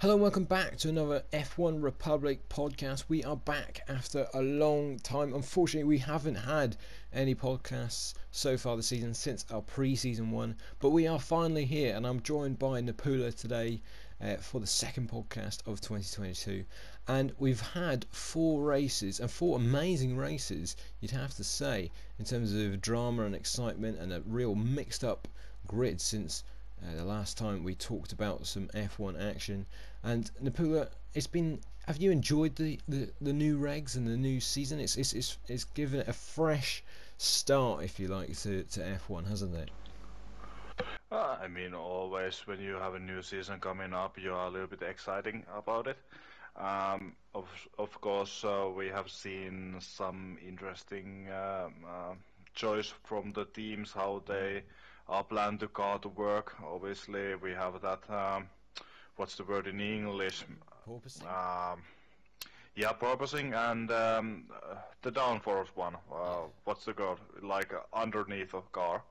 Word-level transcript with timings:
Hello 0.00 0.14
and 0.14 0.22
welcome 0.22 0.44
back 0.44 0.76
to 0.76 0.88
another 0.88 1.24
F1 1.32 1.82
Republic 1.82 2.48
podcast. 2.48 3.06
We 3.08 3.24
are 3.24 3.34
back 3.34 3.80
after 3.88 4.28
a 4.32 4.40
long 4.40 5.00
time. 5.00 5.34
Unfortunately, 5.34 5.88
we 5.88 5.98
haven't 5.98 6.36
had 6.36 6.76
any 7.12 7.34
podcasts 7.34 8.14
so 8.30 8.56
far 8.56 8.76
this 8.76 8.86
season 8.86 9.12
since 9.12 9.44
our 9.50 9.60
pre-season 9.60 10.30
one, 10.30 10.54
but 10.78 10.90
we 10.90 11.08
are 11.08 11.18
finally 11.18 11.64
here, 11.64 11.96
and 11.96 12.06
I'm 12.06 12.22
joined 12.22 12.60
by 12.60 12.80
Nappula 12.80 13.34
today 13.34 13.82
uh, 14.20 14.36
for 14.36 14.60
the 14.60 14.68
second 14.68 15.10
podcast 15.10 15.66
of 15.66 15.80
2022. 15.80 16.64
And 17.08 17.32
we've 17.40 17.60
had 17.60 18.06
four 18.12 18.62
races 18.62 19.18
and 19.18 19.28
four 19.28 19.56
amazing 19.56 20.16
races, 20.16 20.76
you'd 21.00 21.10
have 21.10 21.34
to 21.34 21.42
say, 21.42 21.90
in 22.20 22.24
terms 22.24 22.54
of 22.54 22.80
drama 22.80 23.24
and 23.24 23.34
excitement 23.34 23.98
and 23.98 24.12
a 24.12 24.20
real 24.20 24.54
mixed-up 24.54 25.26
grid 25.66 26.00
since 26.00 26.44
uh, 26.80 26.94
the 26.94 27.04
last 27.04 27.36
time 27.36 27.64
we 27.64 27.74
talked 27.74 28.12
about 28.12 28.46
some 28.46 28.68
F1 28.68 29.20
action. 29.20 29.66
And 30.02 30.30
Nappula, 30.42 30.88
it's 31.14 31.26
been. 31.26 31.60
Have 31.86 31.96
you 31.96 32.10
enjoyed 32.10 32.54
the, 32.56 32.78
the, 32.86 33.10
the 33.22 33.32
new 33.32 33.58
regs 33.58 33.96
and 33.96 34.06
the 34.06 34.16
new 34.16 34.40
season? 34.40 34.78
It's 34.78 34.96
it's 34.96 35.14
it's, 35.14 35.38
it's 35.48 35.64
given 35.64 36.00
it 36.00 36.08
a 36.08 36.12
fresh 36.12 36.82
start, 37.16 37.82
if 37.82 37.98
you 37.98 38.08
like, 38.08 38.36
to, 38.38 38.62
to 38.62 38.80
F1, 38.80 39.28
hasn't 39.28 39.54
it? 39.54 39.70
Uh, 41.10 41.38
I 41.40 41.48
mean, 41.48 41.74
always 41.74 42.46
when 42.46 42.60
you 42.60 42.74
have 42.74 42.94
a 42.94 42.98
new 42.98 43.22
season 43.22 43.58
coming 43.60 43.94
up, 43.94 44.18
you 44.18 44.32
are 44.34 44.46
a 44.46 44.50
little 44.50 44.66
bit 44.66 44.82
exciting 44.82 45.44
about 45.56 45.86
it. 45.86 45.96
Um, 46.56 47.14
of 47.34 47.46
of 47.78 48.00
course, 48.00 48.44
uh, 48.44 48.68
we 48.74 48.88
have 48.88 49.10
seen 49.10 49.76
some 49.80 50.38
interesting 50.46 51.28
um, 51.30 51.74
uh, 51.86 52.14
choice 52.54 52.92
from 53.04 53.32
the 53.32 53.44
teams 53.46 53.92
how 53.92 54.22
they 54.26 54.62
are 55.08 55.24
plan 55.24 55.58
to 55.58 55.68
go 55.68 55.98
to 55.98 56.08
work. 56.08 56.56
Obviously, 56.62 57.34
we 57.36 57.52
have 57.52 57.80
that. 57.80 58.10
Um, 58.10 58.48
what's 59.18 59.34
the 59.34 59.44
word 59.44 59.66
in 59.66 59.80
English? 59.80 60.44
Um, 60.88 61.82
yeah, 62.74 62.92
porpoising 62.92 63.52
and 63.54 63.90
um, 63.90 64.44
uh, 64.50 64.76
the 65.02 65.10
downforce 65.10 65.68
one. 65.74 65.96
Uh, 66.10 66.46
what's 66.64 66.84
the 66.84 66.94
word? 66.98 67.18
Like 67.42 67.74
uh, 67.74 67.80
underneath 67.92 68.54
a 68.54 68.62
car. 68.72 69.02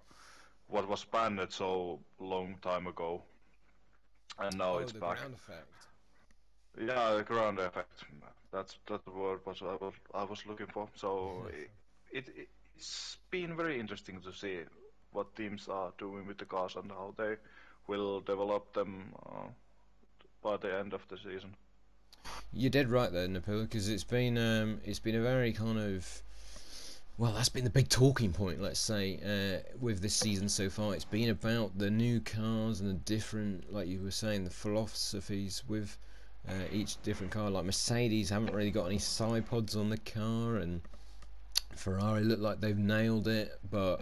What 0.69 0.87
was 0.89 1.03
banned 1.03 1.39
so 1.49 1.99
long 2.19 2.55
time 2.61 2.87
ago, 2.87 3.21
and 4.39 4.57
now 4.57 4.75
oh, 4.75 4.77
it's 4.79 4.91
the 4.91 4.99
back. 4.99 5.17
ground 5.17 5.35
effect. 5.35 5.73
Yeah, 6.79 7.13
the 7.15 7.23
ground 7.23 7.59
effect. 7.59 8.03
That's 8.51 8.77
that's 8.87 9.03
the 9.05 9.11
word 9.11 9.39
what 9.43 9.61
I 9.61 9.75
was 9.75 9.93
I 10.13 10.23
was 10.23 10.45
looking 10.45 10.67
for. 10.67 10.89
So 10.95 11.47
it, 12.11 12.27
it 12.27 12.47
it's 12.75 13.17
been 13.31 13.55
very 13.55 13.79
interesting 13.79 14.21
to 14.21 14.33
see 14.33 14.59
what 15.11 15.35
teams 15.35 15.67
are 15.67 15.93
doing 15.97 16.27
with 16.27 16.37
the 16.37 16.45
cars 16.45 16.75
and 16.75 16.91
how 16.91 17.13
they 17.17 17.35
will 17.87 18.19
develop 18.19 18.73
them 18.73 19.13
uh, 19.25 19.47
by 20.47 20.55
the 20.55 20.73
end 20.73 20.93
of 20.93 21.01
the 21.09 21.17
season. 21.17 21.53
You're 22.53 22.69
dead 22.69 22.89
right 22.89 23.11
there, 23.11 23.27
Nappula, 23.27 23.63
because 23.63 23.89
it's 23.89 24.05
been 24.05 24.37
um, 24.37 24.79
it's 24.85 24.99
been 24.99 25.15
a 25.15 25.21
very 25.21 25.51
kind 25.51 25.77
of 25.77 26.21
well, 27.17 27.33
that's 27.33 27.49
been 27.49 27.63
the 27.63 27.71
big 27.71 27.89
talking 27.89 28.31
point, 28.31 28.61
let's 28.61 28.79
say, 28.79 29.19
uh, 29.25 29.73
with 29.81 30.01
this 30.01 30.15
season 30.15 30.47
so 30.47 30.69
far. 30.69 30.93
It's 30.93 31.03
been 31.03 31.29
about 31.29 31.77
the 31.77 31.89
new 31.89 32.19
cars 32.19 32.79
and 32.79 32.89
the 32.91 32.93
different, 32.93 33.73
like 33.73 33.87
you 33.87 34.01
were 34.03 34.11
saying, 34.11 34.43
the 34.43 34.51
philosophies 34.51 35.63
with 35.67 35.97
uh, 36.47 36.53
each 36.71 37.01
different 37.01 37.31
car. 37.31 37.49
Like 37.49 37.65
Mercedes 37.65 38.29
haven't 38.29 38.53
really 38.53 38.71
got 38.71 38.85
any 38.85 38.99
side 38.99 39.47
pods 39.47 39.75
on 39.75 39.89
the 39.89 39.97
car, 39.97 40.57
and 40.57 40.81
Ferrari 41.75 42.23
look 42.23 42.39
like 42.39 42.61
they've 42.61 42.77
nailed 42.77 43.27
it, 43.27 43.59
but 43.69 44.01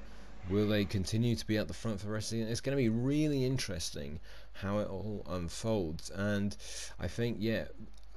will 0.50 0.68
they 0.68 0.86
continue 0.86 1.36
to 1.36 1.48
be 1.48 1.58
at 1.58 1.68
the 1.68 1.74
front 1.74 2.00
for 2.00 2.08
the 2.08 2.14
rest 2.14 2.28
of 2.28 2.38
the 2.38 2.44
season? 2.44 2.52
It's 2.52 2.62
going 2.62 2.78
to 2.78 2.84
be 2.84 2.90
really 2.90 3.46
interesting 3.46 4.20
how 4.54 4.80
it 4.80 4.88
all 4.88 5.26
unfolds, 5.30 6.10
and 6.10 6.56
I 7.00 7.08
think, 7.08 7.38
yeah, 7.40 7.66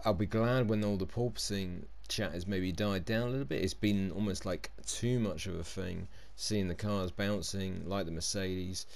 I'll 0.05 0.15
be 0.15 0.27
glad 0.27 0.69
when 0.69 0.85
all 0.85 0.97
the 0.97 1.07
porpoising 1.07 1.85
chat 2.09 2.33
has 2.33 2.47
maybe 2.47 2.73
died 2.73 3.05
down 3.05 3.29
a 3.29 3.31
little 3.31 3.45
bit. 3.45 3.63
It's 3.63 3.75
been 3.75 4.11
almost 4.13 4.47
like 4.47 4.71
too 4.87 5.19
much 5.19 5.47
of 5.47 5.59
a 5.59 5.65
thing, 5.65 6.09
seeing 6.37 6.69
the 6.69 6.75
cars 6.75 7.11
bouncing 7.11 7.83
like 7.87 8.07
the 8.07 8.13
Mercedes 8.13 8.87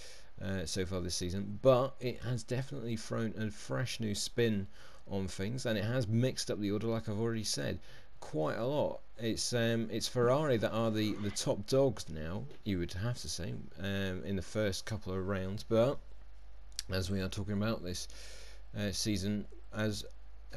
uh, 0.40 0.64
so 0.64 0.86
far 0.86 1.00
this 1.00 1.16
season. 1.16 1.58
But 1.62 1.94
it 2.00 2.20
has 2.20 2.42
definitely 2.42 2.96
thrown 2.96 3.34
a 3.36 3.50
fresh 3.50 4.00
new 4.00 4.14
spin 4.14 4.66
on 5.08 5.28
things, 5.28 5.66
and 5.66 5.76
it 5.76 5.84
has 5.84 6.06
mixed 6.06 6.50
up 6.50 6.60
the 6.60 6.70
order, 6.70 6.86
like 6.86 7.08
I've 7.08 7.20
already 7.20 7.44
said, 7.44 7.80
quite 8.22 8.56
a 8.56 8.64
lot. 8.64 9.00
It's 9.18 9.52
um, 9.52 9.88
it's 9.90 10.08
Ferrari 10.08 10.56
that 10.56 10.70
are 10.70 10.90
the, 10.90 11.12
the 11.22 11.30
top 11.30 11.66
dogs 11.66 12.08
now, 12.08 12.44
you 12.64 12.78
would 12.78 12.92
have 12.94 13.18
to 13.18 13.28
say, 13.28 13.52
um, 13.78 14.22
in 14.24 14.36
the 14.36 14.42
first 14.42 14.86
couple 14.86 15.12
of 15.12 15.26
rounds. 15.26 15.64
But 15.64 15.98
as 16.90 17.10
we 17.10 17.20
are 17.20 17.28
talking 17.28 17.54
about 17.54 17.82
this 17.84 18.08
uh, 18.78 18.92
season, 18.92 19.44
as 19.74 20.04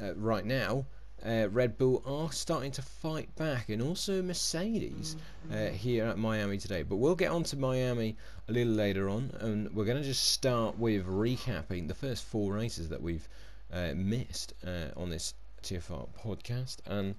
uh, 0.00 0.14
right 0.14 0.46
now, 0.46 0.86
uh, 1.24 1.48
Red 1.50 1.76
Bull 1.76 2.02
are 2.06 2.32
starting 2.32 2.70
to 2.72 2.82
fight 2.82 3.34
back, 3.36 3.68
and 3.68 3.82
also 3.82 4.22
Mercedes 4.22 5.16
uh, 5.52 5.66
here 5.66 6.06
at 6.06 6.18
Miami 6.18 6.56
today. 6.56 6.82
But 6.82 6.96
we'll 6.96 7.16
get 7.16 7.30
on 7.32 7.42
to 7.44 7.56
Miami 7.56 8.16
a 8.48 8.52
little 8.52 8.74
later 8.74 9.08
on, 9.08 9.32
and 9.40 9.74
we're 9.74 9.84
going 9.84 10.00
to 10.00 10.08
just 10.08 10.30
start 10.30 10.78
with 10.78 11.04
recapping 11.06 11.88
the 11.88 11.94
first 11.94 12.24
four 12.24 12.52
races 12.54 12.88
that 12.90 13.02
we've 13.02 13.28
uh, 13.72 13.92
missed 13.94 14.54
uh, 14.64 14.88
on 14.96 15.10
this 15.10 15.34
TFR 15.62 16.08
podcast. 16.24 16.76
And 16.86 17.16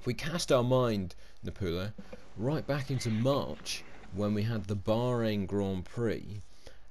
if 0.00 0.06
we 0.06 0.14
cast 0.14 0.50
our 0.50 0.62
mind, 0.62 1.14
Nappula, 1.44 1.92
right 2.38 2.66
back 2.66 2.90
into 2.90 3.10
March 3.10 3.84
when 4.14 4.32
we 4.32 4.42
had 4.42 4.64
the 4.64 4.74
Bahrain 4.74 5.46
Grand 5.46 5.84
Prix, 5.84 6.40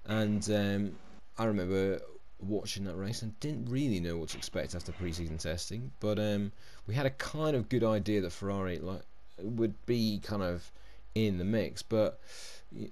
and 0.06 0.47
um, 0.52 0.92
I 1.36 1.46
remember 1.46 2.02
watching 2.40 2.84
that 2.84 2.96
race 2.96 3.24
and 3.24 3.38
didn't 3.40 3.66
really 3.66 4.00
know 4.00 4.16
what 4.16 4.30
to 4.30 4.38
expect 4.38 4.75
after 4.75 4.92
pre-season 4.92 5.40
testing. 5.40 5.90
But 6.00 6.20
um, 6.20 6.52
we 6.86 6.94
had 6.94 7.08
a 7.08 7.09
kind 7.09 7.56
of 7.56 7.68
good 7.68 7.84
idea 7.84 8.22
that 8.22 8.31
Ferrari 8.31 8.78
like 8.78 9.02
would 9.41 9.74
be 9.88 10.20
kind 10.24 10.44
of 10.44 10.72
in 11.16 11.40
the 11.40 11.44
mix, 11.44 11.81
but 11.81 12.20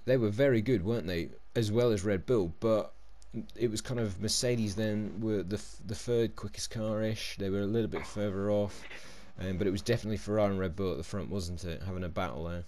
they 0.04 0.16
were 0.16 0.30
very 0.30 0.60
good, 0.60 0.84
weren't 0.84 1.06
they? 1.06 1.28
As 1.54 1.70
well 1.70 1.92
as 1.92 2.02
Red 2.02 2.26
Bull, 2.26 2.52
but 2.58 2.92
it 3.54 3.70
was 3.70 3.80
kind 3.80 4.00
of 4.00 4.20
Mercedes 4.20 4.74
then 4.74 5.20
were 5.20 5.44
the 5.44 5.62
the 5.86 5.94
third 5.94 6.34
quickest 6.34 6.70
car-ish. 6.70 7.36
They 7.38 7.50
were 7.50 7.60
a 7.60 7.66
little 7.66 7.88
bit 7.88 8.04
further 8.04 8.50
off, 8.50 8.82
um, 9.40 9.56
but 9.56 9.66
it 9.66 9.70
was 9.70 9.82
definitely 9.82 10.16
Ferrari 10.16 10.50
and 10.50 10.60
Red 10.60 10.76
Bull 10.76 10.92
at 10.92 10.96
the 10.98 11.04
front, 11.04 11.30
wasn't 11.30 11.64
it? 11.64 11.82
Having 11.82 12.04
a 12.04 12.08
battle 12.08 12.44
there. 12.44 12.64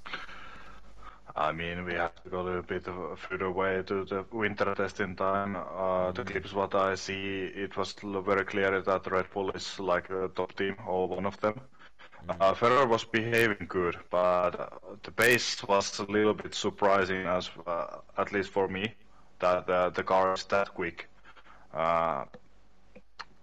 I 1.37 1.53
mean, 1.53 1.85
we 1.85 1.95
have 1.95 2.15
to 2.25 2.31
go 2.31 2.41
a 2.41 2.43
little 2.43 2.63
bit 2.63 2.85
further 2.85 3.47
away 3.47 3.83
to 3.87 4.05
the 4.05 4.25
winter 4.33 4.75
testing 4.75 5.15
time. 5.15 5.57
Uh, 5.57 6.11
the 6.13 6.25
clips 6.25 6.53
what 6.53 6.75
I 6.75 6.97
see, 6.97 7.45
it 7.55 7.77
was 7.77 7.95
very 8.03 8.45
clear 8.45 8.81
that 8.81 9.11
Red 9.11 9.31
Bull 9.33 9.51
is 9.51 9.79
like 9.79 10.11
a 10.11 10.29
top 10.35 10.57
team 10.57 10.77
or 10.87 11.09
one 11.09 11.27
of 11.27 11.41
them. 11.41 11.61
Uh, 12.29 12.53
Ferrari 12.55 12.87
was 12.87 13.05
behaving 13.05 13.67
good, 13.69 13.97
but 14.11 15.01
the 15.03 15.11
pace 15.11 15.63
was 15.67 15.99
a 16.01 16.05
little 16.05 16.35
bit 16.35 16.55
surprising, 16.55 17.25
as 17.27 17.49
uh, 17.67 17.99
at 18.19 18.33
least 18.33 18.51
for 18.51 18.69
me, 18.69 18.93
that 19.39 19.69
uh, 19.69 19.91
the 19.91 20.03
car 20.03 20.35
is 20.35 20.45
that 20.45 20.75
quick. 20.75 21.09
Uh, 21.73 22.25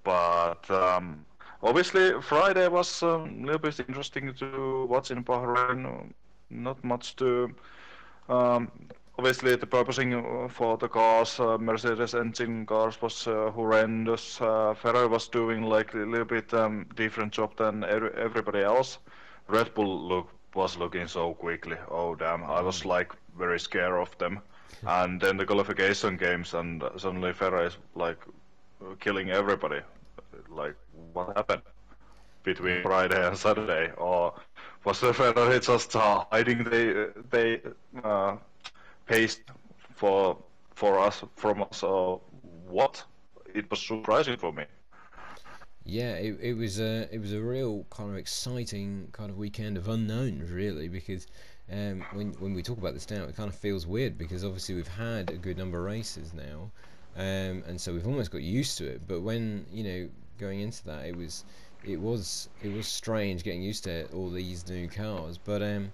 but 0.04 0.70
um, 0.70 1.26
obviously, 1.64 2.22
Friday 2.22 2.68
was 2.68 3.04
um, 3.04 3.42
a 3.44 3.46
little 3.46 3.60
bit 3.60 3.80
interesting 3.80 4.34
to 4.36 4.86
watch 4.90 5.12
in 5.12 5.24
Bahrain. 5.24 6.12
Not 6.50 6.84
much 6.84 7.16
to 7.18 7.54
um, 8.30 8.72
obviously, 9.18 9.56
the 9.56 9.66
porpoising 9.66 10.14
uh, 10.14 10.48
for 10.48 10.78
the 10.78 10.88
cars, 10.88 11.40
uh, 11.40 11.58
Mercedes 11.58 12.14
engine 12.14 12.66
cars 12.66 13.02
was 13.02 13.28
uh, 13.28 13.52
horrendous. 13.52 14.42
Uh, 14.42 14.74
Ferrari 14.74 15.08
was 15.08 15.28
doing 15.28 15.64
like 15.64 15.94
a 15.94 15.98
little 15.98 16.26
bit 16.26 16.54
um, 16.54 16.86
different 16.96 17.34
job 17.34 17.56
than 17.58 17.84
every, 17.84 18.12
everybody 18.16 18.62
else. 18.62 19.00
Red 19.48 19.74
Bull 19.74 20.08
look 20.08 20.30
was 20.54 20.78
looking 20.78 21.08
so 21.08 21.34
quickly. 21.34 21.78
Oh 21.90 22.16
damn! 22.16 22.44
I 22.44 22.62
was 22.62 22.86
like 22.86 23.14
very 23.38 23.60
scared 23.60 23.94
of 23.94 24.18
them. 24.18 24.42
and 24.86 25.20
then 25.22 25.38
the 25.38 25.46
qualification 25.46 26.18
games, 26.18 26.54
and 26.54 26.84
suddenly 26.98 27.34
Ferrari 27.34 27.68
is 27.68 27.78
like 27.96 28.20
killing 29.00 29.32
everybody. 29.32 29.80
Like 30.50 30.76
what 31.18 31.36
happened 31.36 31.62
between 32.44 32.82
Friday 32.84 33.28
and 33.28 33.38
Saturday, 33.38 33.92
or 33.98 34.34
was 34.86 35.00
the 35.00 35.14
Ferrari 35.14 35.60
just 35.60 35.96
uh, 35.96 36.24
hiding 36.32 36.64
the 36.64 37.12
they 37.30 37.62
uh, 38.04 38.38
for 39.96 40.38
for 40.76 41.00
us 41.00 41.24
from 41.36 41.64
us 41.64 41.84
or 41.84 42.22
what? 42.68 43.04
It 43.54 43.70
was 43.70 43.82
surprising 43.82 44.38
for 44.38 44.52
me. 44.54 44.66
Yeah, 45.84 46.16
it, 46.16 46.38
it 46.42 46.54
was 46.54 46.80
a 46.80 47.08
it 47.12 47.20
was 47.20 47.34
a 47.34 47.42
real 47.42 47.86
kind 47.90 48.10
of 48.12 48.18
exciting 48.18 49.10
kind 49.14 49.30
of 49.30 49.38
weekend 49.38 49.78
of 49.78 49.88
unknowns, 49.88 50.52
really, 50.52 50.88
because 50.90 51.28
um, 51.72 52.04
when 52.14 52.34
when 52.40 52.54
we 52.54 52.62
talk 52.62 52.78
about 52.78 52.94
this 52.94 53.10
now, 53.10 53.24
it 53.24 53.36
kind 53.36 53.50
of 53.50 53.56
feels 53.56 53.88
weird 53.88 54.18
because 54.18 54.44
obviously 54.44 54.76
we've 54.76 54.88
had 54.88 55.30
a 55.32 55.38
good 55.38 55.58
number 55.58 55.80
of 55.80 55.86
races 55.86 56.34
now, 56.34 56.72
um, 57.16 57.64
and 57.68 57.80
so 57.80 57.94
we've 57.94 58.08
almost 58.08 58.32
got 58.32 58.42
used 58.42 58.78
to 58.80 58.86
it. 58.86 59.02
But 59.08 59.22
when 59.22 59.66
you 59.72 59.84
know 59.84 60.10
going 60.38 60.62
into 60.62 60.84
that, 60.86 61.06
it 61.06 61.16
was 61.16 61.46
it 61.84 62.00
was 62.00 62.50
it 62.64 62.72
was 62.72 62.88
strange 62.88 63.44
getting 63.44 63.62
used 63.62 63.84
to 63.86 64.06
all 64.14 64.30
these 64.30 64.68
new 64.68 64.88
cars, 64.88 65.38
but 65.38 65.62
um, 65.62 65.92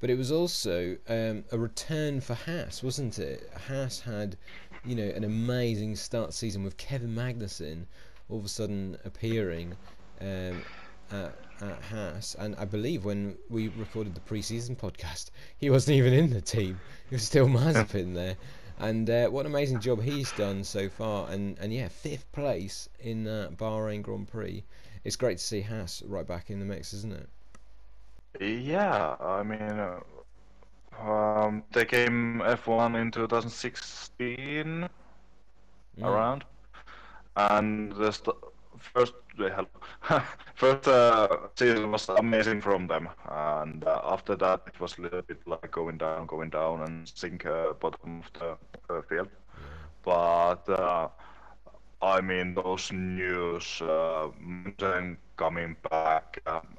but 0.00 0.08
it 0.08 0.16
was 0.16 0.32
also 0.32 0.96
um, 1.08 1.44
a 1.52 1.58
return 1.58 2.20
for 2.20 2.34
Haas, 2.34 2.82
wasn't 2.82 3.18
it? 3.18 3.50
Haas 3.68 4.00
had, 4.00 4.36
you 4.84 4.94
know, 4.94 5.08
an 5.08 5.24
amazing 5.24 5.94
start 5.94 6.32
season 6.32 6.64
with 6.64 6.76
Kevin 6.78 7.14
Magnussen 7.14 7.84
all 8.30 8.38
of 8.38 8.44
a 8.44 8.48
sudden 8.48 8.96
appearing 9.04 9.74
um, 10.20 10.62
at, 11.10 11.34
at 11.60 11.82
Haas. 11.82 12.34
And 12.38 12.56
I 12.56 12.64
believe 12.64 13.04
when 13.04 13.36
we 13.50 13.68
recorded 13.68 14.14
the 14.14 14.20
pre-season 14.20 14.74
podcast, 14.74 15.30
he 15.58 15.68
wasn't 15.68 15.98
even 15.98 16.14
in 16.14 16.30
the 16.30 16.40
team. 16.40 16.80
He 17.10 17.16
was 17.16 17.24
still 17.24 17.46
Mazepin 17.46 18.14
there. 18.14 18.36
And 18.80 19.08
uh, 19.10 19.28
what 19.28 19.46
an 19.46 19.52
amazing 19.52 19.80
job 19.80 20.02
he's 20.02 20.32
done 20.32 20.64
so 20.64 20.88
far. 20.88 21.28
And, 21.30 21.58
and 21.58 21.72
yeah, 21.72 21.88
fifth 21.88 22.30
place 22.32 22.88
in 22.98 23.26
uh, 23.26 23.50
Bahrain 23.56 24.02
Grand 24.02 24.28
Prix. 24.28 24.64
It's 25.04 25.16
great 25.16 25.38
to 25.38 25.44
see 25.44 25.60
Haas 25.60 26.02
right 26.06 26.26
back 26.26 26.50
in 26.50 26.58
the 26.58 26.64
mix, 26.64 26.92
isn't 26.94 27.12
it? 27.12 27.28
Yeah, 28.40 29.16
I 29.20 29.42
mean, 29.42 29.60
uh, 29.60 30.00
um, 31.00 31.62
they 31.72 31.84
came 31.84 32.40
F1 32.44 33.00
in 33.00 33.10
2016 33.10 34.88
mm. 34.88 34.88
around, 36.02 36.44
and 37.36 37.92
the 37.92 38.12
st- 39.48 39.68
first 40.02 40.26
first 40.54 40.88
uh, 40.88 41.28
season 41.56 41.90
was 41.90 42.08
amazing 42.08 42.60
from 42.60 42.86
them, 42.86 43.08
and 43.28 43.84
uh, 43.84 44.00
after 44.04 44.36
that 44.36 44.62
it 44.66 44.80
was 44.80 44.98
a 44.98 45.02
little 45.02 45.22
bit 45.22 45.38
like 45.46 45.70
going 45.70 45.98
down, 45.98 46.26
going 46.26 46.50
down, 46.50 46.82
and 46.82 47.08
sink 47.08 47.46
uh, 47.46 47.72
bottom 47.74 48.22
of 48.22 48.32
the 48.34 48.94
uh, 48.94 49.02
field. 49.02 49.28
But 50.02 50.68
uh, 50.68 51.08
I 52.02 52.20
mean, 52.20 52.54
those 52.54 52.92
news, 52.92 53.80
uh, 53.82 54.28
coming 55.36 55.76
back. 55.90 56.40
Um, 56.46 56.76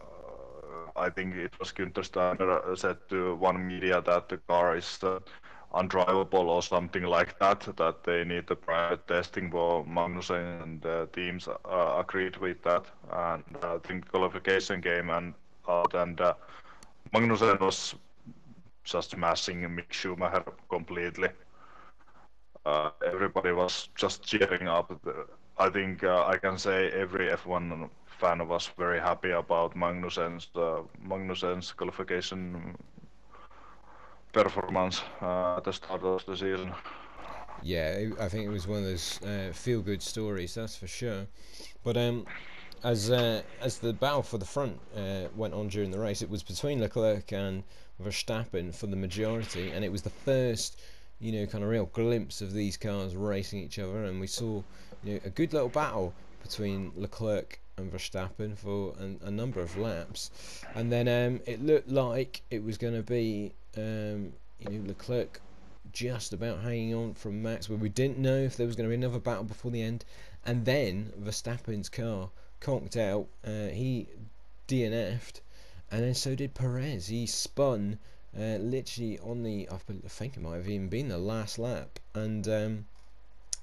I 0.96 1.10
think 1.10 1.36
it 1.36 1.58
was 1.60 1.72
Günther 1.72 2.04
Steiner 2.06 2.76
said 2.76 2.98
to 3.10 3.36
one 3.36 3.66
media 3.66 4.02
that 4.02 4.30
the 4.30 4.38
car 4.38 4.76
is 4.78 5.00
undrivable 5.74 6.48
or 6.48 6.62
something 6.62 7.04
like 7.04 7.38
that, 7.40 7.62
that 7.78 8.04
they 8.04 8.24
need 8.24 8.48
the 8.48 8.56
private 8.56 9.08
testing 9.08 9.50
for 9.50 9.86
Magnussen 9.86 10.62
and 10.64 10.82
the 10.82 11.08
teams 11.14 11.48
uh, 11.48 11.96
agreed 12.00 12.38
with 12.38 12.62
that. 12.64 12.86
And 13.12 13.44
I 13.64 13.78
think 13.80 14.10
qualification 14.12 14.82
game 14.82 15.10
and 15.10 15.34
out 15.68 15.94
and 15.94 16.20
uh, 16.20 16.34
Magnussen 17.14 17.60
was 17.60 17.96
just 18.84 19.12
smashing 19.12 19.62
Mick 19.62 19.92
Schumacher 19.92 20.44
completely. 20.70 21.30
Uh, 22.66 22.92
everybody 23.06 23.52
was 23.52 23.90
just 23.96 24.24
cheering 24.24 24.68
up. 24.68 24.92
I 25.58 25.70
think 25.70 26.04
uh, 26.04 26.26
I 26.26 26.38
can 26.38 26.58
say 26.58 26.90
every 26.92 27.30
F1 27.30 27.90
fan 28.20 28.48
was 28.48 28.70
very 28.78 29.00
happy 29.00 29.32
about 29.32 29.76
Magnussen's 29.76 30.48
uh, 30.56 30.82
Magnussen's 31.04 31.72
qualification 31.72 32.76
performance 34.32 35.02
uh, 35.22 35.58
at 35.58 35.64
the 35.64 35.74
start 35.74 36.04
of 36.04 36.26
the 36.26 36.36
season. 36.36 36.72
Yeah, 37.64 38.10
I 38.20 38.28
think 38.28 38.46
it 38.46 38.50
was 38.50 38.68
one 38.68 38.80
of 38.80 38.86
those 38.86 39.22
uh, 39.22 39.52
feel-good 39.54 40.02
stories, 40.02 40.56
that's 40.56 40.76
for 40.76 40.88
sure. 40.88 41.28
But 41.84 41.96
um, 41.98 42.26
as 42.84 43.12
uh, 43.12 43.44
as 43.62 43.78
the 43.78 43.94
battle 43.94 44.24
for 44.24 44.40
the 44.40 44.46
front 44.46 44.80
uh, 44.96 45.28
went 45.36 45.54
on 45.54 45.68
during 45.68 45.92
the 45.92 46.00
race, 46.00 46.22
it 46.22 46.30
was 46.30 46.42
between 46.44 46.80
Leclerc 46.80 47.32
and 47.32 47.64
Verstappen 48.04 48.74
for 48.74 48.88
the 48.88 48.96
majority, 48.96 49.70
and 49.70 49.86
it 49.86 49.92
was 49.92 50.02
the 50.02 50.10
first, 50.10 50.80
you 51.20 51.32
know, 51.32 51.46
kind 51.46 51.64
of 51.64 51.70
real 51.70 51.86
glimpse 51.86 52.42
of 52.42 52.54
these 52.54 52.78
cars 52.78 53.16
racing 53.16 53.60
each 53.60 53.78
other, 53.78 54.06
and 54.06 54.20
we 54.20 54.28
saw, 54.28 54.64
you 55.04 55.14
know, 55.14 55.20
a 55.24 55.30
good 55.30 55.54
little 55.54 55.70
battle 55.70 56.14
between 56.42 56.92
Leclerc 56.96 57.60
and 57.78 57.92
Verstappen 57.92 58.58
for 58.58 58.96
an, 59.00 59.20
a 59.24 59.30
number 59.30 59.60
of 59.62 59.78
laps, 59.78 60.32
and 60.74 60.92
then 60.92 61.08
um, 61.08 61.42
it 61.46 61.64
looked 61.64 61.90
like 61.90 62.42
it 62.50 62.64
was 62.64 62.80
going 62.80 62.96
to 62.96 63.04
be 63.04 63.54
um, 63.78 64.34
you 64.60 64.70
know 64.70 64.88
Leclerc 64.88 65.42
just 65.92 66.34
about 66.34 66.62
hanging 66.62 66.94
on 66.94 67.14
from 67.14 67.42
Max, 67.42 67.68
but 67.68 67.80
we 67.80 67.90
didn't 67.90 68.18
know 68.18 68.38
if 68.38 68.56
there 68.56 68.68
was 68.68 68.76
going 68.76 68.90
to 68.90 68.96
be 68.96 69.04
another 69.04 69.20
battle 69.20 69.44
before 69.44 69.72
the 69.72 69.82
end, 69.82 70.06
and 70.46 70.66
then 70.66 71.12
Verstappen's 71.22 71.90
car 71.90 72.30
conked 72.60 72.96
out. 72.96 73.28
Uh, 73.46 73.68
he 73.68 74.08
DNF'd, 74.68 75.42
and 75.92 76.04
then 76.04 76.14
so 76.14 76.36
did 76.36 76.54
Perez. 76.54 77.08
He 77.08 77.26
spun 77.26 78.00
uh, 78.38 78.58
literally 78.60 79.20
on 79.20 79.44
the 79.44 79.68
I 79.70 79.78
think 80.08 80.38
it 80.38 80.42
might 80.42 80.56
have 80.56 80.70
even 80.70 80.88
been 80.88 81.10
the 81.10 81.18
last 81.18 81.60
lap, 81.60 82.00
and 82.14 82.48
um, 82.48 82.86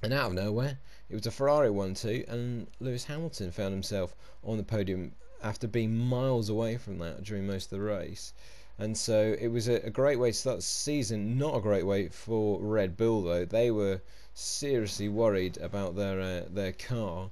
and 0.02 0.12
out 0.12 0.28
of 0.28 0.34
nowhere 0.34 0.78
it 1.11 1.14
was 1.14 1.26
a 1.26 1.31
Ferrari 1.31 1.70
1 1.70 1.94
2, 1.94 2.25
and 2.28 2.66
Lewis 2.81 3.04
Hamilton 3.04 3.50
found 3.50 3.72
himself 3.72 4.14
on 4.44 4.58
the 4.58 4.62
podium 4.62 5.12
after 5.43 5.66
being 5.66 5.96
miles 5.96 6.50
away 6.50 6.76
from 6.76 6.99
that 6.99 7.22
during 7.22 7.46
most 7.46 7.72
of 7.72 7.78
the 7.78 7.81
race. 7.81 8.34
And 8.80 8.96
so 8.96 9.34
it 9.40 9.48
was 9.48 9.66
a, 9.66 9.84
a 9.86 9.90
great 9.90 10.20
way 10.20 10.30
to 10.30 10.36
start 10.36 10.56
the 10.58 10.62
season. 10.62 11.36
Not 11.36 11.56
a 11.56 11.60
great 11.60 11.84
way 11.84 12.08
for 12.08 12.60
Red 12.60 12.96
Bull, 12.96 13.22
though. 13.22 13.44
They 13.44 13.72
were 13.72 14.00
seriously 14.34 15.08
worried 15.08 15.58
about 15.58 15.96
their 15.96 16.20
uh, 16.20 16.44
their 16.48 16.72
car, 16.72 17.30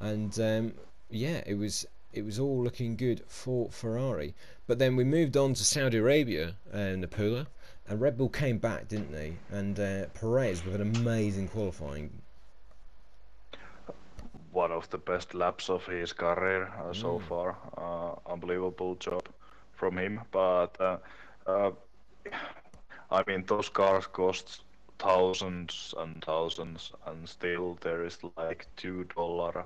and 0.00 0.38
um, 0.40 0.74
yeah, 1.08 1.42
it 1.46 1.54
was 1.54 1.86
it 2.12 2.24
was 2.24 2.40
all 2.40 2.64
looking 2.64 2.96
good 2.96 3.22
for 3.28 3.70
Ferrari. 3.70 4.34
But 4.66 4.80
then 4.80 4.96
we 4.96 5.04
moved 5.04 5.36
on 5.36 5.54
to 5.54 5.64
Saudi 5.64 5.98
Arabia, 5.98 6.56
and 6.72 7.04
uh, 7.04 7.06
Nappula, 7.06 7.46
and 7.86 8.00
Red 8.00 8.18
Bull 8.18 8.28
came 8.28 8.58
back, 8.58 8.88
didn't 8.88 9.12
they? 9.12 9.36
And 9.52 9.78
uh, 9.78 10.06
Perez 10.14 10.64
with 10.64 10.74
an 10.74 10.96
amazing 10.96 11.48
qualifying 11.48 12.10
one 14.50 14.72
of 14.72 14.90
the 14.90 14.98
best 14.98 15.34
laps 15.34 15.70
of 15.70 15.86
his 15.86 16.12
career 16.12 16.64
uh, 16.78 16.90
mm. 16.90 16.96
so 16.96 17.20
far. 17.28 17.56
Uh, 17.76 18.32
unbelievable 18.32 18.96
job 18.96 19.22
from 19.78 19.96
him. 19.96 20.20
But 20.30 20.80
uh, 20.80 20.98
uh, 21.46 21.70
I 23.10 23.22
mean, 23.26 23.44
those 23.46 23.68
cars 23.68 24.06
cost 24.06 24.62
thousands 24.98 25.94
and 25.96 26.22
thousands, 26.24 26.92
and 27.06 27.28
still 27.28 27.78
there 27.80 28.04
is 28.04 28.18
like 28.36 28.66
two 28.76 29.04
dollar. 29.16 29.64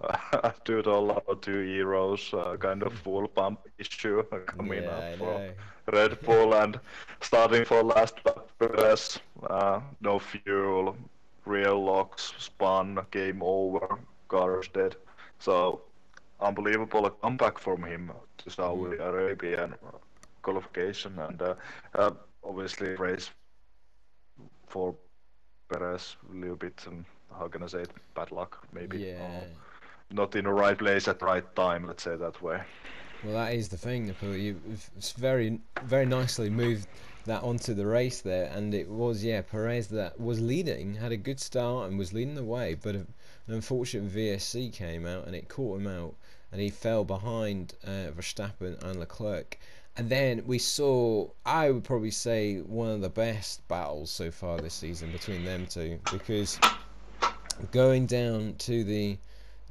two 0.64 0.82
dollar 0.82 1.22
or 1.26 1.36
two 1.36 1.62
euros 1.62 2.34
uh, 2.34 2.56
kind 2.56 2.82
of 2.82 2.92
fuel 2.92 3.28
pump 3.28 3.60
issue 3.78 4.22
coming 4.46 4.82
yeah, 4.82 4.90
up 4.90 5.18
for 5.18 5.54
Red 5.92 6.20
Bull 6.26 6.52
and 6.54 6.80
starting 7.20 7.64
for 7.64 7.82
last 7.82 8.16
lap 8.26 8.48
Perez, 8.58 9.20
no 10.00 10.18
fuel, 10.18 10.96
real 11.46 11.82
locks 11.82 12.34
spun, 12.38 12.98
game 13.12 13.40
over, 13.42 13.98
Carter's 14.28 14.68
dead. 14.68 14.96
So 15.38 15.82
unbelievable 16.40 17.10
comeback 17.10 17.58
from 17.58 17.84
him 17.84 18.10
to 18.38 18.50
Saudi 18.50 18.96
mm. 18.96 19.00
Arabian 19.00 19.74
qualification 20.42 21.18
and 21.18 21.40
uh, 21.40 21.54
uh, 21.94 22.10
obviously 22.42 22.94
race 22.96 23.30
for 24.66 24.94
Perez 25.72 26.16
a 26.30 26.36
little 26.36 26.56
bit 26.56 26.84
um, 26.86 27.04
how 27.38 27.48
can 27.48 27.62
I 27.62 27.66
say 27.66 27.82
it? 27.82 27.90
Bad 28.14 28.30
luck 28.30 28.66
maybe. 28.72 28.98
Yeah. 28.98 29.40
not 30.12 30.36
in 30.36 30.44
the 30.44 30.52
right 30.52 30.78
place 30.78 31.08
at 31.08 31.18
the 31.18 31.26
right 31.26 31.56
time 31.56 31.86
let's 31.86 32.02
say 32.02 32.16
that 32.16 32.42
way. 32.42 32.60
Well 33.24 33.34
that 33.34 33.54
is 33.54 33.68
the 33.68 33.78
thing 33.78 34.14
you 34.22 34.60
it's 34.96 35.12
very 35.12 35.58
very 35.84 36.06
nicely 36.06 36.50
moved 36.50 36.88
that 37.24 37.42
onto 37.42 37.72
the 37.72 37.86
race 37.86 38.20
there 38.20 38.50
and 38.54 38.74
it 38.74 38.86
was 38.86 39.24
yeah 39.24 39.40
Perez 39.40 39.88
that 39.88 40.20
was 40.20 40.40
leading 40.40 40.94
had 40.94 41.10
a 41.10 41.16
good 41.16 41.40
start 41.40 41.88
and 41.88 41.98
was 41.98 42.12
leading 42.12 42.34
the 42.34 42.44
way 42.44 42.74
but 42.74 42.94
an 43.46 43.54
unfortunate 43.54 44.10
VSC 44.10 44.72
came 44.72 45.06
out 45.06 45.26
and 45.26 45.34
it 45.34 45.48
caught 45.48 45.80
him 45.80 45.86
out, 45.86 46.14
and 46.54 46.62
he 46.62 46.70
fell 46.70 47.04
behind 47.04 47.74
uh, 47.84 48.12
Verstappen 48.16 48.80
and 48.84 49.00
Leclerc. 49.00 49.58
And 49.96 50.08
then 50.08 50.44
we 50.46 50.60
saw, 50.60 51.28
I 51.44 51.72
would 51.72 51.82
probably 51.82 52.12
say, 52.12 52.58
one 52.58 52.90
of 52.90 53.00
the 53.00 53.08
best 53.08 53.66
battles 53.66 54.12
so 54.12 54.30
far 54.30 54.60
this 54.60 54.74
season 54.74 55.10
between 55.10 55.44
them 55.44 55.66
two, 55.66 55.98
because 56.12 56.60
going 57.72 58.06
down 58.06 58.54
to 58.58 58.84
the, 58.84 59.18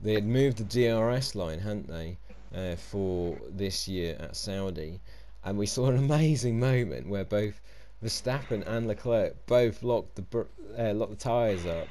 they 0.02 0.14
had 0.14 0.26
moved 0.26 0.58
the 0.58 0.66
DRS 0.66 1.36
line, 1.36 1.60
hadn't 1.60 1.88
they, 1.88 2.18
uh, 2.54 2.76
for 2.76 3.38
this 3.50 3.88
year 3.88 4.18
at 4.20 4.36
Saudi, 4.36 5.00
and 5.46 5.58
we 5.58 5.66
saw 5.66 5.88
an 5.88 5.96
amazing 5.96 6.60
moment 6.60 7.08
where 7.08 7.24
both 7.24 7.62
Verstappen 8.04 8.68
and 8.68 8.88
Leclerc 8.88 9.46
both 9.46 9.84
locked 9.84 10.16
the 10.16 10.46
uh, 10.78 10.94
locked 10.94 11.12
the 11.12 11.18
tires 11.18 11.66
up 11.66 11.88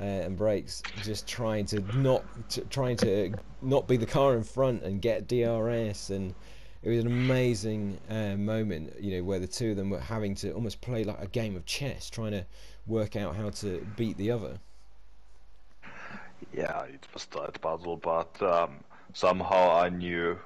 uh, 0.00 0.04
and 0.04 0.36
brakes, 0.36 0.82
just 1.02 1.26
trying 1.26 1.66
to 1.66 1.80
not 1.98 2.24
to, 2.50 2.60
trying 2.62 2.96
to 2.98 3.32
not 3.62 3.86
be 3.86 3.96
the 3.96 4.06
car 4.06 4.36
in 4.36 4.42
front 4.42 4.82
and 4.82 5.00
get 5.00 5.28
DRS, 5.28 6.10
and 6.10 6.34
it 6.82 6.90
was 6.90 6.98
an 6.98 7.06
amazing 7.06 7.98
uh, 8.10 8.36
moment, 8.36 8.92
you 9.00 9.16
know, 9.16 9.24
where 9.24 9.38
the 9.38 9.46
two 9.46 9.70
of 9.70 9.76
them 9.76 9.90
were 9.90 10.00
having 10.00 10.34
to 10.36 10.52
almost 10.52 10.80
play 10.80 11.04
like 11.04 11.20
a 11.20 11.26
game 11.26 11.56
of 11.56 11.64
chess, 11.64 12.10
trying 12.10 12.32
to 12.32 12.44
work 12.86 13.16
out 13.16 13.34
how 13.36 13.50
to 13.50 13.86
beat 13.96 14.16
the 14.18 14.30
other. 14.30 14.58
Yeah, 16.52 16.82
it 16.84 17.06
was 17.14 17.26
tight 17.26 17.60
battle, 17.60 17.96
but 17.96 18.40
um, 18.42 18.80
somehow 19.12 19.76
I 19.76 19.88
knew 19.88 20.38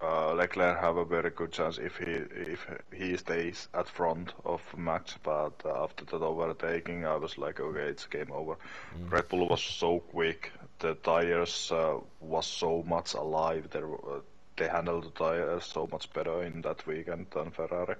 uh, 0.00 0.32
Leclerc 0.32 0.80
have 0.80 0.96
a 0.96 1.04
very 1.04 1.30
good 1.30 1.50
chance 1.50 1.78
if 1.78 1.96
he 1.96 2.12
if 2.52 2.66
he 2.92 3.16
stays 3.16 3.68
at 3.74 3.88
front 3.88 4.32
of 4.44 4.62
Max. 4.76 5.16
But 5.22 5.62
after 5.66 6.04
that 6.04 6.22
overtaking, 6.22 7.04
I 7.04 7.16
was 7.16 7.36
like, 7.36 7.58
okay, 7.58 7.88
it's 7.88 8.06
game 8.06 8.30
over. 8.32 8.56
Mm. 8.96 9.10
Red 9.10 9.28
Bull 9.28 9.48
was 9.48 9.62
so 9.62 9.98
quick. 9.98 10.52
The 10.78 10.94
tires 10.94 11.72
uh, 11.72 11.98
was 12.20 12.46
so 12.46 12.84
much 12.86 13.14
alive. 13.14 13.68
They 13.70 13.80
uh, 13.80 14.20
they 14.56 14.68
handled 14.68 15.04
the 15.04 15.10
tires 15.10 15.64
so 15.64 15.88
much 15.90 16.12
better 16.12 16.42
in 16.42 16.62
that 16.62 16.86
weekend 16.86 17.26
than 17.30 17.50
Ferrari. 17.50 17.96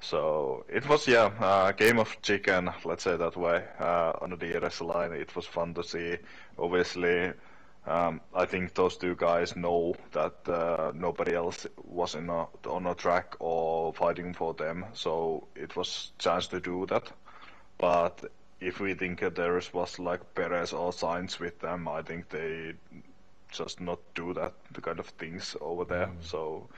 So 0.00 0.64
it 0.68 0.88
was 0.88 1.08
yeah, 1.08 1.32
a 1.40 1.44
uh, 1.44 1.72
game 1.72 1.98
of 1.98 2.16
chicken. 2.22 2.70
Let's 2.84 3.02
say 3.02 3.16
that 3.16 3.36
way. 3.36 3.64
Uh, 3.80 4.12
on 4.20 4.30
the 4.30 4.36
DRS 4.36 4.82
line, 4.82 5.12
it 5.12 5.34
was 5.34 5.46
fun 5.46 5.74
to 5.74 5.82
see. 5.82 6.16
Obviously 6.58 7.32
um, 7.86 8.20
I 8.34 8.46
think 8.46 8.74
those 8.74 8.96
two 8.96 9.14
guys 9.14 9.56
know 9.56 9.94
that 10.12 10.48
uh, 10.48 10.92
nobody 10.94 11.34
else 11.34 11.66
was 11.84 12.14
in 12.14 12.30
a, 12.30 12.46
on 12.66 12.86
a 12.86 12.94
track 12.94 13.36
or 13.40 13.92
fighting 13.92 14.32
for 14.32 14.54
them, 14.54 14.86
so 14.94 15.46
it 15.54 15.76
was 15.76 16.12
chance 16.18 16.46
to 16.48 16.60
do 16.60 16.86
that. 16.86 17.12
But 17.78 18.24
if 18.60 18.80
we 18.80 18.94
think 18.94 19.20
there 19.20 19.60
was 19.72 19.98
like 19.98 20.34
Perez 20.34 20.72
or 20.72 20.92
Sainz 20.92 21.38
with 21.38 21.60
them, 21.60 21.86
I 21.86 22.02
think 22.02 22.30
they 22.30 22.74
just 23.52 23.80
not 23.80 24.00
do 24.14 24.32
that 24.34 24.54
the 24.72 24.80
kind 24.80 24.98
of 24.98 25.06
things 25.06 25.56
over 25.60 25.84
there. 25.84 26.06
Mm. 26.06 26.22
So 26.22 26.68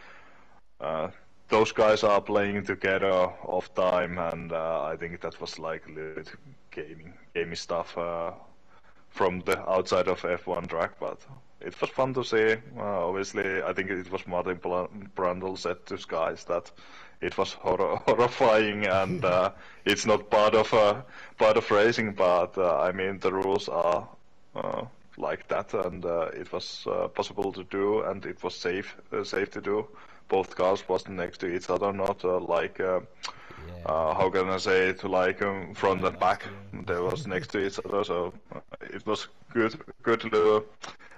uh, 0.81 1.09
those 1.49 1.73
guys 1.73 2.03
are 2.03 2.21
playing 2.21 2.65
together 2.65 3.13
off 3.13 3.73
time, 3.75 4.19
and 4.19 4.53
uh, 4.53 4.83
I 4.83 4.97
think 4.97 5.21
that 5.21 5.41
was 5.41 5.59
like 5.59 5.87
a 5.87 5.93
little 5.93 6.15
bit 6.15 6.33
gaming, 6.71 7.15
gaming 7.35 7.55
stuff 7.55 7.97
uh, 7.97 8.33
from 9.17 9.41
the 9.41 9.59
outside 9.69 10.09
of 10.09 10.21
F1 10.21 10.69
track, 10.69 10.93
but 11.01 11.19
it 11.61 11.81
was 11.81 11.91
fun 11.91 12.13
to 12.15 12.23
see. 12.23 12.53
Uh, 12.77 13.09
obviously, 13.09 13.63
I 13.63 13.73
think 13.73 13.91
it 13.91 14.13
was 14.13 14.27
Martin 14.27 14.59
Brundle 15.17 15.57
said 15.59 15.85
to 15.87 15.97
Skies 15.97 16.45
that 16.45 16.71
it 17.23 17.37
was 17.39 17.55
hor- 17.55 17.97
horrifying 18.07 18.87
and 18.87 19.25
uh, 19.25 19.51
it's 19.87 20.05
not 20.05 20.31
part 20.31 20.55
of 20.55 20.73
uh, 20.75 21.01
part 21.39 21.57
of 21.57 21.71
racing, 21.71 22.13
but 22.13 22.59
uh, 22.59 22.79
I 22.81 22.93
mean 22.93 23.19
the 23.19 23.33
rules 23.33 23.69
are 23.71 24.07
uh, 24.55 24.85
like 25.17 25.49
that, 25.49 25.73
and 25.73 26.05
uh, 26.05 26.29
it 26.35 26.53
was 26.53 26.87
possible 27.15 27.51
to 27.53 27.65
do, 27.65 28.03
and 28.03 28.27
it 28.27 28.43
was 28.43 28.55
safe 28.55 28.97
safe 29.25 29.51
to 29.53 29.61
do. 29.63 29.87
Both 30.29 30.57
cars 30.57 30.87
was 30.89 31.09
next 31.09 31.39
to 31.39 31.47
each 31.47 31.71
other, 31.71 31.91
not 31.93 32.23
like. 32.25 32.81
Yeah. 33.69 33.93
Uh, 33.93 34.15
how 34.15 34.31
can 34.31 34.49
I 34.49 34.59
say 34.59 34.89
it? 34.89 35.05
Like 35.05 35.43
um, 35.43 35.75
front 35.75 36.05
and 36.05 36.19
back, 36.19 36.45
they 36.87 36.99
was 37.01 37.27
next 37.27 37.49
to 37.49 37.67
each 37.67 37.79
other, 37.85 38.05
so 38.05 38.33
it 38.81 39.07
was 39.07 39.29
good, 39.53 39.79
good 40.03 40.25
little 40.25 40.65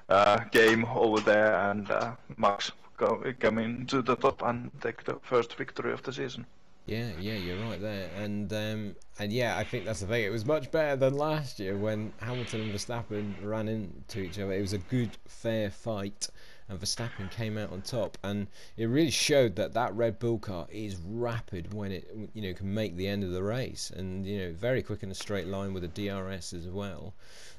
uh, 0.09 0.39
game 0.51 0.85
over 0.87 1.21
there, 1.21 1.71
and 1.71 1.91
uh, 1.91 2.13
Max 2.37 2.73
go, 2.97 3.23
coming 3.39 3.87
to 3.87 4.03
the 4.03 4.17
top 4.17 4.43
and 4.43 4.71
take 4.81 5.05
the 5.05 5.19
first 5.23 5.55
victory 5.55 5.93
of 5.93 6.03
the 6.03 6.13
season. 6.13 6.47
Yeah, 6.87 7.11
yeah, 7.21 7.35
you're 7.35 7.63
right 7.69 7.81
there, 7.81 8.09
and 8.17 8.51
um, 8.51 8.97
and 9.19 9.31
yeah, 9.31 9.59
I 9.59 9.65
think 9.65 9.85
that's 9.85 10.01
the 10.01 10.07
thing. 10.07 10.25
It 10.25 10.31
was 10.31 10.47
much 10.47 10.71
better 10.71 10.97
than 10.97 11.19
last 11.19 11.61
year 11.61 11.77
when 11.77 12.15
Hamilton 12.19 12.63
and 12.63 12.73
Verstappen 12.73 13.35
ran 13.43 13.69
into 13.69 14.21
each 14.21 14.39
other. 14.39 14.55
It 14.55 14.63
was 14.63 14.73
a 14.73 14.79
good, 14.79 15.11
fair 15.27 15.71
fight, 15.71 16.29
and 16.69 16.81
Verstappen 16.81 17.31
came 17.31 17.57
out 17.57 17.73
on 17.73 17.83
top, 17.83 18.19
and 18.23 18.47
it 18.77 18.87
really 18.87 19.11
showed 19.11 19.57
that 19.57 19.75
that 19.75 19.95
Red 19.95 20.19
Bull 20.19 20.39
car 20.39 20.67
is 20.71 20.97
rapid 20.97 21.73
when 21.73 21.93
it 21.93 22.09
you 22.35 22.43
know 22.43 22.55
can 22.55 22.73
make 22.73 22.97
the 22.97 23.09
end 23.09 23.25
of 23.25 23.31
the 23.31 23.43
race, 23.43 23.91
and 23.95 24.27
you 24.27 24.39
know 24.39 24.53
very 24.53 24.83
quick 24.83 25.03
in 25.03 25.11
a 25.11 25.15
straight 25.15 25.47
line 25.47 25.73
with 25.73 25.85
a 25.85 25.89
DRS 25.89 26.53
as 26.53 26.69
well 26.69 27.15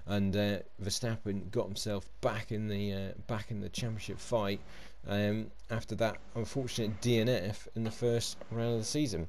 and 0.10 0.36
uh, 0.36 0.58
Verstappen 0.84 1.52
got 1.52 1.68
himself 1.68 2.10
back 2.22 2.52
in 2.52 2.68
the 2.68 2.94
uh, 2.94 3.12
back 3.28 3.52
in 3.52 3.62
the 3.62 3.70
championship 3.70 4.20
fight 4.20 4.60
um, 5.08 5.52
after 5.70 5.96
that 5.96 6.18
unfortunate 6.36 7.00
DNF 7.00 7.68
in 7.76 7.84
the 7.84 7.92
first 7.92 8.38
round 8.52 8.74
of 8.74 8.80
the 8.80 8.86
season. 8.86 9.28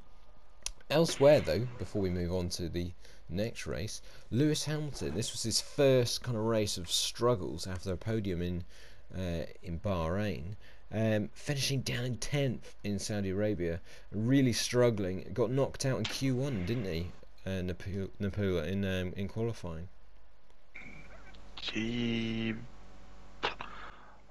Elsewhere, 0.89 1.39
though, 1.39 1.67
before 1.77 2.01
we 2.01 2.09
move 2.09 2.33
on 2.33 2.49
to 2.49 2.67
the 2.67 2.91
next 3.29 3.65
race, 3.65 4.01
Lewis 4.29 4.65
Hamilton. 4.65 5.13
This 5.15 5.31
was 5.31 5.43
his 5.43 5.61
first 5.61 6.21
kind 6.21 6.37
of 6.37 6.43
race 6.43 6.77
of 6.77 6.91
struggles 6.91 7.65
after 7.67 7.93
a 7.93 7.97
podium 7.97 8.41
in 8.41 8.63
uh, 9.15 9.45
in 9.63 9.79
Bahrain. 9.79 10.55
Um, 10.93 11.29
finishing 11.33 11.81
down 11.81 12.03
in 12.03 12.17
10th 12.17 12.75
in 12.83 12.99
Saudi 12.99 13.29
Arabia, 13.29 13.79
really 14.11 14.51
struggling. 14.51 15.29
Got 15.33 15.49
knocked 15.49 15.85
out 15.85 15.99
in 15.99 16.03
Q1, 16.03 16.65
didn't 16.65 16.85
he, 16.85 17.11
uh, 17.45 17.61
Nappula, 17.61 18.67
in 18.67 18.83
um, 18.83 19.13
in 19.15 19.29
qualifying? 19.29 19.87
He 21.61 22.55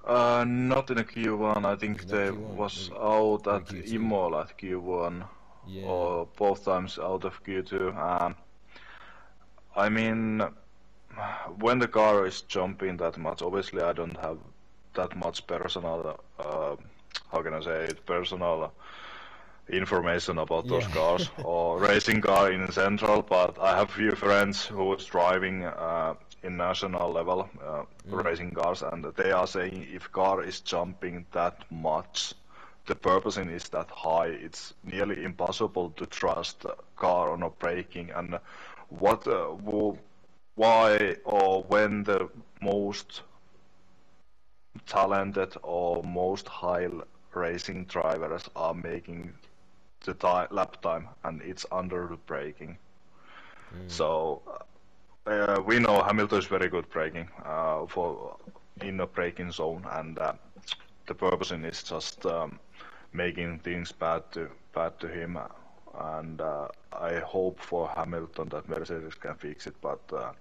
uh, 0.05 0.45
not 0.47 0.89
in 0.91 0.97
a 0.97 1.03
Q1. 1.03 1.65
I 1.65 1.75
think 1.75 2.05
they 2.05 2.29
Q1, 2.29 2.37
was 2.37 2.89
maybe. 2.89 3.01
out 3.01 3.47
at 3.47 3.65
Q2. 3.65 3.93
Imola 3.93 4.41
at 4.41 4.57
Q1, 4.57 5.27
yeah. 5.67 5.83
or 5.83 6.27
both 6.37 6.65
times 6.65 6.99
out 6.99 7.23
of 7.23 7.43
Q2. 7.43 7.95
Um, 7.97 8.35
I 9.75 9.89
mean, 9.89 10.43
when 11.59 11.79
the 11.79 11.87
car 11.87 12.25
is 12.25 12.41
jumping 12.41 12.97
that 12.97 13.17
much, 13.17 13.41
obviously 13.41 13.81
I 13.81 13.93
don't 13.93 14.17
have 14.17 14.37
that 14.93 15.15
much 15.15 15.45
personal. 15.47 16.19
Uh, 16.39 16.75
how 17.31 17.41
can 17.41 17.53
I 17.53 17.61
say 17.61 17.83
it? 17.85 18.05
Personal 18.05 18.73
information 19.69 20.37
about 20.37 20.67
those 20.67 20.87
cars 20.87 21.29
or 21.43 21.79
racing 21.79 22.21
car 22.21 22.51
in 22.51 22.71
central, 22.71 23.21
but 23.21 23.57
I 23.59 23.77
have 23.77 23.91
few 23.91 24.11
friends 24.11 24.65
who 24.65 24.83
was 24.85 25.05
driving 25.05 25.63
uh, 25.63 26.15
in 26.43 26.57
national 26.57 27.11
level 27.11 27.49
uh, 27.63 27.83
mm. 28.09 28.23
racing 28.23 28.51
cars, 28.51 28.81
and 28.81 29.05
they 29.15 29.31
are 29.31 29.47
saying 29.47 29.87
if 29.93 30.11
car 30.11 30.43
is 30.43 30.59
jumping 30.61 31.25
that 31.31 31.63
much, 31.71 32.33
the 32.87 32.95
porpoising 32.95 33.51
is 33.51 33.69
that 33.69 33.89
high, 33.89 34.27
it's 34.27 34.73
nearly 34.83 35.23
impossible 35.23 35.91
to 35.91 36.05
trust 36.07 36.65
car 36.95 37.31
on 37.31 37.43
a 37.43 37.49
braking. 37.49 38.09
And 38.11 38.39
what, 38.89 39.27
uh, 39.27 39.55
why 40.55 41.15
or 41.23 41.63
when 41.63 42.03
the 42.03 42.29
most 42.61 43.21
talented 44.85 45.55
or 45.63 46.03
most 46.03 46.47
high 46.47 46.87
racing 47.33 47.85
drivers 47.85 48.49
are 48.55 48.73
making 48.73 49.33
the 50.05 50.13
time, 50.13 50.47
lap 50.51 50.81
time, 50.81 51.07
and 51.23 51.41
it's 51.41 51.65
under 51.71 52.07
the 52.07 52.17
braking. 52.17 52.77
Mm. 53.73 53.89
So 53.89 54.41
uh, 55.27 55.61
we 55.65 55.79
know 55.79 56.01
Hamilton 56.01 56.39
is 56.39 56.45
very 56.45 56.69
good 56.69 56.89
braking 56.89 57.27
uh, 57.45 57.85
for 57.85 58.37
in 58.81 58.97
the 58.97 59.05
braking 59.05 59.51
zone, 59.51 59.85
and 59.91 60.17
uh, 60.17 60.33
the 61.07 61.13
purpose 61.13 61.51
is 61.51 61.83
just 61.83 62.25
um, 62.25 62.59
making 63.13 63.59
things 63.59 63.91
bad 63.91 64.23
to 64.31 64.49
bad 64.73 64.99
to 64.99 65.07
him. 65.07 65.37
And 65.99 66.39
uh, 66.39 66.69
I 66.93 67.19
hope 67.19 67.59
for 67.59 67.89
Hamilton 67.89 68.49
that 68.49 68.67
Mercedes 68.69 69.15
can 69.15 69.35
fix 69.35 69.67
it. 69.67 69.75
But 69.81 70.01
uh, 70.13 70.31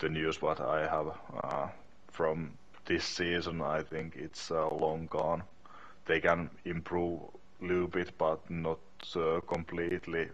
the 0.00 0.08
news 0.08 0.42
what 0.42 0.60
I 0.60 0.80
have 0.88 1.06
uh, 1.44 1.68
from 2.10 2.50
this 2.84 3.04
season, 3.04 3.60
I 3.60 3.82
think 3.82 4.16
it's 4.16 4.50
long 4.50 5.06
gone. 5.10 5.42
They 6.04 6.20
can 6.20 6.50
improve 6.64 7.20
a 7.60 7.64
little 7.64 7.88
bit, 7.88 8.16
but 8.18 8.48
not 8.50 8.80
completely 9.46 10.28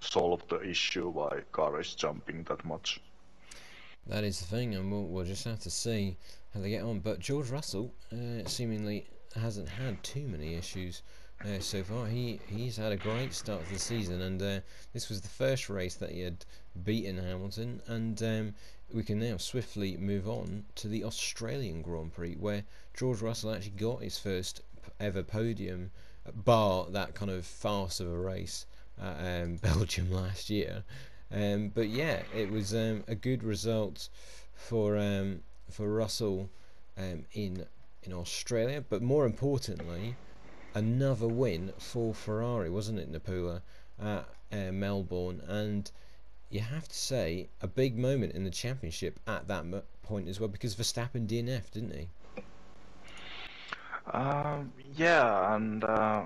solve 0.00 0.42
the 0.48 0.60
issue 0.62 1.08
why 1.08 1.42
car 1.52 1.80
is 1.80 1.94
jumping 1.94 2.44
that 2.44 2.64
much. 2.64 3.00
That 4.06 4.24
is 4.24 4.40
the 4.40 4.46
thing, 4.46 4.74
and 4.74 4.90
we'll, 4.90 5.04
we'll 5.04 5.24
just 5.24 5.44
have 5.44 5.60
to 5.60 5.70
see 5.70 6.16
how 6.54 6.60
they 6.60 6.70
get 6.70 6.82
on. 6.82 7.00
But 7.00 7.18
George 7.18 7.50
Russell 7.50 7.92
uh, 8.12 8.46
seemingly 8.46 9.06
hasn't 9.34 9.68
had 9.68 10.02
too 10.02 10.26
many 10.26 10.54
issues 10.54 11.02
uh, 11.44 11.60
so 11.60 11.82
far. 11.82 12.06
He 12.06 12.40
he's 12.48 12.76
had 12.76 12.92
a 12.92 12.96
great 12.96 13.34
start 13.34 13.66
to 13.66 13.72
the 13.72 13.78
season, 13.78 14.22
and 14.22 14.40
uh, 14.40 14.60
this 14.92 15.08
was 15.08 15.20
the 15.20 15.28
first 15.28 15.68
race 15.68 15.96
that 15.96 16.10
he 16.10 16.20
had 16.20 16.44
beaten 16.84 17.18
Hamilton. 17.18 17.82
And 17.86 18.22
um, 18.22 18.54
we 18.92 19.02
can 19.02 19.18
now 19.18 19.36
swiftly 19.36 19.96
move 19.96 20.28
on 20.28 20.64
to 20.76 20.88
the 20.88 21.04
Australian 21.04 21.82
Grand 21.82 22.12
Prix, 22.12 22.34
where 22.34 22.64
George 22.96 23.20
Russell 23.20 23.52
actually 23.52 23.72
got 23.72 24.02
his 24.02 24.18
first 24.18 24.62
ever 24.98 25.22
podium, 25.22 25.90
bar 26.44 26.86
that 26.90 27.14
kind 27.14 27.30
of 27.30 27.44
farce 27.44 28.00
of 28.00 28.08
a 28.08 28.18
race 28.18 28.66
at 29.00 29.42
um, 29.42 29.56
Belgium 29.62 30.10
last 30.10 30.50
year. 30.50 30.84
Um, 31.30 31.68
but 31.68 31.88
yeah, 31.88 32.22
it 32.34 32.50
was 32.50 32.74
um, 32.74 33.04
a 33.06 33.14
good 33.14 33.44
result 33.44 34.08
for 34.54 34.96
um, 34.96 35.40
for 35.70 35.92
Russell 35.92 36.48
um, 36.96 37.26
in 37.32 37.66
in 38.02 38.12
Australia. 38.12 38.82
But 38.88 39.02
more 39.02 39.26
importantly, 39.26 40.16
another 40.74 41.28
win 41.28 41.72
for 41.78 42.14
Ferrari, 42.14 42.70
wasn't 42.70 42.98
it, 42.98 43.12
Nappula, 43.12 43.60
at 44.02 44.28
uh, 44.50 44.72
Melbourne? 44.72 45.42
And 45.46 45.90
you 46.50 46.60
have 46.60 46.88
to 46.88 46.96
say 46.96 47.48
a 47.60 47.66
big 47.66 47.98
moment 47.98 48.32
in 48.32 48.44
the 48.44 48.50
championship 48.50 49.20
at 49.26 49.48
that 49.48 49.64
point 50.02 50.28
as 50.28 50.40
well, 50.40 50.48
because 50.48 50.74
Verstappen 50.74 51.26
DNF, 51.26 51.70
didn't 51.70 51.94
he? 51.94 52.08
Um, 54.10 54.72
yeah, 54.96 55.54
and 55.54 55.84
uh, 55.84 56.24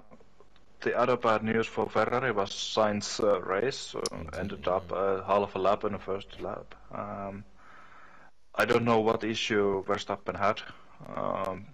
the 0.82 0.96
other 0.96 1.16
bad 1.16 1.42
news 1.42 1.66
for 1.66 1.88
Ferrari 1.88 2.30
was 2.30 2.50
Sainz 2.50 3.22
uh, 3.22 3.40
race 3.40 3.94
uh, 3.94 4.38
ended 4.38 4.68
up 4.68 4.92
uh, 4.92 5.22
half 5.24 5.54
a 5.56 5.58
lap 5.58 5.84
in 5.84 5.92
the 5.92 5.98
first 5.98 6.40
lap. 6.40 6.74
Um, 6.92 7.44
I 8.54 8.64
don't 8.64 8.84
know 8.84 9.00
what 9.00 9.24
issue 9.24 9.82
Verstappen 9.84 10.38
had, 10.38 10.60
um, 11.16 11.66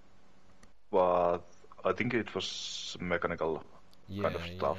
but 0.90 1.40
I 1.84 1.92
think 1.92 2.14
it 2.14 2.34
was 2.34 2.96
mechanical 3.00 3.62
yeah, 4.08 4.22
kind 4.22 4.34
of 4.36 4.42
stuff. 4.56 4.78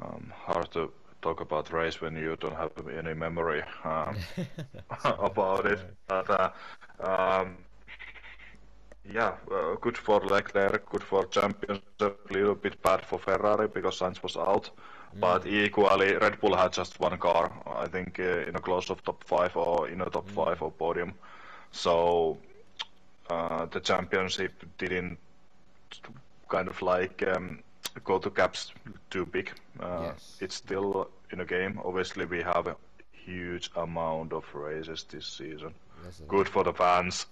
Yeah. 0.00 0.06
Um, 0.06 0.32
hard 0.34 0.70
to 0.72 0.92
talk 1.26 1.40
about 1.40 1.72
race 1.72 2.00
when 2.00 2.14
you 2.16 2.36
don't 2.36 2.56
have 2.56 2.72
any 3.00 3.14
memory 3.14 3.62
um, 3.84 4.16
about 5.30 5.66
it. 5.66 5.80
But 6.06 6.30
uh, 6.30 6.50
um, 7.00 7.56
yeah, 9.12 9.32
uh, 9.50 9.74
good 9.80 9.98
for 9.98 10.20
Leclerc, 10.20 10.88
good 10.88 11.02
for 11.02 11.24
championship, 11.26 12.30
a 12.30 12.32
little 12.32 12.54
bit 12.54 12.80
bad 12.82 13.04
for 13.04 13.18
Ferrari 13.18 13.68
because 13.68 13.98
Sainz 13.98 14.22
was 14.22 14.36
out. 14.36 14.70
Mm. 15.16 15.20
But 15.20 15.46
equally, 15.46 16.14
Red 16.14 16.40
Bull 16.40 16.56
had 16.56 16.72
just 16.72 17.00
one 17.00 17.18
car, 17.18 17.50
I 17.66 17.86
think, 17.86 18.20
uh, 18.20 18.48
in 18.48 18.54
a 18.54 18.60
close 18.60 18.90
of 18.90 19.02
top 19.02 19.24
five 19.24 19.56
or 19.56 19.88
in 19.88 20.00
a 20.00 20.10
top 20.10 20.28
mm. 20.28 20.34
five 20.34 20.62
or 20.62 20.70
podium. 20.70 21.12
So 21.72 22.38
uh, 23.30 23.66
the 23.66 23.80
championship 23.80 24.52
didn't 24.78 25.18
kind 26.48 26.68
of 26.68 26.80
like 26.82 27.26
um, 27.26 27.58
go 28.04 28.18
to 28.18 28.30
caps 28.30 28.72
too 29.10 29.26
big. 29.26 29.50
Uh, 29.80 30.02
Yes. 30.12 30.36
It's 30.40 30.54
still 30.54 31.08
in 31.32 31.40
a 31.40 31.44
game. 31.44 31.80
Obviously, 31.84 32.24
we 32.26 32.42
have 32.42 32.66
a 32.66 32.76
huge 33.12 33.70
amount 33.76 34.32
of 34.32 34.44
races 34.54 35.04
this 35.10 35.26
season. 35.26 35.74
A- 36.06 36.22
Good 36.28 36.48
for 36.48 36.64
the 36.64 36.72
fans. 36.72 37.26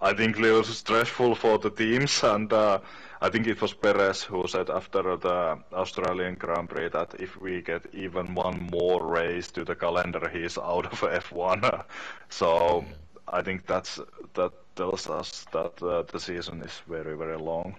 I 0.00 0.12
think 0.14 0.36
a 0.36 0.40
little 0.40 0.64
stressful 0.64 1.36
for 1.36 1.58
the 1.58 1.70
teams, 1.70 2.24
and 2.24 2.52
uh, 2.52 2.80
I 3.20 3.30
think 3.30 3.46
it 3.46 3.60
was 3.62 3.72
Perez 3.72 4.22
who 4.24 4.46
said 4.48 4.68
after 4.68 5.16
the 5.16 5.58
Australian 5.72 6.34
Grand 6.34 6.68
Prix 6.68 6.88
that 6.88 7.14
if 7.20 7.40
we 7.40 7.62
get 7.62 7.86
even 7.94 8.34
one 8.34 8.68
more 8.72 9.06
race 9.06 9.52
to 9.52 9.64
the 9.64 9.76
calendar, 9.76 10.28
he's 10.28 10.58
out 10.58 10.86
of 10.86 11.00
F1. 11.30 11.84
so 12.28 12.84
I 13.28 13.42
think 13.42 13.66
that's 13.66 14.00
that 14.34 14.52
tells 14.74 15.08
us 15.08 15.46
that 15.52 15.80
uh, 15.82 16.02
the 16.10 16.18
season 16.18 16.62
is 16.62 16.80
very 16.88 17.16
very 17.16 17.38
long. 17.38 17.76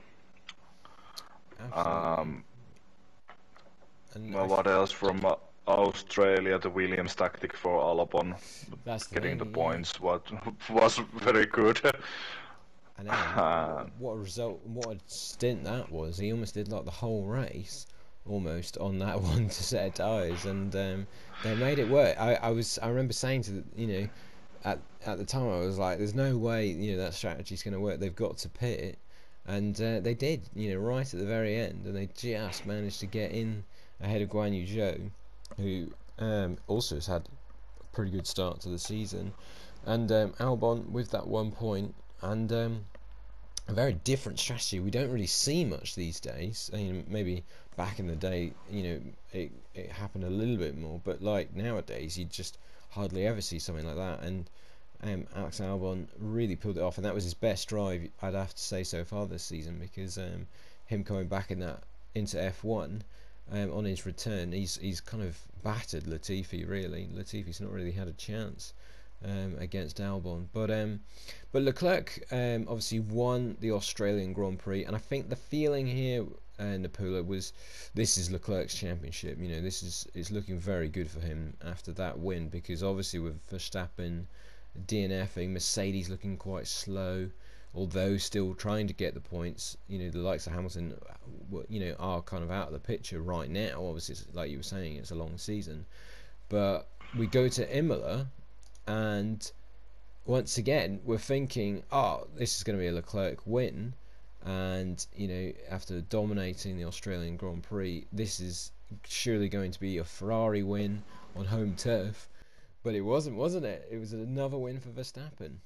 Um, 1.72 2.44
what 4.32 4.68
else 4.68 4.92
from 4.92 5.26
uh, 5.26 5.36
Australia? 5.68 6.60
The 6.60 6.70
Williams 6.70 7.16
tactic 7.16 7.56
for 7.56 7.80
Albon 7.80 8.36
That's 8.84 9.08
getting 9.08 9.38
the 9.38 9.46
yeah. 9.46 9.52
points 9.52 10.00
what 10.00 10.24
was 10.70 11.00
very 11.14 11.46
good. 11.46 11.82
And 12.98 13.10
Uh, 13.10 13.86
what 13.98 14.14
a 14.14 14.18
result! 14.18 14.62
What 14.66 14.96
a 14.96 15.00
stint 15.08 15.64
that 15.64 15.92
was. 15.92 16.18
He 16.18 16.32
almost 16.32 16.54
did 16.54 16.70
like 16.72 16.86
the 16.86 16.92
whole 16.92 17.24
race, 17.26 17.88
almost 18.28 18.78
on 18.78 19.00
that 19.00 19.20
one 19.32 19.50
to 19.50 19.64
set 19.64 19.88
of 19.88 19.94
tyres, 19.96 20.46
and 20.46 20.76
um, 20.76 21.08
they 21.44 21.56
made 21.56 21.80
it 21.80 21.90
work. 21.90 22.16
I, 22.20 22.36
I 22.36 22.50
was 22.52 22.78
I 22.80 22.90
remember 22.90 23.14
saying 23.14 23.44
to 23.44 23.52
the, 23.52 23.64
you 23.76 23.88
know, 23.88 24.10
at 24.64 24.80
at 25.06 25.18
the 25.18 25.26
time 25.26 25.50
I 25.50 25.58
was 25.60 25.80
like, 25.80 25.98
"There's 25.98 26.14
no 26.14 26.38
way 26.38 26.68
you 26.68 26.92
know 26.96 27.04
that 27.04 27.14
strategy's 27.16 27.64
going 27.64 27.74
to 27.74 27.80
work. 27.80 28.00
They've 28.00 28.16
got 28.16 28.38
to 28.40 28.50
pit 28.50 28.80
it," 28.80 29.00
and 29.46 29.80
uh, 29.82 30.00
they 30.00 30.14
did. 30.14 30.50
You 30.56 30.72
know, 30.72 30.80
right 30.80 31.12
at 31.14 31.20
the 31.20 31.26
very 31.26 31.56
end, 31.58 31.86
and 31.86 31.96
they 31.96 32.10
just 32.16 32.66
managed 32.66 33.00
to 33.02 33.06
get 33.06 33.32
in 33.32 33.64
ahead 34.02 34.22
of 34.22 34.30
Guan 34.30 34.56
Yu 34.56 34.66
Zhou, 34.66 35.10
who 35.58 35.92
um, 36.20 36.58
also 36.68 36.96
has 36.96 37.08
had 37.08 37.28
a 37.82 37.96
pretty 37.96 38.12
good 38.12 38.28
start 38.28 38.62
to 38.62 38.70
the 38.70 38.80
season, 38.80 39.34
and 39.86 40.12
um, 40.12 40.32
Albon 40.40 40.90
with 40.90 41.12
that 41.12 41.28
one 41.28 41.52
point 41.52 41.94
and 42.22 42.52
um, 42.54 42.86
a 43.68 43.74
very 43.74 43.94
different 43.94 44.40
strategy. 44.40 44.80
We 44.80 44.92
don't 44.92 45.12
really 45.12 45.28
see 45.28 45.66
much 45.66 45.96
these 45.96 46.20
days. 46.20 46.70
I 46.74 46.78
mean, 46.78 47.06
maybe 47.08 47.44
back 47.76 48.00
in 48.00 48.08
the 48.08 48.16
day, 48.16 48.54
you 48.72 48.84
know, 48.84 49.02
it 49.34 49.52
it 49.76 49.92
happened 49.92 50.24
a 50.24 50.30
little 50.30 50.58
bit 50.58 50.78
more, 50.78 51.02
but 51.04 51.22
like 51.22 51.56
nowadays, 51.56 52.18
you 52.18 52.26
just 52.26 52.58
hardly 52.90 53.26
ever 53.26 53.42
see 53.42 53.60
something 53.60 53.86
like 53.86 53.96
that. 53.96 54.22
And 54.22 54.50
um, 55.04 55.28
Alex 55.36 55.60
Albon 55.60 56.08
really 56.18 56.56
pulled 56.56 56.78
it 56.78 56.82
off, 56.82 56.98
and 56.98 57.06
that 57.06 57.14
was 57.14 57.26
his 57.26 57.34
best 57.34 57.68
drive. 57.68 58.10
I'd 58.22 58.34
have 58.34 58.54
to 58.54 58.62
say 58.62 58.84
so 58.84 59.04
far 59.04 59.26
this 59.26 59.44
season 59.44 59.78
because 59.80 60.18
um, 60.18 60.48
him 60.86 61.04
coming 61.04 61.28
back 61.28 61.52
in 61.52 61.60
that 61.60 61.84
into 62.16 62.38
F1 62.38 63.02
um, 63.52 63.74
on 63.74 63.86
his 63.86 64.06
return, 64.06 64.52
he's 64.52 64.78
he's 64.78 65.02
kind 65.02 65.24
of 65.24 65.38
battered 65.64 66.04
Latifi. 66.06 66.68
Really, 66.68 67.10
Latifi's 67.14 67.60
not 67.60 67.72
really 67.72 67.92
had 67.92 68.08
a 68.08 68.14
chance 68.14 68.74
um, 69.26 69.56
against 69.60 69.98
Albon, 69.98 70.48
but 70.54 70.72
um, 70.72 71.02
but 71.52 71.64
Leclerc 71.64 72.24
um, 72.32 72.66
obviously 72.70 73.00
won 73.02 73.58
the 73.60 73.72
Australian 73.72 74.32
Grand 74.32 74.60
Prix, 74.60 74.86
and 74.86 74.96
I 74.96 75.00
think 75.00 75.30
the 75.30 75.36
feeling 75.36 75.86
here, 75.86 76.24
uh, 76.60 76.78
Nappula, 76.78 77.26
was 77.26 77.52
this 77.94 78.18
is 78.18 78.32
Leclerc's 78.32 78.74
championship. 78.74 79.38
You 79.38 79.50
know, 79.50 79.62
this 79.62 79.84
is 79.84 80.08
it's 80.14 80.32
looking 80.32 80.60
very 80.60 80.88
good 80.88 81.10
for 81.10 81.20
him 81.20 81.56
after 81.66 81.92
that 81.94 82.20
win 82.20 82.48
because 82.48 82.84
obviously 82.84 83.20
with 83.20 83.46
Verstappen 83.50 84.28
DNFing, 84.88 85.50
Mercedes 85.50 86.10
looking 86.10 86.38
quite 86.38 86.68
slow, 86.68 87.30
although 87.76 88.18
still 88.18 88.54
trying 88.54 88.88
to 88.88 88.94
get 88.94 89.14
the 89.14 89.20
points. 89.20 89.78
You 89.88 90.00
know, 90.00 90.10
the 90.10 90.20
likes 90.20 90.48
of 90.48 90.54
Hamilton, 90.54 90.96
you 91.70 91.80
know, 91.80 91.96
are 92.00 92.22
kind 92.22 92.44
of 92.44 92.52
out 92.52 92.68
of 92.68 92.74
the 92.74 92.80
picture 92.80 93.22
right 93.22 93.50
now. 93.50 93.86
Obviously, 93.86 94.16
like 94.34 94.52
you 94.52 94.58
were 94.58 94.64
saying, 94.64 94.96
it's 94.96 95.12
a 95.12 95.16
long 95.16 95.38
season, 95.38 95.86
but 96.50 96.88
we 97.18 97.28
go 97.28 97.48
to 97.48 97.78
Imola, 97.78 98.28
and 98.88 99.52
once 100.26 100.58
again, 100.58 101.00
we're 101.04 101.18
thinking, 101.18 101.84
oh, 101.92 102.28
this 102.36 102.56
is 102.56 102.64
going 102.64 102.78
to 102.78 102.82
be 102.82 102.88
a 102.88 102.94
Leclerc 102.94 103.46
win. 103.46 103.94
And, 104.46 105.06
you 105.16 105.28
know, 105.28 105.54
after 105.70 106.02
dominating 106.02 106.78
the 106.78 106.86
Australian 106.86 107.38
Grand 107.38 107.64
Prix, 107.64 108.06
this 108.12 108.40
is 108.40 108.72
surely 109.06 109.48
going 109.48 109.72
to 109.72 109.80
be 109.80 110.00
a 110.00 110.04
Ferrari 110.04 110.64
win 110.64 111.02
on 111.36 111.46
home 111.46 111.76
turf. 111.76 112.28
But 112.84 112.96
it 112.96 113.02
wasn't, 113.02 113.38
wasn't 113.38 113.66
it? 113.66 113.88
It 113.90 113.98
was 113.98 114.14
another 114.14 114.58
win 114.58 114.80
for 114.80 114.90
Verstappen. 114.90 115.62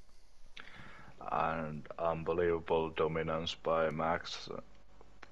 and 1.31 1.87
unbelievable 1.99 2.89
dominance 2.91 3.55
by 3.55 3.89
Max. 3.89 4.49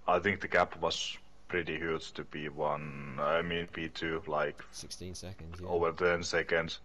I 0.07 0.19
think 0.19 0.41
the 0.41 0.47
gap 0.47 0.77
was 0.81 1.17
pretty 1.47 1.77
huge 1.77 2.11
to 2.13 2.23
P1. 2.23 3.19
I 3.19 3.41
mean 3.41 3.67
P2, 3.67 4.27
like 4.27 4.63
16 4.71 5.15
seconds. 5.15 5.59
Yeah. 5.61 5.67
over 5.67 5.91
10 5.91 6.23
seconds. 6.23 6.79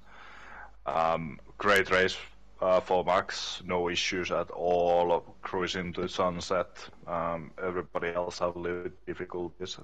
Um, 0.86 1.40
great 1.58 1.90
race 1.90 2.16
uh, 2.60 2.80
for 2.80 3.04
Max, 3.04 3.62
no 3.66 3.88
issues 3.88 4.30
at 4.30 4.50
all. 4.50 5.24
Cruising 5.42 5.92
to 5.94 6.08
sunset. 6.08 6.88
Um, 7.06 7.52
everybody 7.62 8.08
else 8.08 8.38
have 8.40 8.56
a 8.56 8.58
little 8.58 8.82
bit 8.84 9.06
difficulties. 9.06 9.78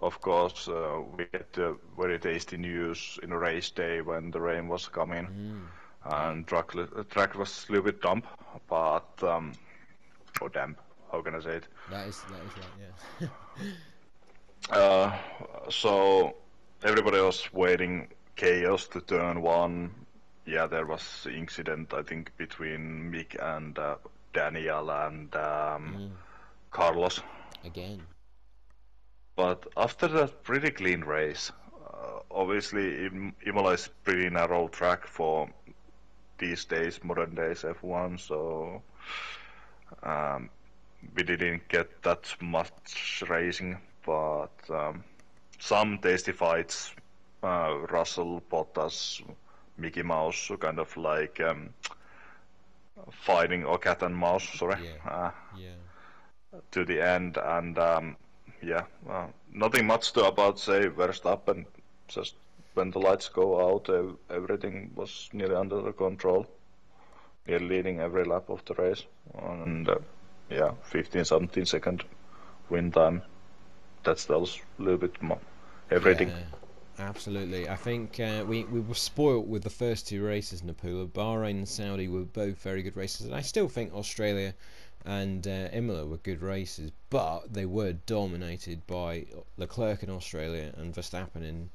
Of 0.00 0.20
course, 0.20 0.68
uh, 0.68 1.00
we 1.16 1.24
get 1.24 1.56
very 1.96 2.18
tasty 2.18 2.56
news 2.56 3.18
in 3.22 3.32
a 3.32 3.38
race 3.38 3.70
day 3.70 4.00
when 4.02 4.30
the 4.30 4.40
rain 4.40 4.68
was 4.68 4.88
coming 4.88 5.26
Mm. 5.26 5.66
and 6.04 6.46
track 6.46 6.74
li- 6.74 7.04
track 7.10 7.34
was 7.34 7.66
a 7.68 7.72
little 7.72 7.84
bit 7.84 8.02
damp, 8.02 8.26
but 8.68 9.22
um, 9.22 9.52
or 10.40 10.48
damp. 10.50 10.78
How 11.10 11.22
can 11.22 11.34
I 11.34 11.40
say 11.40 11.56
it? 11.56 11.68
That 11.88 12.08
is, 12.08 12.22
that 12.24 12.42
is 12.44 12.56
right, 12.56 12.74
yeah. 13.20 13.28
Uh, 14.70 15.16
so 15.70 16.34
everybody 16.82 17.20
was 17.20 17.52
waiting 17.52 18.08
chaos 18.34 18.88
to 18.88 19.00
turn 19.00 19.40
one. 19.42 19.90
Yeah, 20.46 20.66
there 20.66 20.86
was 20.86 21.26
incident 21.30 21.92
I 21.94 22.02
think 22.02 22.36
between 22.36 23.10
Mick 23.12 23.36
and 23.40 23.78
uh, 23.78 23.96
Daniel 24.32 24.90
and 24.90 25.34
um, 25.36 25.94
Mm. 25.96 26.10
Carlos. 26.70 27.20
Again. 27.64 28.02
But 29.36 29.66
after 29.76 30.08
that 30.08 30.42
pretty 30.44 30.70
clean 30.70 31.02
race, 31.04 31.52
uh, 31.92 32.20
obviously 32.30 33.06
Im- 33.06 33.34
Imola 33.46 33.72
is 33.74 33.88
pretty 34.04 34.30
narrow 34.30 34.68
track 34.68 35.06
for 35.06 35.50
these 36.38 36.64
days, 36.64 37.02
modern 37.04 37.34
days 37.34 37.62
F1. 37.64 38.18
So 38.18 38.82
um, 40.02 40.50
we 41.14 41.22
didn't 41.22 41.68
get 41.68 42.02
that 42.02 42.34
much 42.40 43.22
racing, 43.28 43.78
but 44.04 44.52
um, 44.70 45.04
some 45.58 45.98
tasty 45.98 46.32
fights. 46.32 46.94
Uh, 47.42 47.78
Russell, 47.90 48.42
Bottas, 48.50 49.22
Mickey 49.76 50.02
Mouse, 50.02 50.50
kind 50.60 50.78
of 50.78 50.96
like 50.96 51.40
um, 51.40 51.70
fighting 53.10 53.64
or 53.64 53.78
cat 53.78 54.02
and 54.02 54.16
mouse. 54.16 54.48
Sorry. 54.58 54.76
Yeah. 54.76 54.96
Uh, 55.04 55.30
Yeah. 55.52 55.74
to 56.72 56.84
the 56.84 57.00
end, 57.00 57.36
and 57.38 57.78
um, 57.78 58.16
yeah, 58.62 58.84
nothing 59.52 59.86
much 59.86 60.12
to 60.12 60.24
about 60.24 60.58
say 60.58 60.88
Verstappen. 60.88 61.66
Just 62.08 62.34
when 62.74 62.90
the 62.90 62.98
lights 62.98 63.28
go 63.28 63.70
out, 63.70 63.88
everything 64.30 64.92
was 64.94 65.28
nearly 65.32 65.54
under 65.54 65.80
the 65.82 65.92
control. 65.92 66.46
Nearly 67.46 67.68
leading 67.68 68.00
every 68.00 68.24
lap 68.24 68.48
of 68.48 68.64
the 68.64 68.74
race, 68.74 69.04
and 69.34 69.88
uh, 69.88 69.98
yeah, 70.50 70.72
15 70.82 71.24
17 71.24 71.66
second 71.66 72.04
win 72.68 72.90
time. 72.90 73.22
That 74.04 74.18
tells 74.18 74.60
a 74.78 74.82
little 74.82 74.98
bit 74.98 75.20
more 75.22 75.38
everything. 75.90 76.28
Yeah, 76.28 76.44
absolutely. 76.98 77.68
I 77.68 77.76
think 77.76 78.20
uh, 78.20 78.44
we 78.46 78.64
we 78.64 78.80
were 78.80 78.94
spoilt 78.94 79.46
with 79.46 79.62
the 79.62 79.70
first 79.70 80.08
two 80.08 80.24
races. 80.24 80.62
Nappula, 80.62 81.08
Bahrain 81.08 81.50
and 81.50 81.68
Saudi 81.68 82.08
were 82.08 82.24
both 82.24 82.58
very 82.62 82.82
good 82.82 82.96
races, 82.96 83.26
and 83.26 83.34
I 83.34 83.42
still 83.42 83.68
think 83.68 83.94
Australia 83.94 84.54
and 85.06 85.46
uh, 85.46 85.68
Imola 85.72 86.04
were 86.04 86.16
good 86.16 86.42
races, 86.42 86.90
but 87.10 87.52
they 87.52 87.64
were 87.64 87.92
dominated 87.92 88.84
by 88.88 89.26
Leclerc 89.56 90.02
in 90.02 90.10
Australia 90.10 90.72
and 90.76 90.92
Verstappen 90.92 91.44
in 91.44 91.70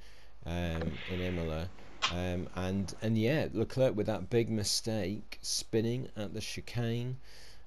um, 0.45 0.91
in 1.09 1.21
Imola. 1.21 1.69
Um, 2.11 2.49
and 2.55 2.93
and 3.01 3.17
yeah, 3.17 3.47
Leclerc 3.53 3.95
with 3.95 4.07
that 4.07 4.29
big 4.29 4.49
mistake, 4.49 5.39
spinning 5.41 6.09
at 6.17 6.33
the 6.33 6.41
chicane, 6.41 7.15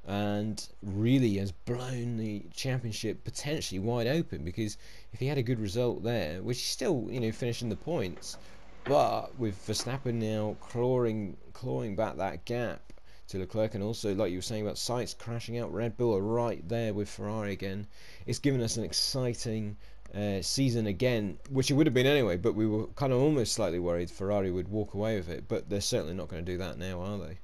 and 0.07 0.69
really 0.83 1.39
has 1.39 1.51
blown 1.51 2.19
the 2.19 2.43
championship 2.53 3.25
potentially 3.25 3.79
wide 3.79 4.07
open 4.07 4.45
because 4.45 4.77
if 5.15 5.21
he 5.21 5.27
had 5.27 5.39
a 5.39 5.43
good 5.43 5.59
result 5.59 6.03
there, 6.03 6.43
which 6.43 6.59
he's 6.59 6.69
still 6.69 7.07
you 7.09 7.21
know 7.21 7.33
finishing 7.33 7.71
the 7.71 7.77
points, 7.77 8.37
but 8.85 9.39
with 9.39 9.67
Verstappen 9.67 10.17
now 10.17 10.57
clawing 10.61 11.39
clawing 11.55 11.97
back 11.97 12.17
that 12.19 12.45
gap 12.45 12.93
to 13.29 13.39
Leclerc. 13.39 13.75
And 13.75 13.83
also, 13.83 14.15
like 14.15 14.31
you 14.31 14.39
were 14.39 14.43
saying 14.43 14.63
about 14.63 14.77
Sainz 14.77 15.17
crashing 15.17 15.59
out, 15.59 15.73
Red 15.73 15.97
Bull 15.97 16.17
are 16.17 16.23
right 16.23 16.67
there 16.69 16.93
with 16.93 17.09
Ferrari 17.09 17.53
again. 17.53 17.87
It's 18.27 18.39
given 18.39 18.61
us 18.61 18.77
an 18.77 18.85
exciting 18.85 19.77
uh, 20.15 20.41
season 20.43 20.87
again, 20.87 21.39
which 21.51 21.71
it 21.71 21.75
would 21.75 21.87
have 21.87 21.95
been 21.95 22.07
anyway, 22.07 22.37
but 22.37 22.55
we 22.55 22.67
were 22.67 22.87
kind 22.89 23.13
of 23.13 23.21
almost 23.21 23.53
slightly 23.53 23.79
worried 23.79 24.11
Ferrari 24.11 24.51
would 24.51 24.69
walk 24.69 24.95
away 24.95 25.17
with 25.17 25.29
it. 25.29 25.49
But 25.49 25.69
they're 25.69 25.81
certainly 25.81 26.15
not 26.15 26.29
going 26.29 26.45
to 26.45 26.53
do 26.53 26.59
that 26.59 26.79
now, 26.79 27.01
are 27.01 27.19
they? 27.19 27.39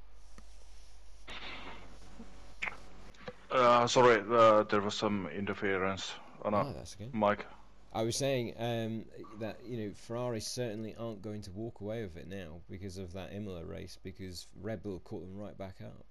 Uh, 3.51 3.85
sorry, 3.85 4.23
uh, 4.31 4.63
there 4.63 4.79
was 4.79 4.95
some 4.95 5.27
interference 5.27 6.13
on 6.43 6.53
oh, 6.53 6.57
ah, 6.57 6.61
a 6.61 7.03
okay. 7.03 7.09
mic. 7.13 7.45
I 7.93 8.03
was 8.03 8.15
saying 8.15 8.53
um, 8.57 9.05
that 9.39 9.59
you 9.65 9.77
know 9.77 9.91
Ferrari 9.93 10.39
certainly 10.39 10.95
aren't 10.97 11.21
going 11.21 11.41
to 11.43 11.51
walk 11.51 11.81
away 11.81 12.03
with 12.03 12.15
it 12.17 12.27
now 12.27 12.61
because 12.69 12.97
of 12.97 13.13
that 13.13 13.33
Imola 13.33 13.65
race 13.65 13.97
because 14.01 14.47
Red 14.61 14.81
Bull 14.83 14.99
caught 14.99 15.21
them 15.21 15.37
right 15.37 15.57
back 15.57 15.75
up. 15.81 16.05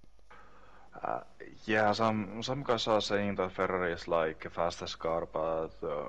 Uh, 1.02 1.20
yeah, 1.66 1.92
some 1.92 2.42
some 2.42 2.62
guys 2.62 2.86
are 2.86 3.00
saying 3.00 3.36
that 3.36 3.52
Ferrari 3.52 3.92
is 3.92 4.08
like 4.08 4.44
a 4.44 4.50
fastest 4.50 4.98
car, 4.98 5.26
but 5.32 5.70
uh, 5.82 6.08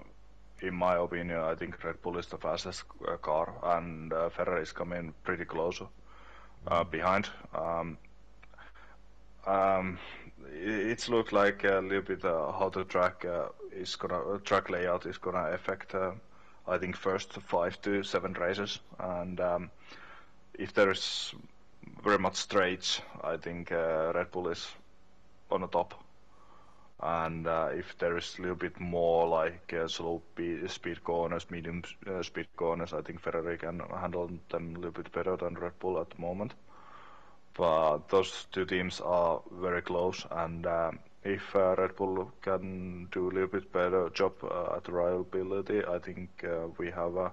in 0.61 0.73
my 0.73 0.95
opinion, 0.95 1.39
I 1.39 1.55
think 1.55 1.81
Red 1.83 2.01
Bull 2.01 2.17
is 2.17 2.27
the 2.27 2.37
fastest 2.37 2.83
uh, 3.07 3.15
car, 3.17 3.53
and 3.63 4.11
uh, 4.11 4.29
Ferrari 4.29 4.63
is 4.63 4.71
coming 4.73 5.13
pretty 5.23 5.45
close 5.45 5.81
uh, 6.67 6.83
behind. 6.83 7.29
Um, 7.55 7.97
um, 9.47 9.99
it, 10.51 10.87
it's 10.91 11.09
looked 11.09 11.31
like 11.31 11.63
a 11.63 11.79
little 11.81 12.01
bit 12.01 12.25
uh, 12.25 12.51
how 12.51 12.69
the 12.69 12.83
track 12.83 13.25
uh, 13.25 13.49
is 13.81 13.95
gonna 13.95 14.19
uh, 14.19 14.37
track 14.39 14.69
layout 14.69 15.05
is 15.05 15.17
gonna 15.17 15.51
affect. 15.53 15.95
Uh, 15.95 16.11
I 16.67 16.77
think 16.77 16.95
first 16.95 17.33
five 17.33 17.81
to 17.81 18.03
seven 18.03 18.33
races, 18.33 18.79
and 18.99 19.39
um, 19.39 19.71
if 20.53 20.73
there 20.73 20.91
is 20.91 21.33
very 22.03 22.19
much 22.19 22.35
straights, 22.35 23.01
I 23.23 23.37
think 23.37 23.71
uh, 23.71 24.11
Red 24.13 24.31
Bull 24.31 24.49
is 24.49 24.67
on 25.49 25.61
the 25.61 25.67
top. 25.67 25.95
And 27.03 27.47
uh, 27.47 27.69
if 27.73 27.97
there 27.97 28.15
is 28.15 28.37
a 28.37 28.41
little 28.41 28.55
bit 28.55 28.79
more 28.79 29.27
like 29.27 29.73
uh, 29.73 29.87
slow 29.87 30.21
speed 30.67 31.03
corners, 31.03 31.49
medium 31.49 31.83
uh, 32.05 32.21
speed 32.21 32.47
corners, 32.55 32.93
I 32.93 33.01
think 33.01 33.21
Ferrari 33.21 33.57
can 33.57 33.79
handle 33.79 34.29
them 34.49 34.75
a 34.75 34.79
little 34.79 34.91
bit 34.91 35.11
better 35.11 35.35
than 35.35 35.55
Red 35.55 35.79
Bull 35.79 35.99
at 35.99 36.11
the 36.11 36.21
moment. 36.21 36.53
But 37.55 38.07
those 38.09 38.45
two 38.51 38.65
teams 38.65 39.01
are 39.01 39.41
very 39.51 39.81
close, 39.81 40.25
and 40.29 40.65
um, 40.67 40.99
if 41.23 41.55
uh, 41.55 41.75
Red 41.77 41.95
Bull 41.95 42.31
can 42.41 43.07
do 43.11 43.29
a 43.29 43.31
little 43.31 43.47
bit 43.47 43.71
better 43.71 44.09
job 44.09 44.33
uh, 44.43 44.75
at 44.77 44.87
reliability, 44.87 45.83
I 45.85 45.99
think 45.99 46.29
uh, 46.43 46.67
we 46.77 46.89
have 46.91 47.15
a 47.15 47.31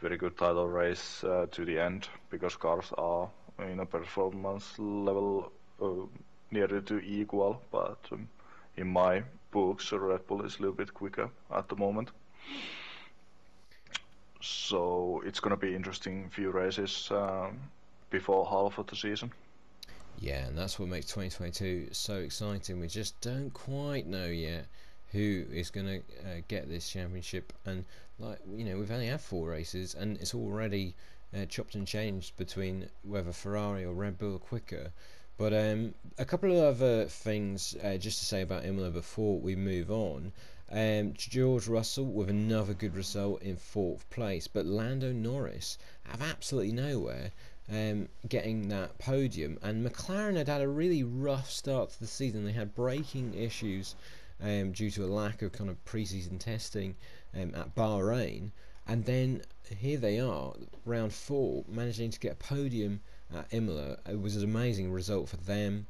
very 0.00 0.16
good 0.16 0.36
title 0.36 0.68
race 0.68 1.22
uh, 1.24 1.46
to 1.50 1.64
the 1.64 1.78
end 1.78 2.08
because 2.30 2.56
cars 2.56 2.92
are 2.96 3.28
in 3.58 3.80
a 3.80 3.86
performance 3.86 4.78
level 4.78 5.52
uh, 5.82 6.06
nearly 6.50 6.80
to 6.82 7.00
equal, 7.00 7.60
but 7.70 7.98
um, 8.12 8.28
in 8.76 8.86
my 8.86 9.22
books, 9.50 9.92
Red 9.92 10.26
Bull 10.26 10.44
is 10.44 10.56
a 10.58 10.62
little 10.62 10.76
bit 10.76 10.94
quicker 10.94 11.28
at 11.54 11.68
the 11.68 11.76
moment. 11.76 12.10
So 14.40 15.22
it's 15.26 15.40
gonna 15.40 15.56
be 15.56 15.74
interesting 15.74 16.30
few 16.30 16.50
races 16.50 17.08
um, 17.10 17.58
before 18.10 18.46
half 18.46 18.78
of 18.78 18.86
the 18.86 18.96
season. 18.96 19.32
Yeah, 20.20 20.46
and 20.46 20.58
that's 20.58 20.78
what 20.80 20.88
makes 20.88 21.06
2022 21.06 21.90
so 21.92 22.16
exciting. 22.16 22.80
We 22.80 22.88
just 22.88 23.20
don't 23.20 23.52
quite 23.52 24.06
know 24.06 24.26
yet 24.26 24.66
who 25.12 25.46
is 25.52 25.70
going 25.70 25.86
to 25.86 25.98
uh, 26.28 26.40
get 26.48 26.68
this 26.68 26.90
championship. 26.90 27.52
And 27.64 27.84
like 28.18 28.40
you 28.52 28.64
know, 28.64 28.78
we've 28.78 28.90
only 28.90 29.06
had 29.06 29.20
four 29.20 29.48
races, 29.48 29.94
and 29.94 30.16
it's 30.16 30.34
already 30.34 30.96
uh, 31.36 31.44
chopped 31.44 31.76
and 31.76 31.86
changed 31.86 32.36
between 32.36 32.88
whether 33.02 33.32
Ferrari 33.32 33.84
or 33.84 33.94
Red 33.94 34.18
Bull 34.18 34.34
are 34.34 34.40
quicker. 34.40 34.90
But 35.36 35.52
um, 35.52 35.94
a 36.18 36.24
couple 36.24 36.50
of 36.50 36.64
other 36.64 37.04
things 37.04 37.76
uh, 37.84 37.96
just 37.96 38.18
to 38.18 38.24
say 38.24 38.42
about 38.42 38.64
Imola 38.64 38.90
before 38.90 39.38
we 39.38 39.54
move 39.54 39.88
on. 39.88 40.32
Um, 40.70 41.14
George 41.14 41.68
Russell 41.68 42.04
with 42.06 42.28
another 42.28 42.74
good 42.74 42.94
result 42.96 43.40
in 43.40 43.56
fourth 43.56 44.10
place, 44.10 44.48
but 44.48 44.66
Lando 44.66 45.12
Norris 45.12 45.78
have 46.02 46.20
absolutely 46.20 46.72
nowhere 46.72 47.30
um, 47.70 48.08
getting 48.28 48.68
that 48.68 48.98
podium. 48.98 49.58
And 49.62 49.86
McLaren 49.86 50.36
had 50.36 50.48
had 50.48 50.62
a 50.62 50.68
really 50.68 51.02
rough 51.02 51.50
start 51.50 51.90
to 51.90 52.00
the 52.00 52.06
season. 52.06 52.44
They 52.44 52.52
had 52.52 52.74
braking 52.74 53.34
issues 53.34 53.94
um, 54.42 54.72
due 54.72 54.90
to 54.92 55.04
a 55.04 55.06
lack 55.06 55.42
of 55.42 55.52
kind 55.52 55.70
of 55.70 55.84
pre-season 55.84 56.38
testing 56.38 56.94
um, 57.34 57.54
at 57.54 57.74
Bahrain, 57.74 58.50
and 58.86 59.04
then 59.04 59.42
here 59.78 59.98
they 59.98 60.18
are, 60.18 60.54
round 60.86 61.12
four, 61.12 61.64
managing 61.68 62.10
to 62.10 62.20
get 62.20 62.32
a 62.32 62.36
podium 62.36 63.00
at 63.34 63.46
Imola. 63.50 63.98
It 64.08 64.20
was 64.20 64.36
an 64.36 64.44
amazing 64.44 64.92
result 64.92 65.28
for 65.28 65.36
them, 65.36 65.86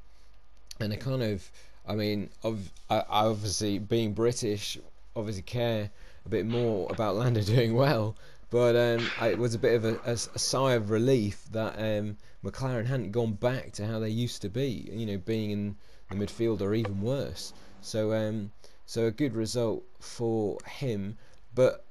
and 0.81 0.93
a 0.93 0.97
kind 0.97 1.23
of, 1.23 1.51
I 1.87 1.95
mean, 1.95 2.31
of 2.43 2.73
obviously 2.91 3.79
being 3.79 4.14
British, 4.14 4.79
obviously 5.14 5.43
care 5.43 5.91
a 6.27 6.29
bit 6.29 6.47
more 6.47 6.91
about 6.91 7.17
Lando 7.17 7.41
doing 7.55 7.75
well. 7.75 8.17
But 8.51 8.77
um, 8.77 9.11
I, 9.21 9.29
it 9.29 9.39
was 9.39 9.55
a 9.55 9.59
bit 9.59 9.75
of 9.75 9.85
a, 9.85 10.01
a, 10.07 10.13
a 10.13 10.39
sigh 10.39 10.73
of 10.73 10.91
relief 10.91 11.45
that 11.53 11.79
um, 11.79 12.17
McLaren 12.43 12.87
hadn't 12.87 13.13
gone 13.13 13.35
back 13.35 13.73
to 13.73 13.87
how 13.87 13.99
they 13.99 14.09
used 14.09 14.43
to 14.43 14.49
be, 14.49 14.89
you 14.91 15.05
know, 15.05 15.19
being 15.19 15.51
in 15.51 15.77
the 16.11 16.17
midfield 16.17 16.63
or 16.63 16.75
even 16.75 17.03
worse. 17.03 17.53
So, 17.83 18.13
um, 18.15 18.51
so 18.87 19.07
a 19.07 19.11
good 19.11 19.35
result 19.35 19.85
for 20.01 20.57
him. 20.67 21.19
But 21.55 21.85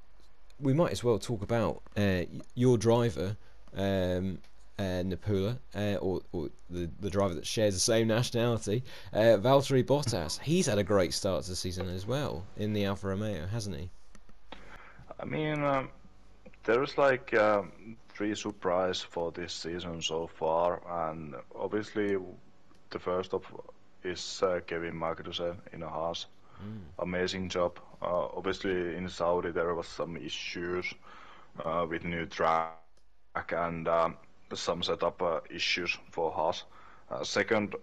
we 0.60 0.74
might 0.74 0.91
as 0.91 1.04
well 1.04 1.20
talk 1.20 1.43
about 1.43 1.84
uh, 1.96 2.24
your 2.56 2.78
driver, 2.78 3.38
um, 3.76 4.39
uh, 4.80 5.04
Nappula, 5.04 5.60
uh, 5.76 5.96
or, 5.96 6.22
or 6.32 6.50
the, 6.70 6.89
the 7.00 7.10
driver 7.10 7.36
that 7.36 7.46
shares 7.46 7.76
the 7.76 7.80
same 7.80 8.08
nationality, 8.08 8.84
uh, 9.13 9.38
Valtteri 9.38 9.84
Bottas. 9.84 10.39
He's 10.39 10.65
had 10.65 10.80
a 10.80 10.84
great 10.84 11.13
start 11.13 11.43
to 11.43 11.52
the 11.52 11.56
season 11.56 11.89
as 11.89 12.08
well 12.08 12.46
in 12.58 12.74
the 12.74 12.86
Alfa 12.86 13.08
Romeo, 13.10 13.46
hasn't 13.46 13.76
he? 13.76 13.89
I 15.20 15.26
mean, 15.26 15.63
um, 15.63 15.89
there's 16.67 16.97
like 16.97 17.34
um, 17.34 17.71
three 18.10 18.36
surprise 18.36 19.01
for 19.01 19.32
this 19.32 19.53
season 19.53 20.01
so 20.01 20.27
far, 20.27 20.82
and 21.10 21.36
obviously 21.56 22.17
the 22.89 22.99
first 22.99 23.34
of 23.34 23.43
is 24.03 24.43
uh, 24.43 24.60
Kevin 24.67 24.93
Magnussen 24.93 25.58
in 25.73 25.84
a 25.84 25.89
Haas. 25.89 26.27
Amazing 26.99 27.49
job. 27.49 27.80
Uh, 28.01 28.27
obviously 28.36 28.95
in 28.95 29.10
Saudi 29.10 29.51
there 29.51 29.73
was 29.75 29.88
some 29.88 30.17
issues 30.17 30.93
uh, 31.63 31.86
with 31.89 32.03
new 32.03 32.25
track 32.25 32.84
and 33.51 33.88
um, 33.88 34.17
some 34.53 34.84
setup 34.84 35.21
uh, 35.21 35.39
issues 35.49 35.97
for 36.12 36.32
Haas. 36.32 36.63
Uh, 37.10 37.23
second, 37.23 37.75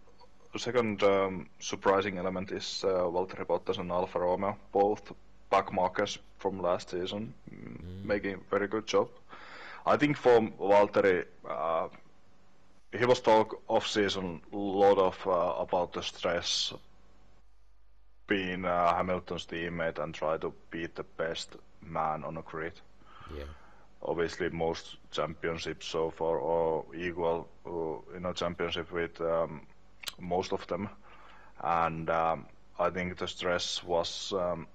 second 0.57 1.03
um, 1.03 1.49
surprising 1.59 2.18
element 2.18 2.53
is 2.53 2.85
uh, 2.85 3.09
Valtteri 3.09 3.47
Bottas 3.47 3.79
and 3.79 3.90
Alfa 3.90 4.20
Romeo, 4.20 4.57
both 4.73 5.12
backmarkers 5.51 6.19
from 6.39 6.61
last 6.61 6.91
season, 6.91 7.35
mm. 7.51 8.05
making 8.05 8.41
very 8.51 8.69
good 8.69 8.87
job. 8.87 9.09
I 9.87 9.97
think 9.97 10.17
for 10.17 10.41
Valtteri, 10.41 11.25
uh, 11.49 11.89
he 12.99 13.05
was 13.05 13.21
talk 13.21 13.63
off 13.69 13.87
season 13.87 14.41
a 14.53 14.57
lot 14.57 14.99
of 14.99 15.27
uh, 15.27 15.63
about 15.63 15.93
the 15.93 16.03
stress 16.03 16.73
being 18.27 18.65
uh, 18.65 18.95
Hamilton's 18.95 19.47
teammate 19.47 19.99
and 19.99 20.15
try 20.15 20.39
to 20.39 20.53
beat 20.71 20.95
the 20.95 21.05
best 21.17 21.57
man 21.83 22.25
on 22.25 22.35
the 22.35 22.43
grid. 22.43 22.73
Yeah. 23.37 23.45
Obviously, 24.03 24.49
most 24.51 24.97
championships 25.11 25.87
so 25.87 26.11
far 26.11 26.41
are 26.41 26.85
equal 26.95 27.49
uh, 27.67 28.17
in 28.17 28.27
a 28.27 28.35
championship 28.35 28.93
with 28.93 29.21
um, 29.21 29.63
most 30.21 30.53
of 30.53 30.67
them, 30.67 30.89
and 31.63 32.11
um, 32.11 32.47
I 32.79 32.91
think 32.91 33.17
the 33.17 33.27
stress 33.27 33.83
was 33.83 34.33
um, 34.33 34.67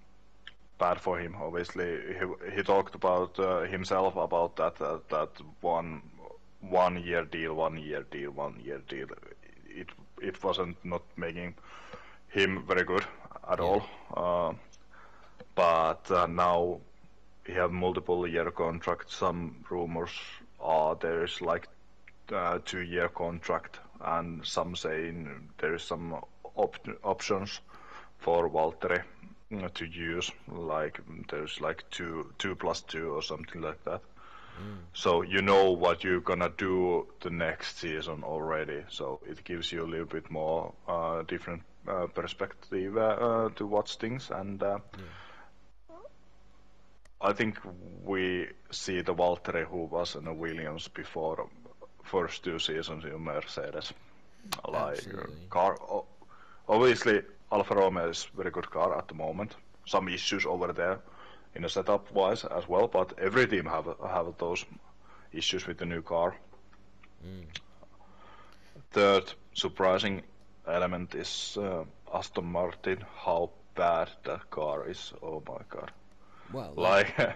bad 0.80 1.00
for 1.02 1.20
him. 1.20 1.36
Obviously, 1.42 1.86
he 2.20 2.56
he 2.56 2.64
talked 2.64 2.96
about 2.96 3.40
uh, 3.40 3.62
himself 3.72 4.16
about 4.16 4.56
that 4.56 4.82
uh, 4.82 5.00
that 5.10 5.30
one 5.62 6.02
one 6.62 6.98
year 7.04 7.26
deal, 7.26 7.54
one 7.56 7.78
year 7.78 8.04
deal, 8.12 8.32
one 8.32 8.60
year 8.66 8.82
deal. 8.90 9.08
It 9.70 9.90
it 10.22 10.44
wasn't 10.44 10.78
not 10.84 11.04
making 11.18 11.56
him 12.30 12.64
very 12.68 12.84
good 12.86 13.06
at 13.52 13.60
Yeah. 13.60 13.66
all. 13.66 13.82
Uh, 14.16 14.54
but 15.56 16.12
uh, 16.12 16.28
now 16.28 16.80
he 17.46 17.54
have 17.54 17.72
multiple 17.72 18.28
year 18.28 18.52
contract. 18.52 19.12
Some 19.12 19.66
rumors 19.70 20.12
are 20.60 20.96
there 20.96 21.24
is 21.24 21.42
like 21.42 21.68
uh, 22.34 22.60
two 22.66 22.82
year 22.82 23.10
contract, 23.10 23.80
and 24.02 24.46
some 24.46 24.76
saying 24.76 25.50
there 25.58 25.74
is 25.76 25.84
some 25.84 26.14
op- 26.56 26.88
options 27.04 27.62
for 28.18 28.50
Valtteri 28.50 29.02
to 29.50 29.86
use. 29.86 30.32
Like 30.48 31.00
there's 31.30 31.60
like 31.62 31.84
two 31.90 32.34
two 32.38 32.56
plus 32.56 32.82
two 32.82 33.12
or 33.12 33.22
something 33.22 33.62
like 33.62 33.84
that. 33.86 34.02
So 34.94 35.22
you 35.22 35.42
know 35.42 35.72
what 35.72 36.04
you're 36.04 36.20
gonna 36.20 36.52
do 36.58 37.08
the 37.22 37.30
next 37.30 37.78
season 37.78 38.24
already. 38.24 38.84
So 38.90 39.22
it 39.26 39.44
gives 39.44 39.72
you 39.72 39.84
a 39.84 39.88
little 39.88 40.06
bit 40.06 40.30
more 40.30 40.74
uh, 40.88 41.24
different 41.24 41.64
uh, 41.88 42.08
perspective 42.08 42.98
uh, 42.98 43.50
to 43.56 43.66
watch 43.66 43.96
things, 43.98 44.30
and 44.32 44.62
uh, 44.62 44.80
I 47.22 47.34
think 47.34 47.58
we 48.04 48.48
see 48.72 49.02
the 49.02 49.14
Valtteri 49.14 49.66
who 49.66 49.86
was 49.86 50.16
in 50.16 50.26
the 50.26 50.34
Williams 50.34 50.88
before 50.90 51.48
first 52.04 52.44
two 52.44 52.60
seasons 52.60 53.06
in 53.06 53.20
Mercedes. 53.22 53.94
Like 54.68 54.98
Absolutely. 54.98 55.36
car, 55.50 55.78
obviously 56.68 57.22
Alfa 57.52 57.76
Romeo 57.76 58.10
is 58.10 58.28
very 58.36 58.52
good 58.52 58.70
car 58.70 58.98
at 58.98 59.08
the 59.08 59.14
moment. 59.16 59.56
Some 59.86 60.08
issues 60.10 60.46
over 60.46 60.74
there 60.74 61.00
in 61.56 61.64
the 61.64 61.70
setup 61.70 62.12
wise 62.12 62.46
as 62.46 62.68
well, 62.70 62.88
but 62.88 63.14
every 63.20 63.48
team 63.48 63.66
have 63.66 63.88
have 64.08 64.38
those 64.38 64.66
issues 65.34 65.68
with 65.68 65.78
the 65.78 65.86
new 65.86 66.02
car. 66.02 66.36
Third 68.92 69.34
surprising 69.54 70.24
element 70.68 71.16
is 71.16 71.58
uh, 71.60 71.84
Aston 72.14 72.46
Martin, 72.46 73.04
how 73.24 73.50
bad 73.76 74.10
that 74.24 74.50
car 74.50 74.88
is. 74.90 75.14
Oh 75.22 75.42
my 75.48 75.62
god. 75.70 75.92
Well, 76.54 76.74
Like, 76.76 77.14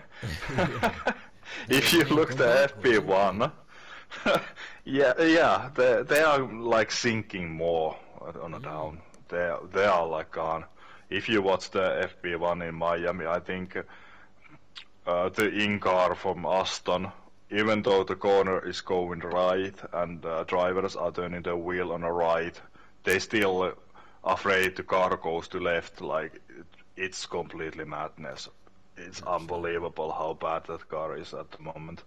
if 1.70 1.94
you 1.94 2.04
look 2.06 2.36
the 2.36 2.70
FP1, 2.76 3.52
yeah, 4.86 5.14
yeah, 5.22 5.70
they 5.76 6.04
they 6.04 6.22
are 6.22 6.40
like 6.40 6.92
sinking 6.92 7.52
more 7.52 7.96
on 8.42 8.54
a 8.54 8.60
down. 8.60 9.00
They 9.30 9.54
they 9.72 9.86
are 9.86 10.08
like 10.08 10.32
gone. 10.32 10.66
If 11.10 11.30
you 11.30 11.42
watch 11.42 11.70
the 11.72 12.10
FP1 12.24 12.68
in 12.68 12.76
Miami, 12.76 13.26
I 13.26 13.40
think 13.40 13.78
uh, 15.06 15.30
the 15.30 15.50
in 15.50 15.80
car 15.80 16.16
from 16.16 16.46
Aston, 16.46 17.12
even 17.52 17.82
though 17.82 18.04
the 18.04 18.16
corner 18.16 18.66
is 18.68 18.82
going 18.82 19.20
right 19.20 19.76
and 19.94 20.26
uh, 20.26 20.44
drivers 20.46 20.96
are 20.96 21.12
turning 21.12 21.42
the 21.42 21.56
wheel 21.56 21.92
on 21.92 22.02
the 22.02 22.12
right, 22.12 22.60
they 23.04 23.20
still 23.20 23.62
uh, 23.64 23.72
afraid 24.24 24.76
the 24.76 24.84
car 24.84 25.16
goes 25.18 25.48
to 25.50 25.60
left. 25.60 26.02
Like 26.02 26.36
it, 26.50 26.66
it's 26.96 27.26
completely 27.26 27.86
madness. 27.86 28.50
It's 28.98 29.22
unbelievable 29.24 30.12
how 30.12 30.34
bad 30.34 30.66
that 30.68 30.88
car 30.88 31.18
is 31.18 31.34
at 31.34 31.52
the 31.52 31.62
moment. 31.62 32.04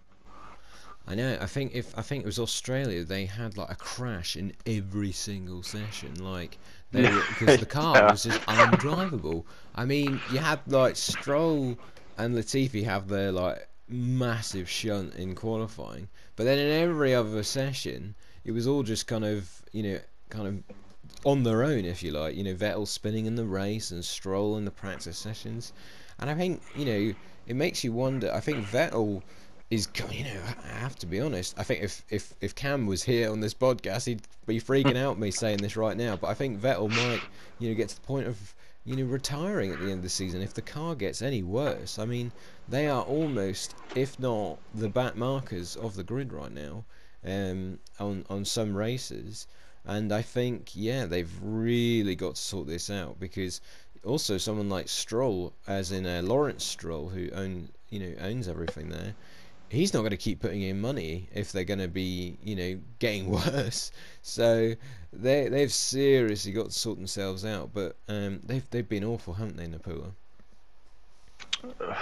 I 1.07 1.15
know. 1.15 1.39
I 1.41 1.47
think 1.47 1.75
if 1.75 1.97
I 1.97 2.03
think 2.03 2.25
it 2.25 2.27
was 2.27 2.39
Australia, 2.39 3.05
they 3.05 3.27
had 3.27 3.57
like 3.57 3.71
a 3.71 3.77
crash 3.77 4.37
in 4.37 4.53
every 4.67 5.13
single 5.13 5.63
session. 5.63 6.15
Like. 6.17 6.59
Because 6.93 7.57
the 7.59 7.67
car 7.67 8.03
Yeah. 8.03 8.11
was 8.11 8.23
just 8.25 8.45
undrivable. 8.47 9.45
I 9.75 9.85
mean, 9.85 10.23
you 10.27 10.39
had 10.39 10.61
like 10.67 10.97
Stroll 10.97 11.79
and 12.19 12.35
Latifi 12.35 12.85
have 12.85 13.09
their 13.09 13.33
like 13.33 13.69
massive 13.89 14.69
shunt 14.69 15.15
in 15.15 15.35
qualifying, 15.35 16.09
but 16.37 16.45
then 16.45 16.59
in 16.59 16.71
every 16.71 17.15
other 17.15 17.43
session, 17.43 18.15
it 18.45 18.53
was 18.53 18.67
all 18.67 18.83
just 18.83 19.07
kind 19.07 19.25
of 19.25 19.63
you 19.73 19.83
know 19.83 19.99
kind 20.31 20.47
of 20.49 20.63
on 21.25 21.43
their 21.43 21.63
own, 21.65 21.85
if 21.85 22.03
you 22.03 22.13
like. 22.13 22.37
You 22.37 22.45
know, 22.45 22.55
Vettel 22.55 22.87
spinning 22.87 23.27
in 23.27 23.37
the 23.37 23.45
race 23.47 23.91
and 23.91 24.05
Stroll 24.05 24.57
in 24.57 24.65
the 24.65 24.71
practice 24.71 25.19
sessions, 25.19 25.73
and 26.19 26.31
I 26.31 26.35
think 26.35 26.63
you 26.75 26.85
know 26.85 27.15
it 27.47 27.57
makes 27.57 27.85
you 27.85 27.93
wonder. 27.93 28.33
I 28.33 28.41
think 28.41 28.65
Vettel 28.67 29.23
is 29.69 29.89
you 30.13 30.25
know 30.25 30.41
I 30.65 30.79
have 30.79 30.97
to 30.97 31.07
be 31.07 31.21
honest. 31.21 31.59
I 31.59 31.65
think 31.65 31.83
if 31.83 32.05
if 32.09 32.35
if 32.41 32.55
Cam 32.55 32.87
was 32.87 33.03
here 33.03 33.31
on 33.31 33.41
this 33.41 33.55
podcast, 33.55 34.07
he'd 34.07 34.23
be 34.47 34.61
freaking 34.61 34.97
out 34.97 35.19
me 35.19 35.31
saying 35.31 35.59
this 35.59 35.77
right 35.77 35.97
now. 35.97 36.17
But 36.17 36.29
I 36.29 36.35
think 36.35 36.61
Vettel 36.61 36.89
might 36.89 37.21
you 37.59 37.69
know 37.69 37.75
get 37.75 37.89
to 37.89 37.95
the 37.97 38.07
point 38.07 38.29
of 38.29 38.55
you 38.85 38.95
know 38.97 39.05
retiring 39.05 39.73
at 39.73 39.81
the 39.81 39.87
end 39.87 39.95
of 39.95 40.03
the 40.03 40.09
season 40.09 40.41
if 40.41 40.55
the 40.55 40.63
car 40.63 40.95
gets 40.95 41.21
any 41.21 41.43
worse. 41.43 41.99
I 41.99 42.05
mean, 42.05 42.31
they 42.69 42.87
are 42.87 43.03
almost, 43.03 43.75
if 43.97 44.19
not 44.21 44.59
the 44.75 44.89
back 44.89 45.17
markers 45.17 45.75
of 45.75 45.97
the 45.97 46.05
grid 46.05 46.33
right 46.33 46.53
now, 46.53 46.85
um, 47.25 47.81
on 47.99 48.25
on 48.31 48.45
some 48.45 48.77
races. 48.77 49.49
And 49.85 50.13
I 50.13 50.23
think 50.23 50.71
yeah, 50.75 51.07
they've 51.07 51.33
really 51.43 52.15
got 52.15 52.37
to 52.37 52.43
sort 52.43 52.69
this 52.69 52.89
out 52.89 53.19
because 53.19 53.61
also 54.05 54.39
someone 54.39 54.69
like 54.69 54.89
Stroll, 54.89 55.53
as 55.67 55.91
in 55.91 56.07
uh, 56.07 56.23
Lawrence 56.23 56.65
Stroll, 56.65 57.09
who 57.09 57.31
own 57.31 57.69
you 57.91 57.99
know 57.99 58.15
owns 58.21 58.47
everything 58.47 58.91
there, 58.91 59.15
he's 59.69 59.93
not 59.93 60.01
going 60.01 60.11
to 60.11 60.17
keep 60.17 60.41
putting 60.41 60.63
in 60.63 60.81
money 60.81 61.29
if 61.35 61.53
they're 61.53 61.65
going 61.65 61.81
to 61.81 61.89
be 61.89 62.39
you 62.43 62.57
know 62.57 62.79
getting 62.99 63.31
worse. 63.31 63.91
So 64.23 64.75
they 65.13 65.49
they've 65.49 65.73
seriously 65.73 66.53
got 66.53 66.67
to 66.67 66.73
sort 66.73 66.99
themselves 66.99 67.45
out. 67.45 67.71
But 67.73 67.97
um, 68.09 68.41
they've 68.45 68.69
they've 68.71 68.89
been 68.89 69.05
awful, 69.05 69.35
haven't 69.35 69.57
they, 69.57 69.67
Nappula? 69.67 70.13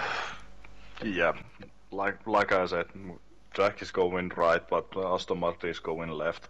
Yeah, 1.04 1.32
like 1.90 2.24
like 2.24 2.52
I 2.52 2.64
said, 2.66 2.86
Jack 3.52 3.82
is 3.82 3.90
going 3.90 4.30
right, 4.36 4.66
but 4.68 4.86
Aston 4.96 5.40
Martin 5.40 5.68
is 5.68 5.80
going 5.80 6.08
left. 6.08 6.48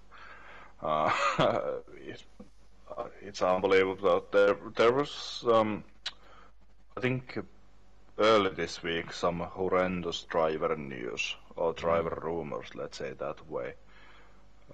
Uh, 0.82 1.10
uh, 1.38 1.78
it's 3.22 3.42
unbelievable. 3.42 4.24
There 4.30 4.56
there 4.76 4.92
was 4.92 5.44
um, 5.50 5.82
I 6.96 7.00
think 7.00 7.38
early 8.18 8.50
this 8.50 8.82
week 8.82 9.12
some 9.12 9.40
horrendous 9.40 10.22
driver 10.24 10.76
news 10.76 11.34
or 11.56 11.72
driver 11.72 12.18
rumors, 12.22 12.74
let's 12.74 12.98
say 12.98 13.12
that 13.12 13.48
way, 13.50 13.74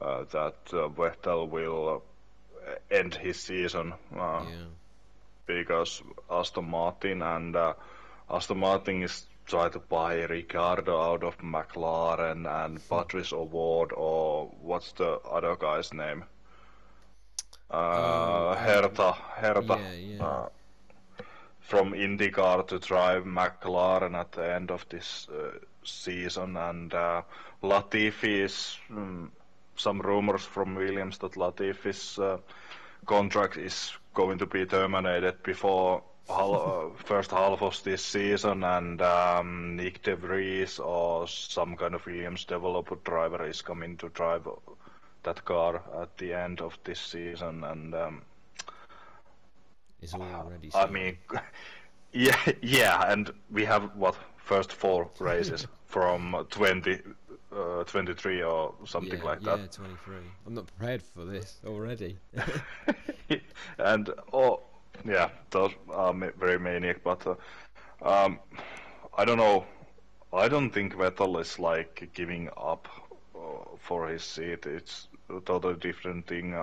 uh, 0.00 0.24
that 0.33 0.57
uh, 0.72 0.88
Vettel 0.88 1.48
will 1.48 2.03
uh, 2.66 2.74
end 2.90 3.14
his 3.14 3.38
season. 3.40 3.92
Uh, 4.16 4.44
Yeah. 4.48 4.66
because 5.46 6.03
Aston 6.31 6.64
Martin 6.70 7.22
and 7.22 7.57
uh, 7.57 7.74
Aston 8.31 8.59
Martin 8.59 9.03
is 9.03 9.26
trying 9.46 9.72
to 9.72 9.81
buy 9.81 10.14
Ricciardo 10.24 11.00
out 11.00 11.24
of 11.24 11.38
McLaren 11.38 12.46
and 12.64 12.79
Patricio 12.88 13.40
O'Ward 13.40 13.92
or 13.92 14.46
what's 14.62 14.92
the 14.92 15.18
other 15.20 15.57
guy's 15.57 15.92
name? 15.92 16.24
Uh, 17.70 18.50
um, 18.50 18.57
Herta, 18.57 19.14
Herta. 19.40 19.79
Yeah, 19.79 19.92
yeah. 19.92 20.46
From 21.70 21.92
IndyCar 21.92 22.66
to 22.66 22.80
drive 22.80 23.22
McLaren 23.22 24.18
at 24.18 24.33
the 24.33 24.54
end 24.54 24.72
of 24.72 24.85
this 24.88 25.28
uh, 25.28 25.56
season, 25.85 26.56
and 26.56 26.92
uh, 26.92 27.22
Latifi 27.62 28.40
is 28.40 28.76
mm, 28.90 29.28
some 29.76 30.00
rumors 30.00 30.42
from 30.42 30.74
Williams 30.74 31.18
that 31.18 31.35
Latifi's 31.35 32.18
uh, 32.18 32.38
contract 33.06 33.56
is 33.56 33.92
going 34.14 34.38
to 34.38 34.46
be 34.46 34.66
terminated 34.66 35.44
before 35.44 36.02
hal- 36.26 36.90
uh, 36.96 37.02
first 37.04 37.30
half 37.30 37.62
of 37.62 37.80
this 37.85 38.04
season, 38.04 38.64
and 38.64 39.00
um, 39.00 39.78
Nyck 39.78 40.02
De 40.02 40.16
Vries 40.16 40.80
or 40.80 41.28
some 41.28 41.76
kind 41.76 41.94
of 41.94 42.04
Williams 42.04 42.46
developer 42.46 42.96
driver 43.04 43.46
is 43.46 43.62
coming 43.62 43.96
to 43.98 44.09
drive 44.09 44.48
that 45.22 45.44
car 45.44 45.83
at 46.02 46.18
the 46.18 46.35
end 46.35 46.61
of 46.61 46.76
this 46.83 46.98
season, 46.98 47.62
and 47.62 47.94
um, 47.94 48.22
It's 50.03 50.15
already. 50.15 50.71
I 50.75 50.87
mean, 50.87 51.17
yeah, 52.13 52.37
yeah, 52.63 53.13
and 53.13 53.33
we 53.51 53.65
have 53.65 53.95
what 53.95 54.17
first 54.37 54.73
four 54.73 55.11
races 55.19 55.67
from 55.87 56.47
20, 56.51 56.99
uh, 57.55 57.85
23 57.85 58.43
or 58.43 58.75
something 58.85 59.19
yeah, 59.19 59.25
like 59.25 59.43
that. 59.43 59.59
yeah, 59.59 59.63
that. 59.63 59.73
23. 59.73 60.17
I'm 60.47 60.55
not 60.55 60.67
prepared 60.67 61.03
for 61.03 61.25
this 61.25 61.61
already. 61.67 62.19
and 63.79 64.11
oh, 64.33 64.61
yeah, 65.05 65.29
those 65.51 65.73
are 65.91 66.15
very 66.39 66.59
maniac. 66.59 67.03
But 67.05 67.27
uh, 67.27 67.35
um, 68.03 68.39
I 69.17 69.25
don't 69.25 69.39
know. 69.39 69.65
I 70.33 70.49
don't 70.49 70.71
think 70.71 70.95
Vettel 70.95 71.41
is 71.41 71.59
like 71.59 72.11
giving 72.15 72.49
up 72.57 72.89
uh, 73.35 73.77
for 73.79 74.09
his 74.09 74.23
seat. 74.23 74.67
It's 74.67 75.09
a 75.29 75.41
totally 75.41 75.75
different 75.75 76.27
thing. 76.27 76.55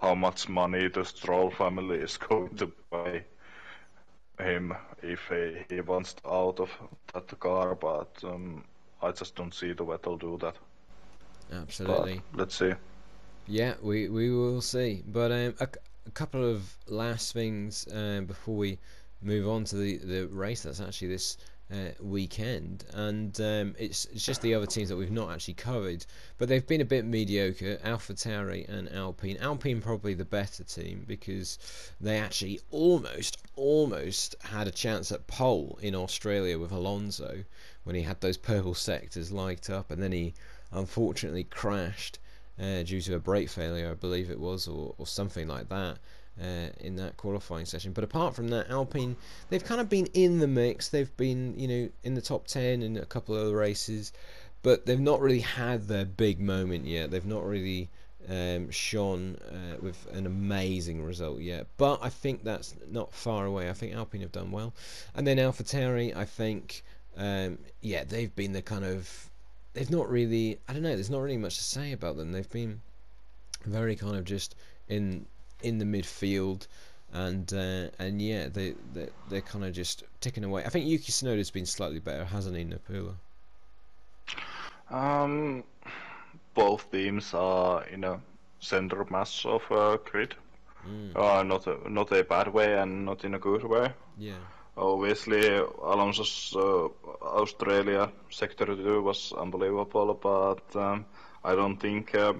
How 0.00 0.14
much 0.14 0.48
money 0.48 0.88
the 0.88 1.04
Stroll 1.04 1.50
family 1.50 1.98
is 1.98 2.16
going 2.16 2.56
to 2.56 2.72
pay 2.90 3.24
him 4.38 4.74
if 5.02 5.20
he, 5.28 5.74
he 5.74 5.80
wants 5.80 6.16
out 6.26 6.60
of 6.60 6.70
that 7.12 7.38
car. 7.38 7.74
But 7.74 8.10
um, 8.24 8.64
I 9.02 9.10
just 9.12 9.34
don't 9.34 9.54
see 9.54 9.72
the 9.72 9.84
Vettel 9.84 10.18
do 10.18 10.38
that. 10.40 10.56
Absolutely. 11.52 12.22
But 12.32 12.38
let's 12.38 12.54
see. 12.54 12.72
Yeah, 13.46 13.74
we, 13.82 14.08
we 14.08 14.30
will 14.30 14.60
see. 14.60 15.02
But 15.06 15.32
um, 15.32 15.54
a, 15.60 15.68
a 16.06 16.10
couple 16.12 16.44
of 16.48 16.76
last 16.86 17.32
things 17.32 17.86
um, 17.92 18.26
before 18.26 18.56
we 18.56 18.78
move 19.22 19.48
on 19.48 19.64
to 19.64 19.76
the, 19.76 19.98
the 19.98 20.26
race 20.28 20.62
that's 20.62 20.80
actually 20.80 21.08
this 21.08 21.36
uh, 21.72 21.90
weekend. 22.00 22.84
And 22.92 23.38
um, 23.40 23.74
it's, 23.78 24.06
it's 24.06 24.24
just 24.24 24.42
the 24.42 24.54
other 24.54 24.66
teams 24.66 24.88
that 24.88 24.96
we've 24.96 25.10
not 25.10 25.30
actually 25.30 25.54
covered. 25.54 26.04
But 26.38 26.48
they've 26.48 26.66
been 26.66 26.80
a 26.80 26.86
bit 26.86 27.04
mediocre 27.04 27.78
Alpha 27.84 28.14
Tauri 28.14 28.68
and 28.68 28.88
Alpine. 28.92 29.36
Alpine 29.38 29.80
probably 29.80 30.14
the 30.14 30.24
better 30.24 30.64
team 30.64 31.04
because 31.06 31.58
they 32.00 32.18
actually 32.18 32.60
almost, 32.70 33.38
almost 33.56 34.36
had 34.40 34.66
a 34.66 34.72
chance 34.72 35.12
at 35.12 35.26
pole 35.26 35.78
in 35.82 35.94
Australia 35.94 36.58
with 36.58 36.72
Alonso 36.72 37.44
when 37.84 37.96
he 37.96 38.02
had 38.02 38.20
those 38.20 38.36
purple 38.36 38.74
sectors 38.74 39.32
light 39.32 39.70
up 39.70 39.90
and 39.90 40.02
then 40.02 40.12
he 40.12 40.34
unfortunately 40.72 41.44
crashed 41.44 42.18
uh, 42.60 42.82
due 42.82 43.00
to 43.00 43.14
a 43.14 43.18
brake 43.18 43.48
failure, 43.48 43.90
I 43.90 43.94
believe 43.94 44.30
it 44.30 44.38
was, 44.38 44.68
or, 44.68 44.94
or 44.98 45.06
something 45.06 45.48
like 45.48 45.68
that. 45.70 45.98
Uh, 46.40 46.70
in 46.80 46.96
that 46.96 47.14
qualifying 47.18 47.66
session, 47.66 47.92
but 47.92 48.02
apart 48.02 48.34
from 48.34 48.48
that, 48.48 48.70
Alpine 48.70 49.14
they've 49.50 49.62
kind 49.62 49.78
of 49.78 49.90
been 49.90 50.06
in 50.14 50.38
the 50.38 50.46
mix. 50.46 50.88
They've 50.88 51.14
been, 51.18 51.58
you 51.58 51.68
know, 51.68 51.88
in 52.02 52.14
the 52.14 52.22
top 52.22 52.46
ten 52.46 52.82
in 52.82 52.96
a 52.96 53.04
couple 53.04 53.36
of 53.36 53.42
other 53.42 53.56
races, 53.56 54.10
but 54.62 54.86
they've 54.86 54.98
not 54.98 55.20
really 55.20 55.40
had 55.40 55.86
their 55.86 56.06
big 56.06 56.40
moment 56.40 56.86
yet. 56.86 57.10
They've 57.10 57.26
not 57.26 57.44
really 57.44 57.90
um, 58.26 58.70
shone 58.70 59.36
uh, 59.50 59.76
with 59.82 60.06
an 60.14 60.24
amazing 60.24 61.04
result 61.04 61.40
yet. 61.40 61.66
But 61.76 61.98
I 62.02 62.08
think 62.08 62.42
that's 62.42 62.74
not 62.90 63.12
far 63.12 63.44
away. 63.44 63.68
I 63.68 63.74
think 63.74 63.94
Alpine 63.94 64.22
have 64.22 64.32
done 64.32 64.50
well, 64.50 64.72
and 65.14 65.26
then 65.26 65.36
AlphaTauri, 65.36 66.16
I 66.16 66.24
think, 66.24 66.82
um, 67.18 67.58
yeah, 67.82 68.04
they've 68.04 68.34
been 68.34 68.52
the 68.52 68.62
kind 68.62 68.86
of 68.86 69.30
they've 69.74 69.90
not 69.90 70.08
really 70.10 70.58
I 70.68 70.72
don't 70.72 70.82
know 70.82 70.94
there's 70.94 71.10
not 71.10 71.20
really 71.20 71.36
much 71.36 71.56
to 71.58 71.64
say 71.64 71.92
about 71.92 72.16
them 72.16 72.32
they've 72.32 72.50
been 72.50 72.80
very 73.64 73.94
kind 73.94 74.16
of 74.16 74.24
just 74.24 74.56
in 74.88 75.26
in 75.62 75.78
the 75.78 75.84
midfield 75.84 76.66
and 77.12 77.52
uh, 77.52 77.88
and 77.98 78.22
yeah 78.22 78.48
they, 78.48 78.74
they 78.94 79.08
they're 79.28 79.40
kind 79.40 79.64
of 79.64 79.72
just 79.72 80.04
ticking 80.20 80.44
away 80.44 80.64
I 80.64 80.68
think 80.68 80.86
Yuki 80.86 81.12
Tsunoda's 81.12 81.50
been 81.50 81.66
slightly 81.66 81.98
better 81.98 82.24
hasn't 82.24 82.56
he 82.56 82.64
Nappula 82.64 83.14
Um, 84.90 85.64
both 86.54 86.90
teams 86.90 87.32
are 87.34 87.84
in 87.84 88.04
a 88.04 88.20
center 88.60 89.04
mass 89.10 89.44
of 89.44 89.62
uh, 89.70 89.96
grid. 90.04 90.34
mm. 90.86 91.16
uh, 91.16 91.42
not 91.42 91.66
a, 91.66 91.90
not 91.90 92.12
a 92.12 92.24
bad 92.24 92.48
way 92.48 92.76
and 92.76 93.04
not 93.04 93.24
in 93.24 93.34
a 93.34 93.38
good 93.38 93.64
way. 93.64 93.92
Yeah. 94.18 94.42
Obviously, 94.76 95.46
Alonso's 95.56 96.54
uh, 96.56 96.88
Australia 97.22 98.10
sector 98.30 98.66
two 98.66 99.02
was 99.02 99.32
unbelievable, 99.32 100.14
but 100.14 100.80
um, 100.80 101.04
I 101.44 101.54
don't 101.54 101.76
think 101.76 102.14
uh, 102.14 102.34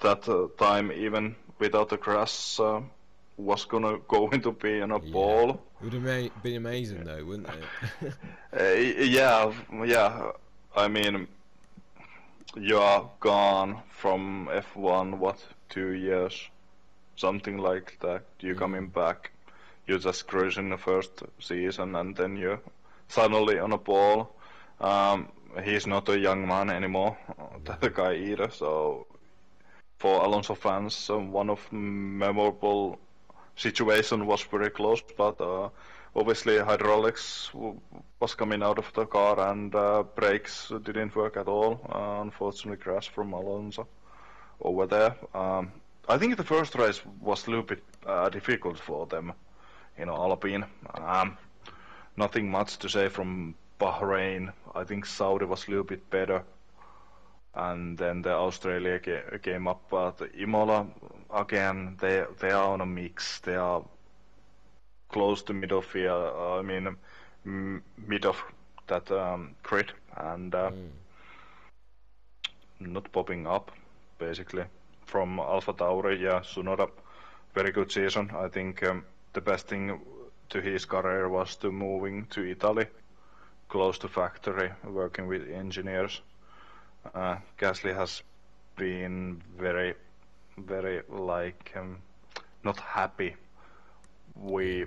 that 0.00 0.28
uh, 0.28 0.48
time, 0.58 0.90
even 0.92 1.36
without 1.58 1.88
the 1.88 1.98
crash, 1.98 2.60
uh, 2.60 2.80
was 3.36 3.64
gonna 3.64 3.98
go 4.08 4.28
into 4.30 4.52
being 4.52 4.90
a 4.90 5.00
yeah. 5.00 5.12
ball. 5.12 5.50
It 5.50 5.84
would 5.84 5.92
have 5.92 6.42
been 6.42 6.56
amazing, 6.56 7.04
though, 7.04 7.24
wouldn't 7.24 7.48
it? 8.02 8.12
uh, 8.58 9.02
yeah, 9.02 9.52
yeah. 9.84 10.32
I 10.76 10.88
mean, 10.88 11.28
you 12.56 12.78
are 12.78 13.10
gone 13.20 13.82
from 13.88 14.48
F1 14.50 15.18
what 15.18 15.38
two 15.68 15.92
years, 15.92 16.48
something 17.16 17.58
like 17.58 17.98
that. 18.00 18.24
You 18.40 18.54
mm. 18.54 18.58
coming 18.58 18.88
back, 18.88 19.30
you 19.86 19.98
just 19.98 20.26
cruising 20.26 20.70
the 20.70 20.78
first 20.78 21.22
season, 21.40 21.94
and 21.94 22.16
then 22.16 22.36
you 22.36 22.58
suddenly 23.08 23.58
on 23.58 23.72
a 23.72 23.78
ball. 23.78 24.34
Um, 24.80 25.28
he's 25.62 25.86
not 25.86 26.08
a 26.08 26.18
young 26.18 26.46
man 26.46 26.70
anymore, 26.70 27.16
that 27.64 27.94
guy 27.94 28.14
either. 28.14 28.50
So 28.50 29.06
for 29.98 30.24
Alonso 30.24 30.54
fans, 30.54 31.10
um, 31.10 31.32
one 31.32 31.50
of 31.50 31.60
memorable 31.72 32.98
situation 33.56 34.26
was 34.26 34.42
very 34.42 34.70
close, 34.70 35.02
but 35.16 35.40
uh, 35.40 35.68
obviously 36.14 36.58
hydraulics 36.58 37.50
was 38.20 38.34
coming 38.34 38.62
out 38.62 38.78
of 38.78 38.92
the 38.94 39.06
car 39.06 39.50
and 39.50 39.74
uh, 39.74 40.04
brakes 40.14 40.72
didn't 40.84 41.14
work 41.16 41.36
at 41.36 41.48
all. 41.48 41.80
Uh, 41.92 42.22
unfortunately, 42.22 42.76
crash 42.76 43.08
from 43.08 43.32
Alonso 43.32 43.86
over 44.60 44.86
there. 44.86 45.16
Um, 45.34 45.72
I 46.08 46.16
think 46.16 46.36
the 46.36 46.44
first 46.44 46.74
race 46.76 47.02
was 47.20 47.46
a 47.46 47.50
little 47.50 47.64
bit 47.64 47.82
uh, 48.06 48.28
difficult 48.28 48.78
for 48.78 49.06
them, 49.06 49.32
you 49.98 50.06
know, 50.06 50.14
Alpine. 50.14 50.64
Um, 50.94 51.36
nothing 52.16 52.50
much 52.50 52.78
to 52.78 52.88
say 52.88 53.08
from 53.08 53.54
Bahrain. 53.80 54.52
I 54.74 54.84
think 54.84 55.06
Saudi 55.06 55.44
was 55.44 55.66
a 55.66 55.70
little 55.70 55.84
bit 55.84 56.08
better. 56.10 56.44
And 57.58 57.98
then 57.98 58.22
the 58.22 58.34
Australia 58.34 59.00
came 59.42 59.66
up, 59.66 59.82
but 59.90 60.30
Imola 60.38 60.86
again 61.34 61.96
they 62.00 62.24
they 62.40 62.50
are 62.50 62.72
on 62.72 62.80
a 62.80 62.86
mix. 62.86 63.40
They 63.40 63.56
are 63.56 63.82
close 65.08 65.42
to 65.42 65.52
mid 65.52 65.72
of 65.72 65.86
uh, 65.96 66.58
I 66.58 66.62
mean 66.62 66.96
mid 68.06 68.24
of 68.24 68.42
that 68.86 69.10
um, 69.10 69.56
grid 69.62 69.92
and 70.16 70.54
uh, 70.54 70.70
mm. 70.70 70.90
not 72.80 73.10
popping 73.12 73.46
up 73.46 73.72
basically 74.18 74.64
from 75.06 75.40
Alpha 75.40 75.72
Tauri. 75.72 76.20
Yeah, 76.20 76.40
Tsunoda, 76.40 76.88
very 77.54 77.72
good 77.72 77.90
season. 77.90 78.30
I 78.36 78.48
think 78.48 78.82
um, 78.82 79.04
the 79.32 79.40
best 79.40 79.66
thing 79.66 80.00
to 80.50 80.60
his 80.60 80.84
career 80.84 81.28
was 81.28 81.56
to 81.56 81.72
moving 81.72 82.26
to 82.26 82.48
Italy, 82.48 82.86
close 83.68 83.98
to 83.98 84.08
factory, 84.08 84.70
working 84.84 85.26
with 85.26 85.50
engineers. 85.50 86.22
Uh, 87.14 87.36
Gasly 87.58 87.94
has 87.94 88.22
been 88.76 89.42
very, 89.58 89.94
very 90.58 91.02
like 91.08 91.72
um, 91.76 91.98
not 92.64 92.78
happy. 92.78 93.34
We 94.36 94.86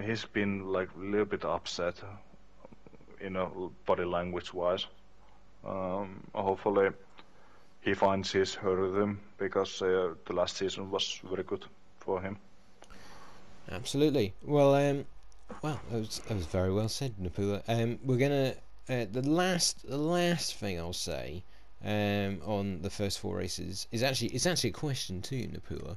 he's 0.00 0.24
been 0.24 0.72
like 0.72 0.88
a 0.96 1.00
little 1.00 1.26
bit 1.26 1.44
upset, 1.44 1.96
you 3.20 3.30
know, 3.30 3.72
body 3.86 4.04
language 4.04 4.54
wise. 4.54 4.86
Um, 5.64 6.20
hopefully, 6.34 6.90
he 7.80 7.94
finds 7.94 8.32
his 8.32 8.56
rhythm 8.62 9.20
because 9.38 9.82
uh, 9.82 10.14
the 10.26 10.32
last 10.32 10.56
season 10.56 10.90
was 10.90 11.20
very 11.28 11.42
good 11.42 11.64
for 11.98 12.20
him. 12.20 12.36
Absolutely. 13.70 14.34
Well, 14.44 14.74
um, 14.74 15.04
well, 15.62 15.80
that 15.90 15.98
was, 15.98 16.18
that 16.28 16.34
was 16.34 16.46
very 16.46 16.72
well 16.72 16.88
said, 16.88 17.14
Nappula. 17.20 17.62
Um, 17.68 17.98
we're 18.04 18.16
gonna 18.18 18.54
uh, 18.88 19.06
the 19.10 19.22
last 19.22 19.86
the 19.88 19.98
last 19.98 20.54
thing 20.56 20.78
I'll 20.78 20.92
say 20.92 21.44
um, 21.84 22.40
on 22.44 22.82
the 22.82 22.90
first 22.90 23.18
four 23.18 23.36
races 23.36 23.86
is 23.90 24.02
actually 24.02 24.28
it's 24.28 24.46
actually 24.46 24.70
a 24.70 24.74
question 24.74 25.20
to 25.22 25.36
you, 25.36 25.48
Nappula, 25.48 25.96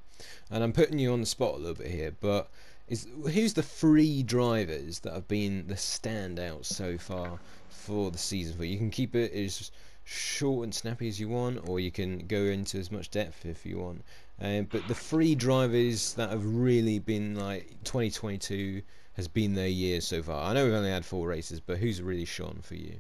and 0.52 0.64
I'm 0.64 0.74
putting 0.74 1.00
you 1.00 1.14
on 1.14 1.20
the 1.20 1.26
spot 1.26 1.56
a 1.56 1.58
little 1.58 1.76
bit 1.76 1.92
here, 1.92 2.16
but 2.20 2.50
is 2.88 3.08
who's 3.32 3.54
the 3.54 3.64
three 3.64 4.22
drivers 4.22 5.00
that 5.00 5.14
have 5.14 5.28
been 5.28 5.68
the 5.68 5.76
standouts 5.76 6.66
so 6.66 6.98
far 6.98 7.40
for 7.70 8.12
the 8.12 8.18
season? 8.18 8.58
For 8.58 8.66
you 8.66 8.78
can 8.78 8.92
keep 8.92 9.16
it 9.16 9.32
as 9.34 9.72
short 10.04 10.66
and 10.66 10.74
snappy 10.76 11.08
as 11.08 11.20
you 11.20 11.28
want, 11.28 11.68
or 11.68 11.80
you 11.80 11.92
can 11.92 12.28
go 12.28 12.44
into 12.44 12.78
as 12.78 12.92
much 12.92 13.10
depth 13.10 13.46
if 13.46 13.66
you 13.66 13.80
want. 13.80 14.04
Um, 14.40 14.68
but 14.70 14.88
the 14.88 14.94
three 14.94 15.34
drivers 15.34 16.14
that 16.14 16.30
have 16.30 16.46
really 16.46 17.00
been 17.00 17.36
like 17.36 17.70
2022 17.84 18.84
has 19.16 19.28
been 19.28 19.56
their 19.56 19.68
year 19.68 20.02
so 20.02 20.22
far. 20.22 20.50
I 20.50 20.54
know 20.54 20.66
we've 20.66 20.74
only 20.74 20.92
had 20.92 21.06
four 21.06 21.28
races, 21.28 21.60
but 21.60 21.78
who's 21.78 22.02
really 22.02 22.26
shone 22.26 22.60
for 22.62 22.76
you? 22.76 23.00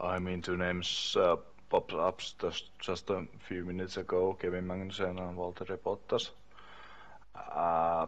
I 0.00 0.18
mean, 0.18 0.42
two 0.42 0.56
names 0.56 1.16
uh, 1.18 1.36
popped 1.68 1.92
up 1.92 2.20
just, 2.40 2.76
just 2.78 3.10
a 3.10 3.26
few 3.40 3.64
minutes 3.64 3.96
ago: 3.96 4.36
Kevin 4.40 4.66
Magnussen 4.66 5.18
and 5.20 5.36
Valtteri 5.36 5.78
Bottas. 5.78 6.30
Uh, 7.34 8.06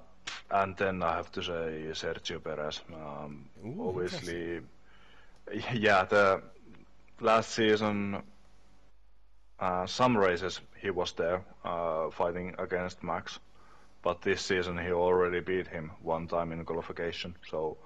and 0.50 0.76
then 0.76 1.02
I 1.02 1.16
have 1.16 1.33
to 1.33 1.42
say 1.42 1.87
Sergio 1.92 2.42
Perez. 2.42 2.80
Um, 2.92 3.46
Ooh, 3.64 3.88
obviously, 3.88 4.61
yeah, 5.72 6.04
the 6.04 6.42
last 7.20 7.50
season, 7.50 8.22
uh, 9.59 9.87
some 9.87 10.16
races 10.16 10.61
he 10.80 10.90
was 10.90 11.12
there 11.12 11.44
uh, 11.64 12.11
fighting 12.11 12.54
against 12.59 13.02
Max, 13.02 13.38
but 14.04 14.20
this 14.20 14.42
season 14.42 14.76
he 14.78 14.92
already 14.92 15.40
beat 15.40 15.66
him 15.66 15.90
one 16.02 16.28
time 16.28 16.52
in 16.52 16.64
qualification. 16.64 17.34
So 17.50 17.78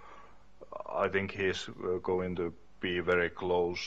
I 0.86 1.08
think 1.08 1.30
he's 1.30 1.68
uh, 1.68 1.98
going 2.02 2.34
to 2.36 2.52
be 2.80 3.00
very 3.00 3.30
close 3.30 3.78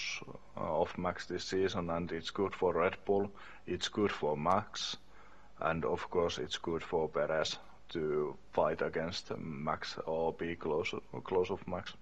uh, 0.57 0.81
of 0.81 0.97
Max 0.97 1.25
this 1.25 1.43
season, 1.43 1.89
and 1.89 2.11
it's 2.11 2.29
good 2.29 2.55
for 2.55 2.73
Red 2.73 2.95
Bull, 3.05 3.29
it's 3.67 3.89
good 3.89 4.11
for 4.11 4.37
Max, 4.37 4.97
and 5.59 5.85
of 5.85 6.09
course 6.09 6.37
it's 6.37 6.57
good 6.57 6.83
for 6.83 7.09
Perez 7.09 7.57
to 7.89 8.35
fight 8.53 8.81
against 8.81 9.31
Max 9.37 9.97
or 10.05 10.33
be 10.33 10.55
close 10.55 10.93
close 11.23 11.51
of 11.51 11.67
Max. 11.67 11.93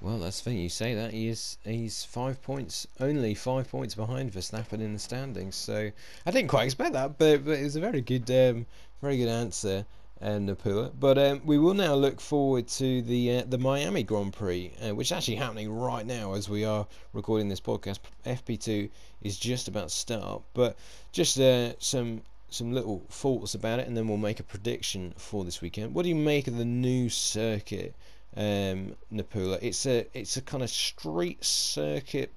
Well, 0.00 0.18
that's 0.18 0.40
the 0.40 0.50
thing. 0.50 0.58
You 0.58 0.68
say 0.68 0.94
that 0.94 1.12
he 1.12 1.28
is 1.28 1.58
he's 1.64 2.04
five 2.04 2.42
points 2.42 2.86
only 2.98 3.34
five 3.34 3.70
points 3.70 3.94
behind 3.94 4.32
Verstappen 4.32 4.80
in 4.80 4.94
the 4.94 4.98
standings. 4.98 5.54
So 5.54 5.90
I 6.26 6.30
didn't 6.30 6.48
quite 6.48 6.64
expect 6.64 6.94
that, 6.94 7.18
but, 7.18 7.44
but 7.44 7.58
it 7.58 7.62
was 7.62 7.76
a 7.76 7.80
very 7.80 8.00
good 8.00 8.30
um, 8.30 8.66
very 9.00 9.16
good 9.16 9.28
answer. 9.28 9.86
And 10.22 10.46
Nappula. 10.50 10.92
But 11.00 11.16
um, 11.16 11.40
we 11.46 11.56
will 11.56 11.72
now 11.72 11.94
look 11.94 12.20
forward 12.20 12.68
to 12.68 13.00
the 13.00 13.38
uh, 13.38 13.44
the 13.48 13.56
Miami 13.56 14.02
Grand 14.02 14.34
Prix, 14.34 14.70
uh, 14.82 14.94
which 14.94 15.08
is 15.08 15.12
actually 15.12 15.36
happening 15.36 15.72
right 15.72 16.04
now 16.04 16.34
as 16.34 16.46
we 16.46 16.62
are 16.62 16.86
recording 17.14 17.48
this 17.48 17.60
podcast. 17.60 18.00
FP2 18.26 18.90
is 19.22 19.38
just 19.38 19.66
about 19.66 19.88
to 19.88 19.94
start, 19.94 20.42
but 20.52 20.76
just 21.12 21.40
uh, 21.40 21.72
some 21.78 22.20
some 22.50 22.72
little 22.72 23.02
thoughts 23.08 23.54
about 23.54 23.78
it, 23.78 23.86
and 23.86 23.96
then 23.96 24.08
we'll 24.08 24.18
make 24.18 24.40
a 24.40 24.42
prediction 24.42 25.14
for 25.16 25.44
this 25.44 25.62
weekend. 25.62 25.94
What 25.94 26.02
do 26.02 26.08
you 26.08 26.16
make 26.16 26.48
of 26.48 26.58
the 26.58 26.64
new 26.64 27.08
circuit, 27.08 27.94
um, 28.36 28.94
Nappula? 29.12 29.58
It's 29.62 29.86
a 29.86 30.06
it's 30.14 30.36
a 30.36 30.42
kind 30.42 30.62
of 30.62 30.70
street 30.70 31.44
circuit 31.44 32.30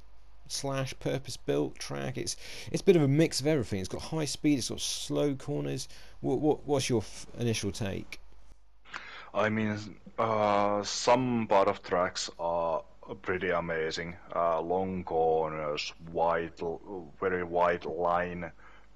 slash 0.47 0.93
purpose 0.99 1.37
built 1.37 1.77
track. 1.79 2.17
It's 2.17 2.35
it's 2.71 2.81
a 2.81 2.85
bit 2.85 2.95
of 2.95 3.01
a 3.01 3.07
mix 3.07 3.41
of 3.41 3.47
everything. 3.47 3.79
It's 3.79 3.89
got 3.89 4.01
high 4.01 4.25
speed. 4.25 4.59
It's 4.59 4.69
got 4.69 4.81
slow 4.81 5.35
corners. 5.35 5.87
What, 6.21 6.39
what 6.39 6.65
what's 6.65 6.89
your 6.89 7.03
initial 7.39 7.71
take? 7.71 8.19
I 9.33 9.49
mean, 9.49 9.79
uh, 10.19 10.83
some 10.83 11.47
part 11.47 11.67
of 11.67 11.81
tracks 11.81 12.29
are 12.39 12.83
pretty 13.23 13.49
amazing. 13.49 14.15
Uh, 14.35 14.61
long 14.61 15.03
corners, 15.03 15.91
wide, 16.11 16.53
very 17.19 17.43
wide 17.43 17.85
line 17.85 18.51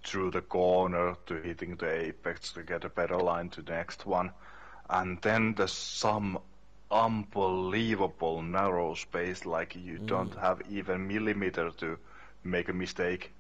through 0.06 0.32
the 0.32 0.42
corner 0.42 1.16
to 1.26 1.36
hitting 1.42 1.76
the 1.76 1.90
apex 1.90 2.54
to 2.54 2.64
get 2.64 2.86
a 2.86 2.90
better 2.90 3.18
line 3.18 3.50
to 3.50 3.62
the 3.62 3.72
next 3.72 4.06
one. 4.06 4.32
And 4.90 5.20
then 5.22 5.54
there's 5.56 5.74
some 5.74 6.40
unbelievable 6.92 8.42
narrow 8.42 8.94
space, 8.94 9.46
like 9.46 9.76
you 9.76 10.00
mm. 10.00 10.08
don't 10.08 10.36
have 10.36 10.62
even 10.70 11.08
millimeter 11.08 11.72
to 11.72 11.98
make 12.44 12.70
a 12.70 12.74
mistake. 12.74 13.32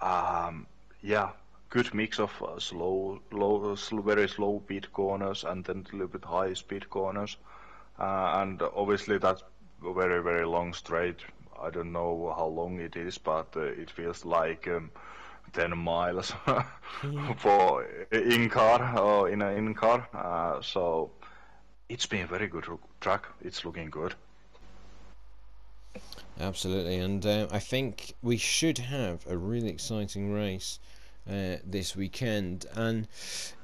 Um, 0.00 0.66
yeah, 1.02 1.30
good 1.70 1.92
mix 1.94 2.18
of 2.18 2.30
uh, 2.42 2.58
slow, 2.58 3.20
low, 3.30 3.74
slow, 3.74 4.02
very 4.02 4.28
slow 4.28 4.60
speed 4.64 4.92
corners 4.92 5.44
and 5.44 5.64
then 5.64 5.86
a 5.92 5.92
little 5.92 6.08
bit 6.08 6.24
high 6.24 6.54
speed 6.54 6.88
corners. 6.90 7.36
Uh, 7.98 8.40
and 8.42 8.62
obviously 8.74 9.18
that's 9.18 9.42
very, 9.82 10.22
very 10.22 10.46
long 10.46 10.72
straight. 10.74 11.20
I 11.60 11.70
don't 11.70 11.92
know 11.92 12.34
how 12.36 12.46
long 12.46 12.80
it 12.80 12.96
is, 12.96 13.18
but 13.18 13.48
uh, 13.56 13.60
it 13.60 13.90
feels 13.90 14.24
like 14.24 14.66
um, 14.68 14.90
10 15.52 15.76
miles 15.76 16.32
for 17.36 17.84
in 18.10 18.48
car 18.48 18.98
or 18.98 19.28
in 19.28 19.42
an 19.42 19.56
in 19.56 19.74
car. 19.74 20.08
Uh, 20.14 20.60
so 20.60 21.10
it's 21.92 22.06
been 22.06 22.22
a 22.22 22.26
very 22.26 22.48
good 22.48 22.64
track. 23.02 23.26
It's 23.42 23.66
looking 23.66 23.90
good. 23.90 24.14
Absolutely, 26.40 26.96
and 26.96 27.24
uh, 27.26 27.48
I 27.52 27.58
think 27.58 28.14
we 28.22 28.38
should 28.38 28.78
have 28.78 29.26
a 29.28 29.36
really 29.36 29.68
exciting 29.68 30.32
race 30.32 30.78
uh, 31.28 31.56
this 31.62 31.94
weekend, 31.94 32.64
and 32.74 33.06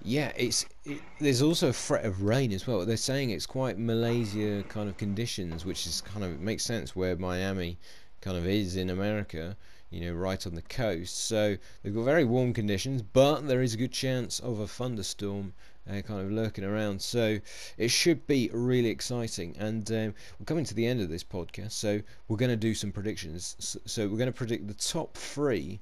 yeah, 0.03 0.33
it's 0.37 0.67
it, 0.85 1.01
there's 1.19 1.41
also 1.41 1.69
a 1.71 1.73
threat 1.73 2.05
of 2.05 2.23
rain 2.23 2.53
as 2.53 2.67
well. 2.67 2.85
They're 2.85 2.99
saying 2.99 3.31
it's 3.31 3.47
quite 3.47 3.79
Malaysia 3.79 4.63
kind 4.69 4.91
of 4.91 4.99
conditions, 4.99 5.65
which 5.65 5.87
is 5.87 6.03
kind 6.03 6.23
of 6.23 6.39
makes 6.39 6.65
sense 6.65 6.95
where 6.95 7.17
Miami 7.17 7.79
kind 8.21 8.37
of 8.37 8.47
is 8.47 8.77
in 8.77 8.91
America, 8.91 9.57
you 9.89 10.03
know, 10.03 10.13
right 10.13 10.47
on 10.47 10.55
the 10.55 10.63
coast. 10.63 11.17
So 11.25 11.57
they've 11.83 11.95
got 11.95 12.05
very 12.05 12.27
warm 12.27 12.53
conditions, 12.53 13.01
but 13.01 13.49
there 13.49 13.63
is 13.63 13.73
a 13.73 13.79
good 13.79 13.93
chance 13.93 14.39
of 14.39 14.61
a 14.61 14.69
thunderstorm 14.69 15.55
uh, 15.89 16.01
kind 16.03 16.21
of 16.21 16.31
lurking 16.31 16.65
around. 16.65 17.01
So 17.01 17.39
it 17.77 17.89
should 17.89 18.27
be 18.27 18.51
really 18.53 18.89
exciting. 18.91 19.57
And 19.59 19.91
um, 19.91 20.15
we're 20.39 20.47
coming 20.47 20.65
to 20.65 20.75
the 20.75 20.87
end 20.87 21.01
of 21.01 21.09
this 21.09 21.25
podcast, 21.25 21.73
so 21.73 22.01
we're 22.29 22.37
going 22.37 22.51
to 22.51 22.57
do 22.57 22.75
some 22.75 22.93
predictions. 22.93 23.79
So, 23.87 24.09
we're 24.09 24.19
going 24.19 24.27
to 24.27 24.33
predict 24.33 24.69
the 24.69 24.75
top 24.75 25.17
three 25.17 25.81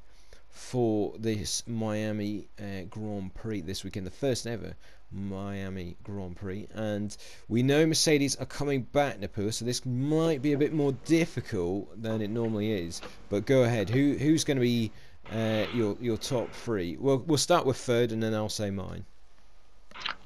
for 0.49 1.13
this 1.19 1.63
Miami 1.67 2.49
uh, 2.59 2.83
Grand 2.89 3.35
Prix 3.35 3.61
this 3.61 3.85
weekend, 3.85 4.07
the 4.07 4.11
first 4.11 4.47
ever 4.47 4.75
Miami 5.13 5.97
Grand 6.03 6.37
Prix. 6.37 6.67
And 6.75 7.17
we 7.49 7.63
know 7.63 7.87
Mercedes 7.87 8.37
are 8.37 8.47
coming 8.47 8.83
back, 8.83 9.21
Nappula, 9.21 9.53
so 9.53 9.65
this 9.65 9.85
might 9.85 10.43
be 10.43 10.53
a 10.53 10.59
bit 10.59 10.73
more 10.73 10.93
difficult 11.05 12.01
than 12.01 12.23
it 12.23 12.31
normally 12.31 12.73
is. 12.73 13.01
But 13.29 13.47
go 13.47 13.65
ahead, 13.65 13.91
who 13.91 14.15
who's 14.15 14.45
going 14.45 14.57
to 14.57 14.63
be 14.63 14.91
uh, 15.33 15.67
your 15.75 15.97
your 16.01 16.17
top 16.17 16.53
three? 16.53 16.97
Well, 16.97 17.19
we'll 17.19 17.39
start 17.39 17.67
with 17.67 17.77
third, 17.77 18.13
and 18.13 18.23
then 18.23 18.35
I'll 18.35 18.49
say 18.49 18.71
mine. 18.71 19.05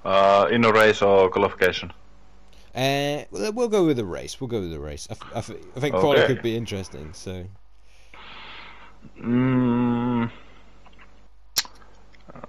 Uh, 0.04 0.48
in 0.50 0.64
a 0.64 0.72
race 0.72 1.02
or 1.02 1.28
qualification? 1.28 1.92
Uh, 2.74 3.24
we'll 3.30 3.68
go 3.68 3.84
with 3.84 3.96
the 3.96 4.04
race. 4.04 4.40
We'll 4.40 4.48
go 4.48 4.60
with 4.60 4.70
the 4.70 4.80
race. 4.80 5.08
I, 5.10 5.14
I, 5.34 5.38
I 5.38 5.42
think 5.80 5.94
okay. 5.94 6.26
could 6.26 6.42
be 6.42 6.56
interesting. 6.56 7.12
So. 7.12 7.44
Mm, 9.20 10.30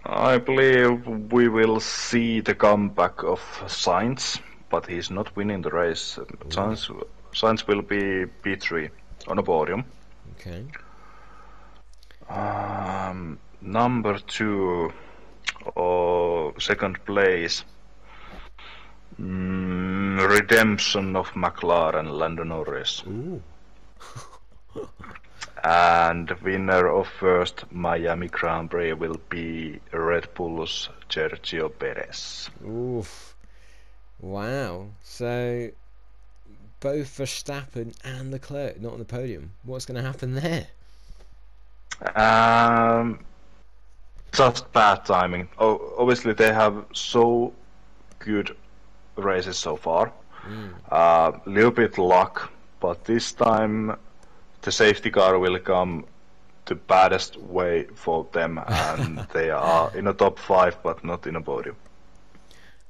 I 0.06 0.38
believe 0.38 1.08
we 1.32 1.48
will 1.48 1.80
see 1.80 2.42
the 2.42 2.54
comeback 2.54 3.24
of 3.24 3.40
Sainz, 3.66 4.40
but 4.70 4.86
he's 4.86 5.10
not 5.10 5.36
winning 5.36 5.62
the 5.62 5.72
race. 5.72 6.20
Sainz, 6.50 6.92
Sainz 7.34 7.68
will 7.68 7.82
be 7.82 8.26
P3 8.44 8.90
on 9.28 9.40
a 9.40 9.44
podium. 9.44 9.86
Okay. 10.36 10.66
Um, 12.30 13.40
number 13.62 14.20
two 14.20 14.94
or 15.76 16.54
second 16.60 17.04
place. 17.06 17.64
Mm, 19.20 20.28
redemption 20.30 21.16
of 21.16 21.32
McLaren, 21.32 22.12
Lando 22.12 22.44
Norris. 22.44 23.04
and 25.64 26.32
winner 26.42 26.88
of 26.88 27.08
first 27.08 27.66
Miami 27.72 28.28
Grand 28.28 28.72
Prix 28.72 28.94
will 28.94 29.20
be 29.30 29.80
Red 29.92 30.34
Bull's 30.34 30.90
Sergio 31.10 31.70
Perez. 31.78 32.50
Oof. 32.66 33.36
Wow. 34.20 34.88
So 35.04 35.70
both 36.80 37.18
Verstappen 37.18 37.94
and 38.04 38.28
the 38.32 38.38
Leclerc 38.38 38.82
not 38.82 38.94
on 38.94 39.00
the 39.00 39.06
podium. 39.06 39.52
What's 39.64 39.86
going 39.86 40.02
to 40.02 40.08
happen 40.08 40.36
there? 40.36 40.68
Um, 42.16 43.20
just 44.32 44.72
bad 44.72 45.06
timing. 45.06 45.48
Oh, 45.58 45.94
obviously 45.98 46.34
they 46.34 46.54
have 46.54 46.86
so 46.94 47.54
good 48.20 48.56
races 49.16 49.58
so 49.58 49.76
far. 49.76 50.14
A 50.44 50.50
mm. 50.50 50.74
uh, 50.92 51.32
little 51.46 51.72
bit 51.72 51.98
luck, 51.98 52.52
but 52.80 53.06
this 53.06 53.32
time 53.34 53.96
the 54.62 54.72
safety 54.72 55.12
car 55.12 55.38
will 55.38 55.60
come 55.60 56.06
the 56.66 56.76
baddest 56.76 57.38
way 57.38 57.86
for 57.96 58.28
them, 58.32 58.60
and 58.68 59.20
they 59.34 59.50
are 59.50 59.96
in 59.96 60.08
a 60.08 60.14
top 60.14 60.40
five, 60.40 60.78
but 60.84 61.04
not 61.04 61.28
in 61.28 61.36
a 61.36 61.42
podium. 61.42 61.76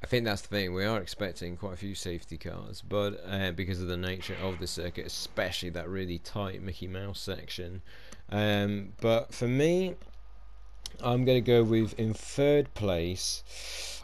I 0.04 0.08
think 0.08 0.26
that's 0.26 0.42
the 0.42 0.48
thing. 0.48 0.74
We 0.74 0.86
are 0.86 1.00
expecting 1.00 1.58
quite 1.58 1.74
a 1.74 1.78
few 1.78 1.94
safety 1.94 2.38
cars, 2.38 2.82
but 2.82 3.24
uh, 3.28 3.52
because 3.52 3.82
of 3.82 3.88
the 3.88 3.98
nature 3.98 4.36
of 4.42 4.60
the 4.60 4.68
circuit, 4.68 5.06
especially 5.06 5.70
that 5.72 5.88
really 5.88 6.18
tight 6.18 6.62
Mickey 6.62 6.88
Mouse 6.88 7.20
section. 7.20 7.82
Um, 8.30 8.94
but 9.00 9.34
for 9.34 9.48
me, 9.48 9.96
I'm 11.04 11.26
going 11.26 11.43
to 11.43 11.47
go 11.47 11.64
with 11.64 11.99
in 11.99 12.14
third 12.14 12.74
place. 12.74 13.43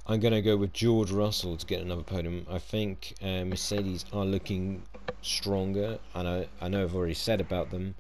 I'm 0.08 0.20
going 0.20 0.34
to 0.34 0.42
go 0.42 0.58
with 0.58 0.74
George 0.74 1.12
Russell 1.12 1.58
to 1.58 1.66
get 1.66 1.82
another 1.82 2.04
podium. 2.04 2.46
I 2.50 2.60
think 2.60 3.14
uh, 3.22 3.44
Mercedes 3.46 4.06
are 4.14 4.26
looking 4.26 4.84
stronger, 5.22 6.00
and 6.16 6.28
I, 6.28 6.48
I 6.62 6.70
know 6.70 6.84
I've 6.84 6.96
already 6.96 7.14
said 7.14 7.42
about 7.42 7.72
them, 7.72 7.96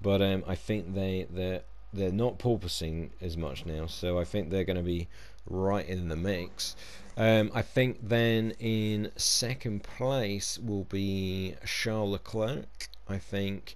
but 0.00 0.22
um, 0.22 0.42
I 0.46 0.54
think 0.54 0.94
they 0.94 1.26
they're 1.30 1.62
they're 1.92 2.12
not 2.12 2.38
porpoising 2.38 3.10
as 3.20 3.36
much 3.36 3.66
now, 3.66 3.86
so 3.86 4.18
I 4.18 4.24
think 4.24 4.50
they're 4.50 4.64
going 4.64 4.76
to 4.76 4.82
be 4.82 5.08
right 5.46 5.86
in 5.86 6.08
the 6.08 6.16
mix. 6.16 6.76
Um, 7.16 7.50
I 7.52 7.62
think 7.62 7.98
then 8.08 8.52
in 8.58 9.10
second 9.16 9.82
place 9.82 10.58
will 10.58 10.84
be 10.84 11.56
Charles 11.66 12.12
Leclerc. 12.12 12.88
I 13.08 13.18
think 13.18 13.74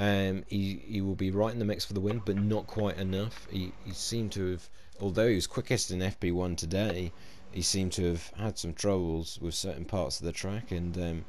um, 0.00 0.44
he 0.48 0.82
he 0.86 1.02
will 1.02 1.14
be 1.14 1.30
right 1.30 1.52
in 1.52 1.58
the 1.58 1.64
mix 1.66 1.84
for 1.84 1.92
the 1.92 2.00
win, 2.00 2.22
but 2.24 2.36
not 2.36 2.66
quite 2.66 2.96
enough. 2.96 3.46
He 3.50 3.72
he 3.84 3.92
seemed 3.92 4.32
to 4.32 4.52
have, 4.52 4.68
although 4.98 5.28
he 5.28 5.34
was 5.34 5.46
quickest 5.46 5.90
in 5.90 5.98
FP1 5.98 6.56
today, 6.56 7.12
he 7.52 7.60
seemed 7.60 7.92
to 7.92 8.06
have 8.06 8.28
had 8.28 8.58
some 8.58 8.72
troubles 8.72 9.38
with 9.42 9.54
certain 9.54 9.84
parts 9.84 10.18
of 10.18 10.24
the 10.24 10.32
track, 10.32 10.70
and 10.70 10.96
um, 10.96 11.24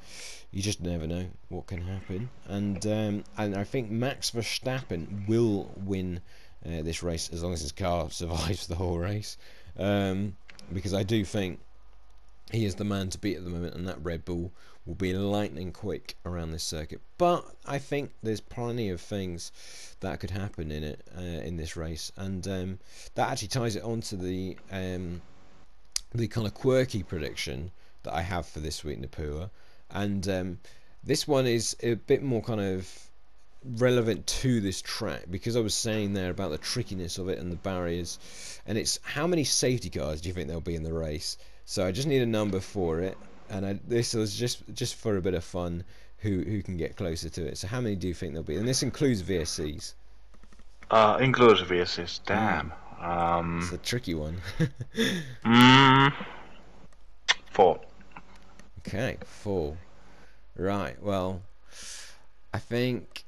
you 0.51 0.61
just 0.61 0.79
never 0.79 1.05
know 1.05 1.27
what 1.49 1.67
can 1.67 1.81
happen. 1.81 2.29
And 2.47 2.87
um, 2.87 3.23
and 3.37 3.57
I 3.57 3.65
think 3.65 3.91
Max 3.91 4.31
Verstappen 4.31 5.27
will 5.27 5.69
win 5.75 6.21
uh, 6.65 6.81
this 6.81 7.03
race 7.03 7.29
as 7.33 7.43
long 7.43 7.51
as 7.51 7.59
his 7.59 7.73
car 7.73 8.09
survives 8.09 8.67
the 8.67 8.75
whole 8.75 8.97
race, 8.97 9.37
um, 9.77 10.37
because 10.71 10.93
I 10.93 11.03
do 11.03 11.25
think 11.25 11.59
he 12.51 12.65
is 12.65 12.75
the 12.75 12.83
man 12.83 13.09
to 13.09 13.17
beat 13.17 13.37
at 13.37 13.43
the 13.43 13.49
moment, 13.49 13.75
and 13.75 13.87
that 13.87 14.03
Red 14.03 14.25
Bull 14.25 14.51
will 14.85 14.95
be 14.95 15.13
lightning 15.13 15.71
quick 15.71 16.15
around 16.25 16.51
this 16.51 16.63
circuit. 16.63 17.01
But 17.17 17.45
I 17.65 17.77
think 17.77 18.11
there's 18.23 18.41
plenty 18.41 18.89
of 18.89 18.99
things 18.99 19.51
that 19.99 20.19
could 20.19 20.31
happen 20.31 20.71
in 20.71 20.83
it 20.83 21.01
uh, 21.15 21.21
in 21.21 21.57
this 21.57 21.77
race, 21.77 22.11
and 22.17 22.47
um, 22.47 22.79
that 23.15 23.29
actually 23.29 23.49
ties 23.49 23.75
it 23.75 23.83
on 23.83 24.01
to 24.01 24.15
the 24.15 24.57
um, 24.71 25.21
the 26.13 26.27
kind 26.27 26.47
of 26.47 26.53
quirky 26.53 27.03
prediction 27.03 27.71
that 28.03 28.13
I 28.13 28.21
have 28.21 28.45
for 28.45 28.59
this 28.59 28.83
week, 28.83 28.99
Nappula, 28.99 29.49
and 29.89 30.27
um, 30.27 30.59
this 31.03 31.27
one 31.27 31.45
is 31.45 31.75
a 31.81 31.93
bit 31.93 32.23
more 32.23 32.41
kind 32.41 32.61
of 32.61 33.09
relevant 33.63 34.25
to 34.25 34.59
this 34.59 34.81
track 34.81 35.25
because 35.29 35.55
I 35.55 35.59
was 35.59 35.75
saying 35.75 36.13
there 36.13 36.31
about 36.31 36.49
the 36.49 36.57
trickiness 36.57 37.19
of 37.19 37.29
it 37.29 37.37
and 37.37 37.51
the 37.51 37.57
barriers, 37.57 38.17
and 38.65 38.77
it's 38.77 38.99
how 39.03 39.27
many 39.27 39.43
safety 39.43 39.89
cars 39.89 40.21
do 40.21 40.29
you 40.29 40.33
think 40.33 40.47
there'll 40.47 40.61
be 40.61 40.75
in 40.75 40.83
the 40.83 40.93
race? 40.93 41.37
So 41.65 41.85
I 41.85 41.91
just 41.91 42.07
need 42.07 42.21
a 42.21 42.25
number 42.25 42.59
for 42.59 42.99
it, 42.99 43.17
and 43.49 43.65
I, 43.65 43.79
this 43.87 44.13
was 44.13 44.35
just 44.35 44.63
just 44.73 44.95
for 44.95 45.17
a 45.17 45.21
bit 45.21 45.33
of 45.33 45.43
fun. 45.43 45.83
Who 46.19 46.41
who 46.41 46.61
can 46.61 46.77
get 46.77 46.95
closer 46.95 47.29
to 47.29 47.47
it? 47.47 47.57
So 47.57 47.67
how 47.67 47.81
many 47.81 47.95
do 47.95 48.07
you 48.07 48.13
think 48.13 48.33
there'll 48.33 48.43
be? 48.43 48.57
And 48.57 48.67
this 48.67 48.83
includes 48.83 49.23
VSCs. 49.23 49.93
Uh, 50.91 51.17
includes 51.21 51.61
VSCs. 51.61 52.21
Damn. 52.25 52.71
Mm. 53.01 53.03
Um, 53.03 53.59
it's 53.63 53.71
a 53.71 53.77
tricky 53.77 54.13
one. 54.13 54.39
mm, 55.45 56.13
four. 57.51 57.79
Okay, 58.79 59.17
four. 59.25 59.77
Right. 60.55 61.01
Well, 61.01 61.41
I 62.53 62.59
think 62.59 63.23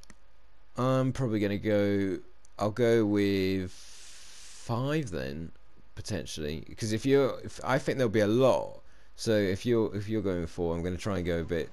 I'm 0.78 1.12
probably 1.14 1.40
gonna 1.40 1.58
go. 1.58 2.20
I'll 2.60 2.72
go 2.72 3.06
with 3.06 3.72
five 3.72 5.10
then 5.10 5.52
potentially 5.96 6.64
because 6.68 6.94
if 6.94 7.06
you're 7.06 7.40
if 7.44 7.60
I 7.64 7.78
think 7.78 7.98
there'll 7.98 8.10
be 8.12 8.22
a 8.22 8.28
lot. 8.28 8.82
So 9.16 9.32
if 9.32 9.66
you're 9.66 9.96
if 9.96 10.10
you're 10.10 10.22
going 10.22 10.48
for 10.48 10.76
I'm 10.76 10.82
going 10.82 10.96
to 10.96 11.02
try 11.02 11.18
and 11.18 11.26
go 11.26 11.40
a 11.40 11.44
bit 11.44 11.70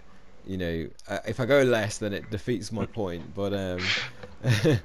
you 0.47 0.57
know 0.57 0.89
uh, 1.09 1.19
if 1.27 1.41
I 1.41 1.47
go 1.47 1.63
less 1.63 1.99
then 1.99 2.13
it 2.13 2.31
defeats 2.31 2.73
my 2.73 2.87
point 2.87 3.35
but 3.35 3.53
um 3.53 3.81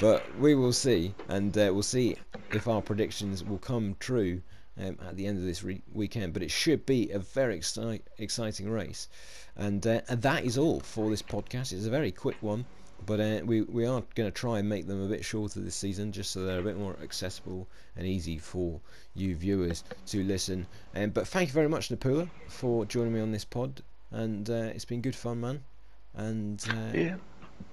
but 0.00 0.24
we 0.38 0.54
will 0.54 0.72
see 0.72 1.14
and 1.28 1.56
uh, 1.56 1.70
we'll 1.72 1.82
see 1.82 2.16
if 2.52 2.66
our 2.66 2.80
predictions 2.80 3.44
will 3.44 3.58
come 3.58 3.96
true 3.98 4.40
um, 4.78 4.98
at 5.06 5.16
the 5.16 5.26
end 5.26 5.38
of 5.38 5.44
this 5.44 5.64
weekend 5.92 6.32
but 6.32 6.42
it 6.42 6.50
should 6.50 6.84
be 6.86 7.10
a 7.10 7.18
very 7.18 7.58
exci- 7.58 8.00
exciting 8.18 8.68
race. 8.70 9.08
And 9.56 9.86
uh, 9.86 10.02
and 10.08 10.20
that 10.22 10.44
is 10.44 10.58
all 10.58 10.80
for 10.80 11.08
this 11.08 11.22
podcast. 11.22 11.72
It's 11.72 11.86
a 11.86 11.90
very 11.90 12.12
quick 12.12 12.36
one 12.40 12.66
but 13.06 13.20
uh, 13.20 13.40
we 13.44 13.62
we 13.62 13.86
are 13.86 14.02
going 14.14 14.28
to 14.28 14.30
try 14.30 14.58
and 14.58 14.68
make 14.68 14.86
them 14.86 15.02
a 15.02 15.08
bit 15.08 15.24
shorter 15.24 15.60
this 15.60 15.76
season, 15.76 16.12
just 16.12 16.32
so 16.32 16.44
they're 16.44 16.58
a 16.58 16.62
bit 16.62 16.76
more 16.76 16.96
accessible 17.02 17.66
and 17.96 18.06
easy 18.06 18.38
for 18.38 18.80
you 19.14 19.34
viewers 19.36 19.84
to 20.06 20.22
listen. 20.24 20.66
Um, 20.94 21.10
but 21.10 21.26
thank 21.28 21.48
you 21.48 21.54
very 21.54 21.68
much, 21.68 21.88
Nappula, 21.88 22.28
for 22.48 22.84
joining 22.84 23.14
me 23.14 23.20
on 23.20 23.32
this 23.32 23.44
pod, 23.44 23.82
and 24.10 24.50
uh, 24.50 24.70
it's 24.74 24.84
been 24.84 25.00
good 25.00 25.16
fun, 25.16 25.40
man. 25.40 25.64
And 26.14 26.64
uh, 26.70 26.96
yeah. 26.96 27.16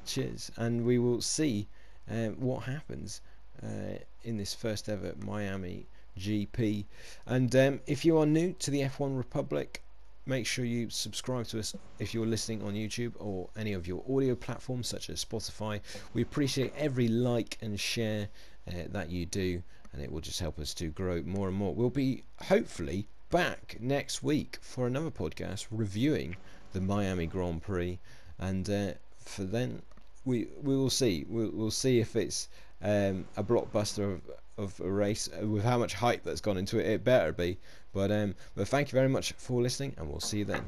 cheers. 0.05 0.51
And 0.57 0.85
we 0.85 0.99
will 0.99 1.21
see 1.21 1.67
um, 2.09 2.35
what 2.39 2.63
happens 2.63 3.21
uh, 3.63 3.97
in 4.23 4.37
this 4.37 4.53
first 4.53 4.89
ever 4.89 5.13
Miami 5.25 5.85
GP. 6.19 6.85
And 7.25 7.55
um, 7.55 7.81
if 7.87 8.05
you 8.05 8.17
are 8.17 8.25
new 8.25 8.53
to 8.59 8.71
the 8.71 8.81
F1 8.81 9.17
Republic, 9.17 9.81
Make 10.25 10.45
sure 10.45 10.63
you 10.63 10.89
subscribe 10.89 11.47
to 11.47 11.59
us 11.59 11.75
if 11.99 12.13
you're 12.13 12.25
listening 12.25 12.63
on 12.63 12.75
YouTube 12.75 13.13
or 13.19 13.49
any 13.57 13.73
of 13.73 13.87
your 13.87 14.03
audio 14.09 14.35
platforms 14.35 14.87
such 14.87 15.09
as 15.09 15.23
Spotify. 15.23 15.81
We 16.13 16.21
appreciate 16.21 16.73
every 16.77 17.09
like 17.09 17.57
and 17.61 17.77
share 17.77 18.29
uh, 18.67 18.83
that 18.89 19.09
you 19.09 19.25
do, 19.25 19.61
and 19.91 20.01
it 20.01 20.09
will 20.09 20.21
just 20.21 20.39
help 20.39 20.59
us 20.59 20.73
to 20.75 20.87
grow 20.87 21.21
more 21.25 21.49
and 21.49 21.57
more. 21.57 21.73
We'll 21.73 21.89
be 21.89 22.23
hopefully 22.41 23.07
back 23.31 23.75
next 23.81 24.23
week 24.23 24.59
for 24.61 24.87
another 24.87 25.11
podcast 25.11 25.67
reviewing 25.71 26.37
the 26.71 26.79
Miami 26.79 27.25
Grand 27.25 27.61
Prix, 27.61 27.99
and 28.39 28.69
uh, 28.69 28.91
for 29.17 29.43
then 29.43 29.81
we 30.23 30.47
we 30.61 30.77
will 30.77 30.89
see. 30.89 31.25
We'll, 31.27 31.51
we'll 31.51 31.71
see 31.71 31.99
if 31.99 32.15
it's 32.15 32.47
um, 32.81 33.25
a 33.35 33.43
blockbuster 33.43 34.13
of, 34.13 34.21
of 34.57 34.79
a 34.79 34.89
race 34.89 35.29
uh, 35.41 35.45
with 35.45 35.63
how 35.63 35.77
much 35.77 35.93
hype 35.93 36.23
that's 36.23 36.41
gone 36.41 36.57
into 36.57 36.79
it. 36.79 36.85
It 36.85 37.03
better 37.03 37.33
be. 37.33 37.57
But 37.93 38.11
um, 38.11 38.35
but 38.55 38.67
thank 38.67 38.91
you 38.91 38.95
very 38.95 39.09
much 39.09 39.33
for 39.33 39.61
listening, 39.61 39.93
and 39.97 40.09
we'll 40.09 40.19
see 40.19 40.39
you 40.39 40.45
then. 40.45 40.65